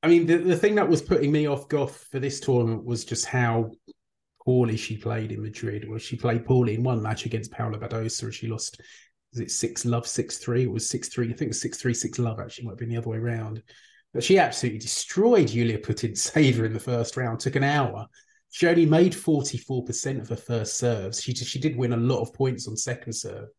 I 0.04 0.08
mean, 0.08 0.26
the, 0.26 0.38
the 0.38 0.58
thing 0.58 0.76
that 0.76 0.89
was 0.89 1.02
putting 1.02 1.32
me 1.32 1.47
off 1.47 1.67
Gauff 1.67 1.91
for 2.12 2.19
this 2.19 2.39
tournament 2.39 2.86
was 2.86 3.06
just 3.06 3.26
how 3.26 3.71
poorly 4.45 4.78
she 4.78 4.97
played 4.97 5.32
in 5.32 5.41
Madrid. 5.41 5.88
Well, 5.88 6.00
she 6.00 6.15
played 6.15 6.45
poorly 6.45 6.76
in 6.76 6.84
one 6.84 7.02
match 7.02 7.26
against 7.26 7.52
Paula 7.52 7.78
Badosa, 7.78 8.23
and 8.23 8.34
she 8.34 8.47
lost. 8.47 8.82
Was 9.34 9.41
it 9.41 9.52
six 9.52 9.84
love 9.84 10.08
six 10.08 10.38
three? 10.38 10.63
It 10.63 10.71
was 10.71 10.89
six 10.89 11.10
three. 11.10 11.26
I 11.26 11.30
think 11.30 11.41
it 11.43 11.47
was 11.50 11.62
six 11.62 11.78
three 11.78 11.93
six 11.93 12.17
love. 12.17 12.39
Actually, 12.39 12.65
might 12.65 12.71
have 12.71 12.80
been 12.80 12.89
the 12.89 12.97
other 12.97 13.10
way 13.10 13.17
around. 13.17 13.62
But 14.13 14.23
she 14.23 14.39
absolutely 14.39 14.80
destroyed 14.80 15.50
Julia 15.50 15.78
Putintseva 15.78 16.60
in 16.65 16.73
the 16.73 16.80
first 16.80 17.17
round. 17.17 17.39
Took 17.39 17.58
an 17.58 17.63
hour. 17.63 18.08
She 18.52 18.68
only 18.68 18.86
made 18.86 19.14
forty 19.14 19.58
four 19.58 19.84
percent 19.84 20.20
of 20.20 20.30
her 20.30 20.36
first 20.36 20.78
serves. 20.78 21.22
She 21.22 21.34
she 21.34 21.60
did 21.60 21.76
win 21.76 21.94
a 21.94 21.98
lot 21.98 22.22
of 22.22 22.34
points 22.34 22.68
on 22.68 22.78
second 22.78 23.14
serve. 23.14 23.50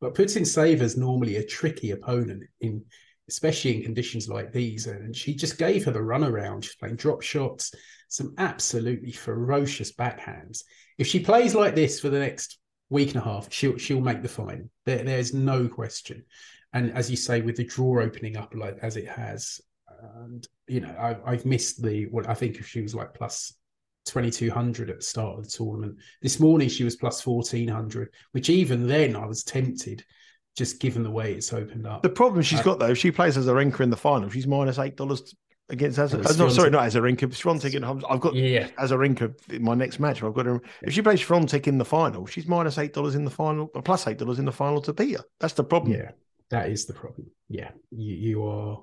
But 0.00 0.14
Putintseva 0.14 0.80
is 0.80 0.96
normally 0.96 1.36
a 1.36 1.46
tricky 1.46 1.90
opponent 1.90 2.44
in 2.60 2.84
especially 3.28 3.76
in 3.76 3.82
conditions 3.82 4.28
like 4.28 4.52
these. 4.52 4.86
And 4.86 5.14
she 5.14 5.34
just 5.34 5.58
gave 5.58 5.84
her 5.84 5.90
the 5.90 5.98
runaround. 5.98 6.64
She's 6.64 6.76
playing 6.76 6.96
drop 6.96 7.22
shots, 7.22 7.72
some 8.08 8.34
absolutely 8.38 9.12
ferocious 9.12 9.92
backhands. 9.92 10.64
If 10.96 11.06
she 11.06 11.20
plays 11.20 11.54
like 11.54 11.74
this 11.74 12.00
for 12.00 12.08
the 12.08 12.18
next 12.18 12.58
week 12.88 13.10
and 13.10 13.20
a 13.20 13.24
half, 13.24 13.52
she'll 13.52 13.76
she'll 13.76 14.00
make 14.00 14.22
the 14.22 14.28
final. 14.28 14.70
There, 14.86 15.04
there's 15.04 15.34
no 15.34 15.68
question. 15.68 16.24
And 16.72 16.92
as 16.92 17.10
you 17.10 17.16
say, 17.16 17.40
with 17.40 17.56
the 17.56 17.64
draw 17.64 18.02
opening 18.02 18.36
up 18.36 18.54
like 18.54 18.78
as 18.82 18.96
it 18.96 19.08
has, 19.08 19.60
and 20.16 20.46
you 20.66 20.80
know, 20.80 20.94
I've, 20.98 21.20
I've 21.24 21.46
missed 21.46 21.82
the 21.82 22.06
what 22.06 22.28
I 22.28 22.34
think 22.34 22.56
if 22.56 22.66
she 22.66 22.80
was 22.80 22.94
like 22.94 23.14
plus 23.14 23.54
2200 24.08 24.90
at 24.90 24.96
the 24.96 25.02
start 25.02 25.38
of 25.38 25.44
the 25.44 25.50
tournament. 25.50 25.96
This 26.22 26.40
morning 26.40 26.68
she 26.68 26.84
was 26.84 26.96
plus 26.96 27.24
1400, 27.24 28.10
which 28.32 28.50
even 28.50 28.86
then 28.86 29.14
I 29.14 29.26
was 29.26 29.44
tempted 29.44 30.04
just 30.56 30.80
given 30.80 31.04
the 31.04 31.10
way 31.10 31.32
it's 31.34 31.52
opened 31.52 31.86
up. 31.86 32.02
The 32.02 32.08
problem 32.08 32.42
she's 32.42 32.60
uh, 32.60 32.64
got 32.64 32.78
though, 32.78 32.90
if 32.90 32.98
she 32.98 33.12
plays 33.12 33.36
as 33.36 33.46
a 33.46 33.52
Azarenka 33.52 33.80
in 33.80 33.90
the 33.90 33.96
final, 33.96 34.28
she's 34.28 34.46
minus 34.46 34.78
eight 34.78 34.96
dollars 34.96 35.34
against 35.70 35.98
as 35.98 36.14
uh, 36.14 36.18
no, 36.38 36.48
sorry, 36.48 36.70
not 36.70 36.82
Azarenka, 36.88 37.28
Swiatek 37.28 37.74
in 37.74 37.84
I've 37.84 38.20
got 38.20 38.34
yeah. 38.34 38.68
Azarenka 38.78 39.34
in 39.52 39.62
my 39.62 39.74
next 39.74 40.00
match. 40.00 40.22
I've 40.22 40.34
got 40.34 40.46
her. 40.46 40.60
If 40.82 40.94
she 40.94 41.02
plays 41.02 41.20
Swiatek 41.20 41.66
in 41.66 41.78
the 41.78 41.84
final, 41.84 42.26
she's 42.26 42.46
minus 42.46 42.78
eight 42.78 42.92
dollars 42.92 43.14
in 43.14 43.24
the 43.24 43.30
final, 43.30 43.70
uh, 43.74 43.80
plus 43.80 44.06
eight 44.06 44.18
dollars 44.18 44.38
in 44.38 44.44
the 44.44 44.52
final 44.52 44.80
to 44.82 44.92
beat 44.92 45.16
her. 45.16 45.24
That's 45.40 45.54
the 45.54 45.64
problem. 45.64 45.92
Yeah, 45.92 46.10
that 46.50 46.70
is 46.70 46.86
the 46.86 46.94
problem. 46.94 47.30
Yeah, 47.48 47.70
you, 47.90 48.14
you 48.14 48.46
are 48.46 48.82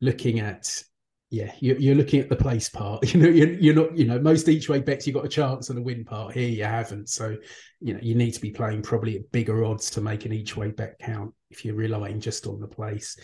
looking 0.00 0.40
at 0.40 0.82
yeah, 1.30 1.52
you're, 1.58 1.78
you're 1.78 1.94
looking 1.94 2.20
at 2.20 2.28
the 2.28 2.36
place 2.36 2.68
part. 2.68 3.04
You 3.12 3.20
know, 3.20 3.28
you're, 3.28 3.52
you're 3.54 3.74
not. 3.74 3.96
You 3.96 4.04
know, 4.04 4.18
most 4.20 4.48
each 4.48 4.68
way 4.68 4.80
bets 4.80 5.06
you 5.06 5.12
got 5.12 5.24
a 5.24 5.28
chance 5.28 5.70
on 5.70 5.78
a 5.78 5.82
win 5.82 6.04
part. 6.04 6.34
Here 6.34 6.48
you 6.48 6.64
haven't. 6.64 7.08
So, 7.08 7.36
you 7.80 7.94
know, 7.94 8.00
you 8.02 8.14
need 8.14 8.32
to 8.32 8.40
be 8.40 8.50
playing 8.50 8.82
probably 8.82 9.16
at 9.16 9.32
bigger 9.32 9.64
odds 9.64 9.90
to 9.90 10.00
make 10.00 10.24
an 10.24 10.32
each 10.32 10.56
way 10.56 10.70
bet 10.70 10.98
count 11.00 11.34
if 11.50 11.64
you're 11.64 11.74
relying 11.74 12.20
just 12.20 12.46
on 12.46 12.60
the 12.60 12.68
place. 12.68 13.16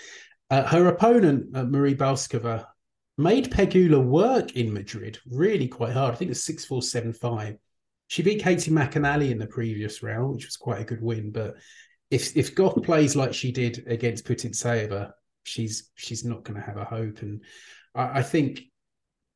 Uh, 0.51 0.65
her 0.65 0.87
opponent, 0.87 1.57
uh, 1.57 1.65
Marie 1.65 1.95
Bouzkova, 1.95 2.67
made 3.19 3.51
Pegula 3.51 4.03
work 4.03 4.57
in 4.57 4.73
Madrid 4.73 5.19
really 5.31 5.69
quite 5.69 5.93
hard. 5.93 6.15
I 6.15 6.17
think 6.17 6.31
it's 6.31 6.45
six 6.45 6.65
four 6.65 6.83
seven 6.83 7.13
five. 7.13 7.57
She 8.09 8.23
beat 8.23 8.43
Caty 8.43 8.71
McNally 8.71 9.31
in 9.31 9.39
the 9.39 9.47
previous 9.47 10.03
round, 10.03 10.35
which 10.35 10.47
was 10.47 10.57
quite 10.57 10.81
a 10.81 10.85
good 10.85 11.03
win. 11.03 11.31
But 11.31 11.55
if 12.11 12.37
if 12.37 12.55
Gauff 12.55 12.83
plays 12.85 13.17
like 13.17 13.33
she 13.33 13.53
did 13.53 13.85
against 13.87 14.27
Putintseva, 14.27 15.13
she's 15.45 15.91
she's 15.95 16.25
not 16.25 16.43
going 16.43 16.61
to 16.61 16.67
have 16.67 16.77
a 16.77 16.85
hope. 16.85 17.23
And 17.23 17.43
I, 17.95 18.19
I 18.19 18.23
think 18.23 18.63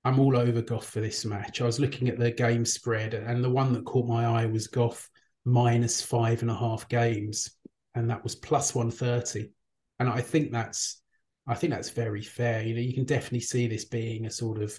I'm 0.04 0.20
all 0.20 0.36
over 0.36 0.62
Gauff 0.62 0.84
for 0.84 1.00
this 1.00 1.24
match. 1.24 1.60
I 1.60 1.66
was 1.66 1.80
looking 1.80 2.08
at 2.08 2.18
the 2.18 2.30
game 2.30 2.64
spread, 2.64 3.14
and 3.14 3.42
the 3.42 3.50
one 3.50 3.72
that 3.72 3.84
caught 3.84 4.06
my 4.06 4.24
eye 4.24 4.46
was 4.46 4.68
Gauff 4.68 5.08
minus 5.44 6.00
five 6.00 6.42
and 6.42 6.50
a 6.50 6.56
half 6.56 6.88
games, 6.88 7.50
and 7.94 8.08
that 8.10 8.22
was 8.22 8.34
plus 8.34 8.74
one 8.74 8.90
thirty. 8.90 9.50
And 9.98 10.08
I 10.08 10.20
think 10.20 10.52
that's, 10.52 11.02
I 11.46 11.54
think 11.54 11.72
that's 11.72 11.90
very 11.90 12.22
fair. 12.22 12.62
You 12.62 12.74
know, 12.74 12.80
you 12.80 12.94
can 12.94 13.04
definitely 13.04 13.40
see 13.40 13.66
this 13.66 13.86
being 13.86 14.26
a 14.26 14.30
sort 14.30 14.62
of 14.62 14.78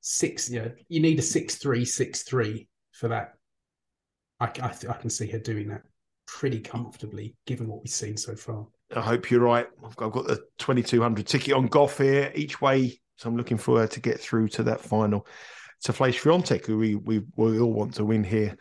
six. 0.00 0.50
You 0.50 0.62
know, 0.62 0.72
you 0.88 1.00
need 1.00 1.18
a 1.18 1.22
six 1.22 1.56
three 1.56 1.84
six 1.84 2.22
three 2.22 2.68
for 2.92 3.08
that. 3.08 3.34
I, 4.40 4.46
I, 4.60 4.74
I 4.90 4.94
can 4.94 5.08
see 5.08 5.28
her 5.28 5.38
doing 5.38 5.68
that 5.68 5.82
pretty 6.26 6.60
comfortably, 6.60 7.34
given 7.46 7.68
what 7.68 7.82
we've 7.82 7.90
seen 7.90 8.16
so 8.16 8.36
far. 8.36 8.66
I 8.94 9.00
hope 9.00 9.30
you're 9.30 9.40
right. 9.40 9.66
I've 9.84 9.96
got, 9.96 10.06
I've 10.06 10.12
got 10.12 10.26
the 10.26 10.44
2200 10.58 11.26
ticket 11.26 11.54
on 11.54 11.68
Gauff 11.68 12.02
here. 12.02 12.30
Each 12.34 12.60
way 12.60 13.00
so 13.16 13.28
I'm 13.28 13.36
looking 13.36 13.58
forward 13.58 13.90
to 13.92 14.00
get 14.00 14.20
through 14.20 14.48
to 14.48 14.62
that 14.64 14.80
final 14.80 15.26
to 15.84 15.92
face 15.92 16.22
Swiatek, 16.22 16.66
who 16.66 16.78
we, 16.78 16.94
we, 16.96 17.22
we 17.36 17.58
all 17.58 17.72
want 17.72 17.94
to 17.94 18.04
win 18.04 18.24
here 18.24 18.56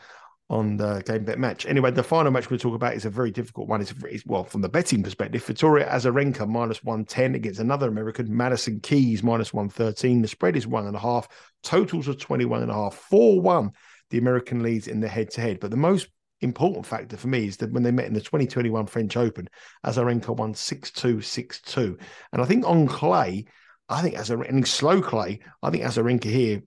on 0.50 0.78
the 0.78 1.02
game 1.06 1.24
bet 1.24 1.40
match. 1.40 1.66
Anyway, 1.66 1.90
the 1.90 2.04
final 2.04 2.32
match 2.32 2.50
we'll 2.50 2.60
talk 2.60 2.76
about 2.76 2.94
is 2.94 3.06
a 3.06 3.10
very 3.10 3.32
difficult 3.32 3.68
one. 3.68 3.82
It's, 3.82 3.94
it's 4.04 4.26
well, 4.26 4.44
from 4.44 4.62
the 4.62 4.70
betting 4.70 5.02
perspective, 5.02 5.44
Victoria 5.44 5.88
Azarenka 5.90 6.48
minus 6.48 6.84
110 6.84 7.36
against 7.36 7.60
another 7.60 7.88
American, 7.88 8.36
Madison 8.36 8.80
Keys 8.80 9.24
minus 9.24 9.54
113. 9.54 10.22
The 10.22 10.28
spread 10.28 10.56
is 10.56 10.68
one 10.68 10.86
and 10.86 10.96
a 10.96 11.00
half, 11.00 11.28
totals 11.64 12.08
of 12.08 12.20
21 12.20 12.62
and 12.62 12.72
a 12.72 12.76
half, 12.76 12.96
4 12.96 13.42
1. 13.42 13.72
The 14.12 14.18
American 14.20 14.62
leads 14.62 14.88
in 14.88 15.00
the 15.00 15.08
head 15.08 15.32
to 15.32 15.42
head. 15.42 15.60
But 15.60 15.72
the 15.72 15.78
most 15.78 16.10
important 16.42 16.86
factor 16.86 17.18
for 17.18 17.28
me 17.28 17.48
is 17.48 17.58
that 17.58 17.72
when 17.72 17.82
they 17.82 17.92
met 17.92 18.06
in 18.06 18.14
the 18.14 18.22
2021 18.22 18.86
French 18.86 19.18
Open, 19.18 19.50
Azarenka 19.84 20.36
won 20.36 20.54
6 20.54 20.92
2 20.92 21.22
6 21.22 21.62
2. 21.62 21.98
And 22.34 22.42
I 22.42 22.46
think 22.46 22.68
on 22.68 22.86
clay, 22.86 23.46
I 23.90 24.02
think 24.02 24.16
as 24.16 24.30
a 24.30 24.40
and 24.40 24.68
slow 24.68 25.02
clay, 25.02 25.40
I 25.62 25.70
think 25.70 25.84
Azarenka 25.84 26.26
here 26.26 26.64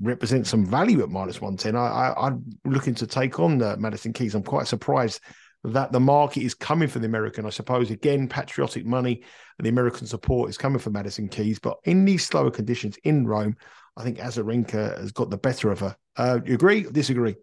represents 0.00 0.50
some 0.50 0.66
value 0.66 1.02
at 1.02 1.10
minus 1.10 1.40
110. 1.40 1.76
I, 1.76 2.12
I, 2.12 2.26
am 2.28 2.44
looking 2.64 2.94
to 2.96 3.06
take 3.06 3.38
on 3.38 3.58
the 3.58 3.76
Madison 3.76 4.12
Keys. 4.12 4.34
I'm 4.34 4.42
quite 4.42 4.66
surprised 4.66 5.20
that 5.64 5.92
the 5.92 6.00
market 6.00 6.42
is 6.42 6.54
coming 6.54 6.88
for 6.88 6.98
the 6.98 7.06
American. 7.06 7.46
I 7.46 7.50
suppose, 7.50 7.90
again, 7.90 8.28
patriotic 8.28 8.84
money 8.84 9.22
and 9.58 9.66
the 9.66 9.70
American 9.70 10.06
support 10.06 10.50
is 10.50 10.58
coming 10.58 10.78
for 10.78 10.90
Madison 10.90 11.28
Keys. 11.28 11.58
But 11.58 11.76
in 11.84 12.04
these 12.04 12.26
slower 12.26 12.50
conditions 12.50 12.96
in 13.04 13.26
Rome, 13.26 13.56
I 13.96 14.02
think 14.02 14.18
Azarenka 14.18 14.98
has 14.98 15.12
got 15.12 15.30
the 15.30 15.36
better 15.36 15.70
of 15.70 15.80
her. 15.80 15.96
Uh, 16.16 16.40
you 16.44 16.54
agree 16.54 16.82
disagree? 16.82 17.36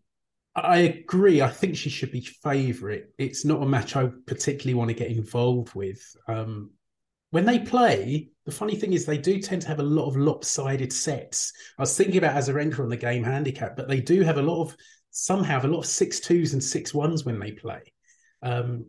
I 0.55 0.79
agree. 0.79 1.41
I 1.41 1.49
think 1.49 1.77
she 1.77 1.89
should 1.89 2.11
be 2.11 2.21
favourite. 2.21 3.05
It's 3.17 3.45
not 3.45 3.61
a 3.61 3.65
match 3.65 3.95
I 3.95 4.09
particularly 4.25 4.73
want 4.73 4.89
to 4.89 4.95
get 4.95 5.11
involved 5.11 5.75
with. 5.75 6.01
Um, 6.27 6.71
when 7.31 7.45
they 7.45 7.59
play, 7.59 8.29
the 8.49 8.55
funny 8.55 8.75
thing 8.75 8.93
is 8.93 9.05
they 9.05 9.17
do 9.17 9.39
tend 9.39 9.61
to 9.61 9.67
have 9.67 9.79
a 9.79 9.83
lot 9.83 10.07
of 10.07 10.17
lopsided 10.17 10.91
sets. 10.91 11.53
I 11.77 11.83
was 11.83 11.95
thinking 11.95 12.17
about 12.17 12.35
Azarenka 12.35 12.79
on 12.79 12.89
the 12.89 12.97
game 12.97 13.23
handicap, 13.23 13.75
but 13.75 13.87
they 13.87 14.01
do 14.01 14.21
have 14.21 14.37
a 14.37 14.41
lot 14.41 14.63
of 14.63 14.75
somehow 15.11 15.53
have 15.53 15.65
a 15.65 15.69
lot 15.69 15.79
of 15.79 15.85
six 15.85 16.19
twos 16.19 16.53
and 16.53 16.63
six 16.63 16.93
ones 16.93 17.25
when 17.25 17.39
they 17.39 17.51
play. 17.51 17.81
Um, 18.41 18.85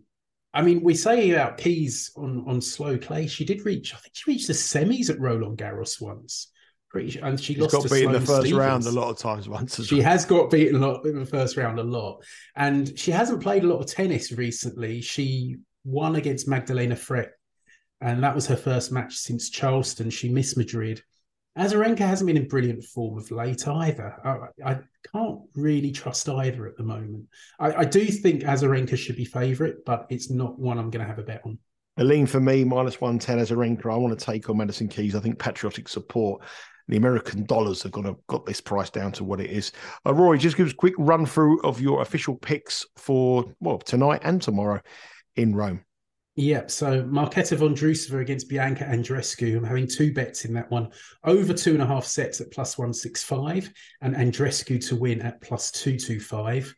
I 0.53 0.63
mean, 0.63 0.83
we 0.83 0.95
say 0.95 1.31
about 1.31 1.59
Keys 1.59 2.11
on 2.17 2.45
on 2.47 2.61
slow 2.61 2.99
clay. 2.99 3.27
She 3.27 3.45
did 3.45 3.65
reach, 3.65 3.95
I 3.95 3.99
think 3.99 4.15
she 4.15 4.31
reached 4.31 4.47
the 4.47 4.53
semis 4.53 5.11
at 5.11 5.21
Roland 5.21 5.59
Garros 5.59 6.01
once. 6.01 6.51
Pretty, 6.89 7.21
and 7.21 7.39
she 7.39 7.55
She's 7.55 7.63
lost 7.63 7.75
got 7.75 7.91
beaten 7.91 8.15
in 8.15 8.21
the 8.21 8.27
first 8.27 8.47
Stevens. 8.47 8.59
round 8.59 8.87
a 8.87 8.91
lot 8.91 9.11
of 9.11 9.19
times 9.19 9.49
once. 9.49 9.85
She 9.87 9.97
well. 9.97 10.05
has 10.05 10.25
got 10.25 10.51
beaten 10.51 10.83
a 10.83 10.89
lot 10.89 11.07
in 11.07 11.21
the 11.21 11.27
first 11.27 11.57
round 11.57 11.79
a 11.79 11.85
lot, 11.85 12.25
and 12.57 12.99
she 12.99 13.13
hasn't 13.13 13.43
played 13.43 13.63
a 13.63 13.69
lot 13.69 13.79
of 13.79 13.87
tennis 13.87 14.33
recently. 14.33 15.01
She 15.01 15.57
won 15.85 16.17
against 16.17 16.49
Magdalena 16.49 16.97
Frech 16.97 17.29
and 18.01 18.23
that 18.23 18.35
was 18.35 18.47
her 18.47 18.57
first 18.57 18.93
match 18.93 19.17
since 19.17 19.51
Charleston. 19.51 20.11
She 20.11 20.29
missed 20.29 20.57
Madrid. 20.57 21.03
Azarenka 21.59 21.99
hasn't 21.99 22.27
been 22.27 22.37
in 22.37 22.49
brilliant 22.49 22.85
form 22.85 23.19
of 23.19 23.31
late 23.31 23.67
either. 23.67 24.17
I, 24.25 24.71
I 24.73 24.79
can't 25.13 25.41
really 25.55 25.91
trust 25.91 26.29
either 26.29 26.67
at 26.67 26.77
the 26.77 26.85
moment. 26.85 27.25
I, 27.59 27.73
I 27.73 27.85
do 27.85 28.07
think 28.07 28.43
Azarenka 28.43 28.97
should 28.97 29.17
be 29.17 29.25
favourite, 29.25 29.77
but 29.85 30.07
it's 30.11 30.31
not 30.31 30.59
one 30.59 30.79
I'm 30.79 30.91
going 30.91 31.05
to 31.05 31.09
have 31.09 31.19
a 31.19 31.25
bet 31.25 31.43
on. 31.45 31.59
A 31.97 32.05
lean 32.05 32.27
for 32.27 32.41
me, 32.41 32.65
minus 32.65 33.01
110 33.01 33.39
Azarenka. 33.39 33.93
I 33.93 33.97
want 33.97 34.19
to 34.19 34.25
take 34.25 34.49
on 34.49 34.57
Madison 34.57 34.89
Keys. 34.89 35.15
I 35.15 35.21
think 35.21 35.39
patriotic 35.39 35.89
support. 35.89 36.43
The 36.89 36.97
American 36.97 37.45
dollars 37.45 37.83
have 37.83 37.93
got, 37.93 38.03
to, 38.03 38.17
got 38.29 38.47
this 38.47 38.61
price 38.61 38.91
down 38.91 39.13
to 39.13 39.25
what 39.25 39.41
it 39.41 39.51
is. 39.51 39.73
Uh, 40.07 40.15
Rory, 40.15 40.39
just 40.39 40.57
give 40.57 40.67
us 40.67 40.73
a 40.73 40.77
quick 40.77 40.95
run 40.99 41.27
through 41.27 41.61
of 41.63 41.81
your 41.81 42.01
official 42.01 42.37
picks 42.37 42.87
for, 42.97 43.45
well, 43.61 43.79
tonight 43.79 44.23
and 44.25 44.41
tomorrow 44.41 44.81
in 45.37 45.55
Rome. 45.55 45.85
Yep. 46.41 46.71
So 46.71 47.03
Marketa 47.03 47.55
Vondrousova 47.59 48.23
against 48.23 48.49
Bianca 48.49 48.85
Andreescu. 48.85 49.59
I'm 49.59 49.63
having 49.63 49.87
two 49.87 50.11
bets 50.11 50.47
in 50.47 50.55
that 50.55 50.71
one. 50.71 50.89
Over 51.23 51.53
two 51.53 51.73
and 51.73 51.83
a 51.83 51.87
half 51.87 52.07
sets 52.07 52.41
at 52.41 52.51
plus 52.51 52.79
165 52.79 53.71
and 54.01 54.17
Andreescu 54.17 54.83
to 54.89 54.97
win 54.97 55.21
at 55.21 55.43
plus 55.43 55.71
225. 55.71 56.75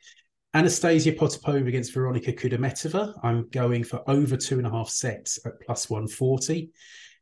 Anastasia 0.55 1.13
Potapova 1.13 1.69
against 1.69 1.95
Veronika 1.95 2.33
Kudermetova. 2.33 3.17
I'm 3.23 3.49
going 3.51 3.85
for 3.85 4.03
over 4.11 4.37
two 4.37 4.59
and 4.59 4.67
a 4.67 4.71
half 4.71 4.89
sets 4.89 5.39
at 5.47 5.61
plus 5.61 5.89
140. 5.89 6.73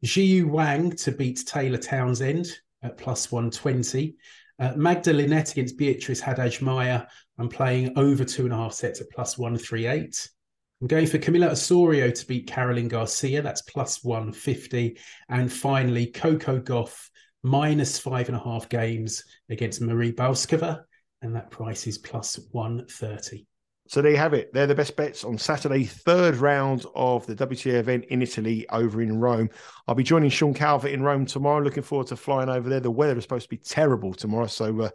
Jiu 0.03 0.49
Wang 0.49 0.93
to 0.93 1.13
beat 1.13 1.45
Taylor 1.45 1.77
Townsend 1.77 2.47
at 2.83 2.97
plus 2.97 3.31
120. 3.31 4.17
Uh, 4.59 4.73
Magda 4.77 5.13
Linette 5.13 5.53
against 5.53 5.77
Beatrice 5.77 6.21
Haddad 6.21 6.63
Maia. 6.63 7.03
I'm 7.39 7.51
playing 7.51 7.99
over 7.99 8.25
two 8.25 8.45
and 8.45 8.55
a 8.55 8.57
half 8.57 8.73
sets 8.73 9.03
at 9.03 9.11
plus 9.11 9.37
138. 9.37 10.31
I'm 10.81 10.87
going 10.87 11.07
for 11.07 11.19
Camila 11.19 11.51
Osorio 11.51 12.11
to 12.11 12.27
beat 12.27 12.47
Caroline 12.47 12.89
Garcia. 12.89 13.43
That's 13.43 13.61
plus 13.63 14.03
150. 14.03 14.99
And 15.29 15.53
finally, 15.53 16.07
Coco 16.07 16.59
Gauff 16.59 17.11
minus 17.43 17.99
five 17.99 18.29
and 18.29 18.37
a 18.37 18.41
half 18.41 18.69
games 18.71 19.23
against 19.51 19.83
Marie 19.83 20.13
Bouzkova. 20.13 20.83
And 21.21 21.37
that 21.37 21.51
price 21.51 21.87
is 21.87 21.99
plus 21.99 22.41
130. 22.53 23.47
So 23.89 24.01
there 24.01 24.13
you 24.13 24.17
have 24.19 24.35
it. 24.35 24.55
They're 24.55 24.69
the 24.69 24.75
best 24.75 24.97
bets 24.97 25.25
on 25.25 25.37
Saturday, 25.37 25.85
third 25.85 26.37
round 26.37 26.87
of 26.95 27.27
the 27.27 27.35
WTA 27.35 27.75
event 27.75 28.05
in 28.07 28.23
Italy 28.23 28.67
over 28.71 29.03
in 29.03 29.19
Rome. 29.19 29.51
I'll 29.87 29.97
be 29.97 30.05
joining 30.05 30.31
Sean 30.31 30.55
Calvert 30.55 30.93
in 30.93 31.03
Rome 31.03 31.27
tomorrow. 31.27 31.61
Looking 31.61 31.83
forward 31.83 32.07
to 32.07 32.17
flying 32.17 32.49
over 32.49 32.71
there. 32.71 32.81
The 32.81 32.91
weather 32.91 33.19
is 33.19 33.25
supposed 33.25 33.47
to 33.47 33.51
be 33.51 33.57
terrible 33.59 34.15
tomorrow, 34.15 34.47
so 34.47 34.81
uh, 34.81 34.91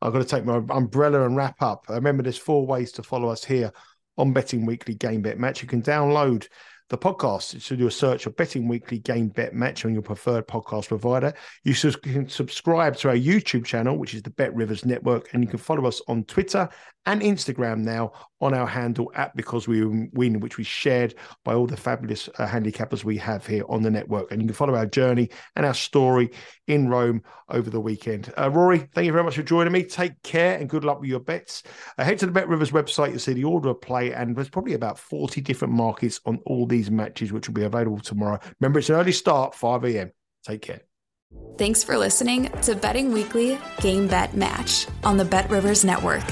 I've 0.00 0.14
got 0.14 0.20
to 0.20 0.24
take 0.24 0.46
my 0.46 0.62
umbrella 0.70 1.26
and 1.26 1.36
wrap 1.36 1.60
up. 1.60 1.84
Remember, 1.90 2.22
there's 2.22 2.38
four 2.38 2.66
ways 2.66 2.90
to 2.92 3.02
follow 3.02 3.28
us 3.28 3.44
here 3.44 3.70
on 4.18 4.32
Betting 4.32 4.66
Weekly 4.66 4.94
Game 4.94 5.22
Bet 5.22 5.38
Match. 5.38 5.62
You 5.62 5.68
can 5.68 5.82
download 5.82 6.48
the 6.90 6.98
podcast. 6.98 7.60
So 7.60 7.76
do 7.76 7.86
a 7.86 7.90
search 7.90 8.26
of 8.26 8.36
Betting 8.36 8.66
Weekly 8.66 8.98
Game 8.98 9.28
Bet 9.28 9.54
Match 9.54 9.84
on 9.84 9.92
your 9.92 10.02
preferred 10.02 10.46
podcast 10.46 10.88
provider. 10.88 11.32
You 11.64 11.74
can 11.74 12.28
subscribe 12.28 12.96
to 12.96 13.08
our 13.08 13.14
YouTube 13.14 13.64
channel, 13.64 13.96
which 13.96 14.14
is 14.14 14.22
the 14.22 14.30
Bet 14.30 14.54
Rivers 14.54 14.84
Network, 14.84 15.32
and 15.32 15.42
you 15.42 15.48
can 15.48 15.58
follow 15.58 15.86
us 15.86 16.00
on 16.08 16.24
Twitter 16.24 16.68
and 17.06 17.22
Instagram 17.22 17.78
now 17.78 18.12
on 18.40 18.54
our 18.54 18.66
handle 18.66 19.10
at 19.14 19.34
Because 19.34 19.66
We 19.66 19.84
Win, 19.84 20.40
which 20.40 20.58
we 20.58 20.64
shared 20.64 21.14
by 21.44 21.54
all 21.54 21.66
the 21.66 21.76
fabulous 21.76 22.28
uh, 22.38 22.46
handicappers 22.46 23.02
we 23.02 23.16
have 23.18 23.46
here 23.46 23.64
on 23.68 23.82
the 23.82 23.90
network. 23.90 24.30
And 24.30 24.40
you 24.40 24.48
can 24.48 24.54
follow 24.54 24.74
our 24.74 24.86
journey 24.86 25.30
and 25.56 25.64
our 25.64 25.74
story 25.74 26.30
in 26.66 26.88
Rome 26.88 27.22
over 27.48 27.70
the 27.70 27.80
weekend. 27.80 28.32
Uh, 28.38 28.50
Rory, 28.50 28.88
thank 28.94 29.06
you 29.06 29.12
very 29.12 29.24
much 29.24 29.36
for 29.36 29.42
joining 29.42 29.72
me. 29.72 29.84
Take 29.84 30.22
care 30.22 30.58
and 30.58 30.68
good 30.68 30.84
luck 30.84 31.00
with 31.00 31.08
your 31.08 31.20
bets. 31.20 31.62
Uh, 31.96 32.04
head 32.04 32.18
to 32.18 32.26
the 32.26 32.32
Bet 32.32 32.48
Rivers 32.48 32.70
website, 32.70 33.10
you'll 33.10 33.18
see 33.18 33.32
the 33.32 33.44
order 33.44 33.70
of 33.70 33.80
play, 33.80 34.12
and 34.12 34.36
there's 34.36 34.50
probably 34.50 34.74
about 34.74 34.98
40 34.98 35.40
different 35.40 35.72
markets 35.72 36.20
on 36.26 36.40
all 36.44 36.66
these 36.66 36.90
matches, 36.90 37.32
which 37.32 37.48
will 37.48 37.54
be 37.54 37.64
available 37.64 38.00
tomorrow. 38.00 38.38
Remember, 38.60 38.78
it's 38.78 38.90
an 38.90 38.96
early 38.96 39.12
start, 39.12 39.54
5 39.54 39.84
a.m. 39.84 40.12
Take 40.44 40.62
care. 40.62 40.82
Thanks 41.58 41.82
for 41.82 41.98
listening 41.98 42.50
to 42.62 42.74
Betting 42.74 43.12
Weekly 43.12 43.58
Game 43.80 44.06
Bet 44.08 44.34
Match 44.36 44.86
on 45.04 45.16
the 45.16 45.24
Bet 45.24 45.50
Rivers 45.50 45.84
Network. 45.84 46.24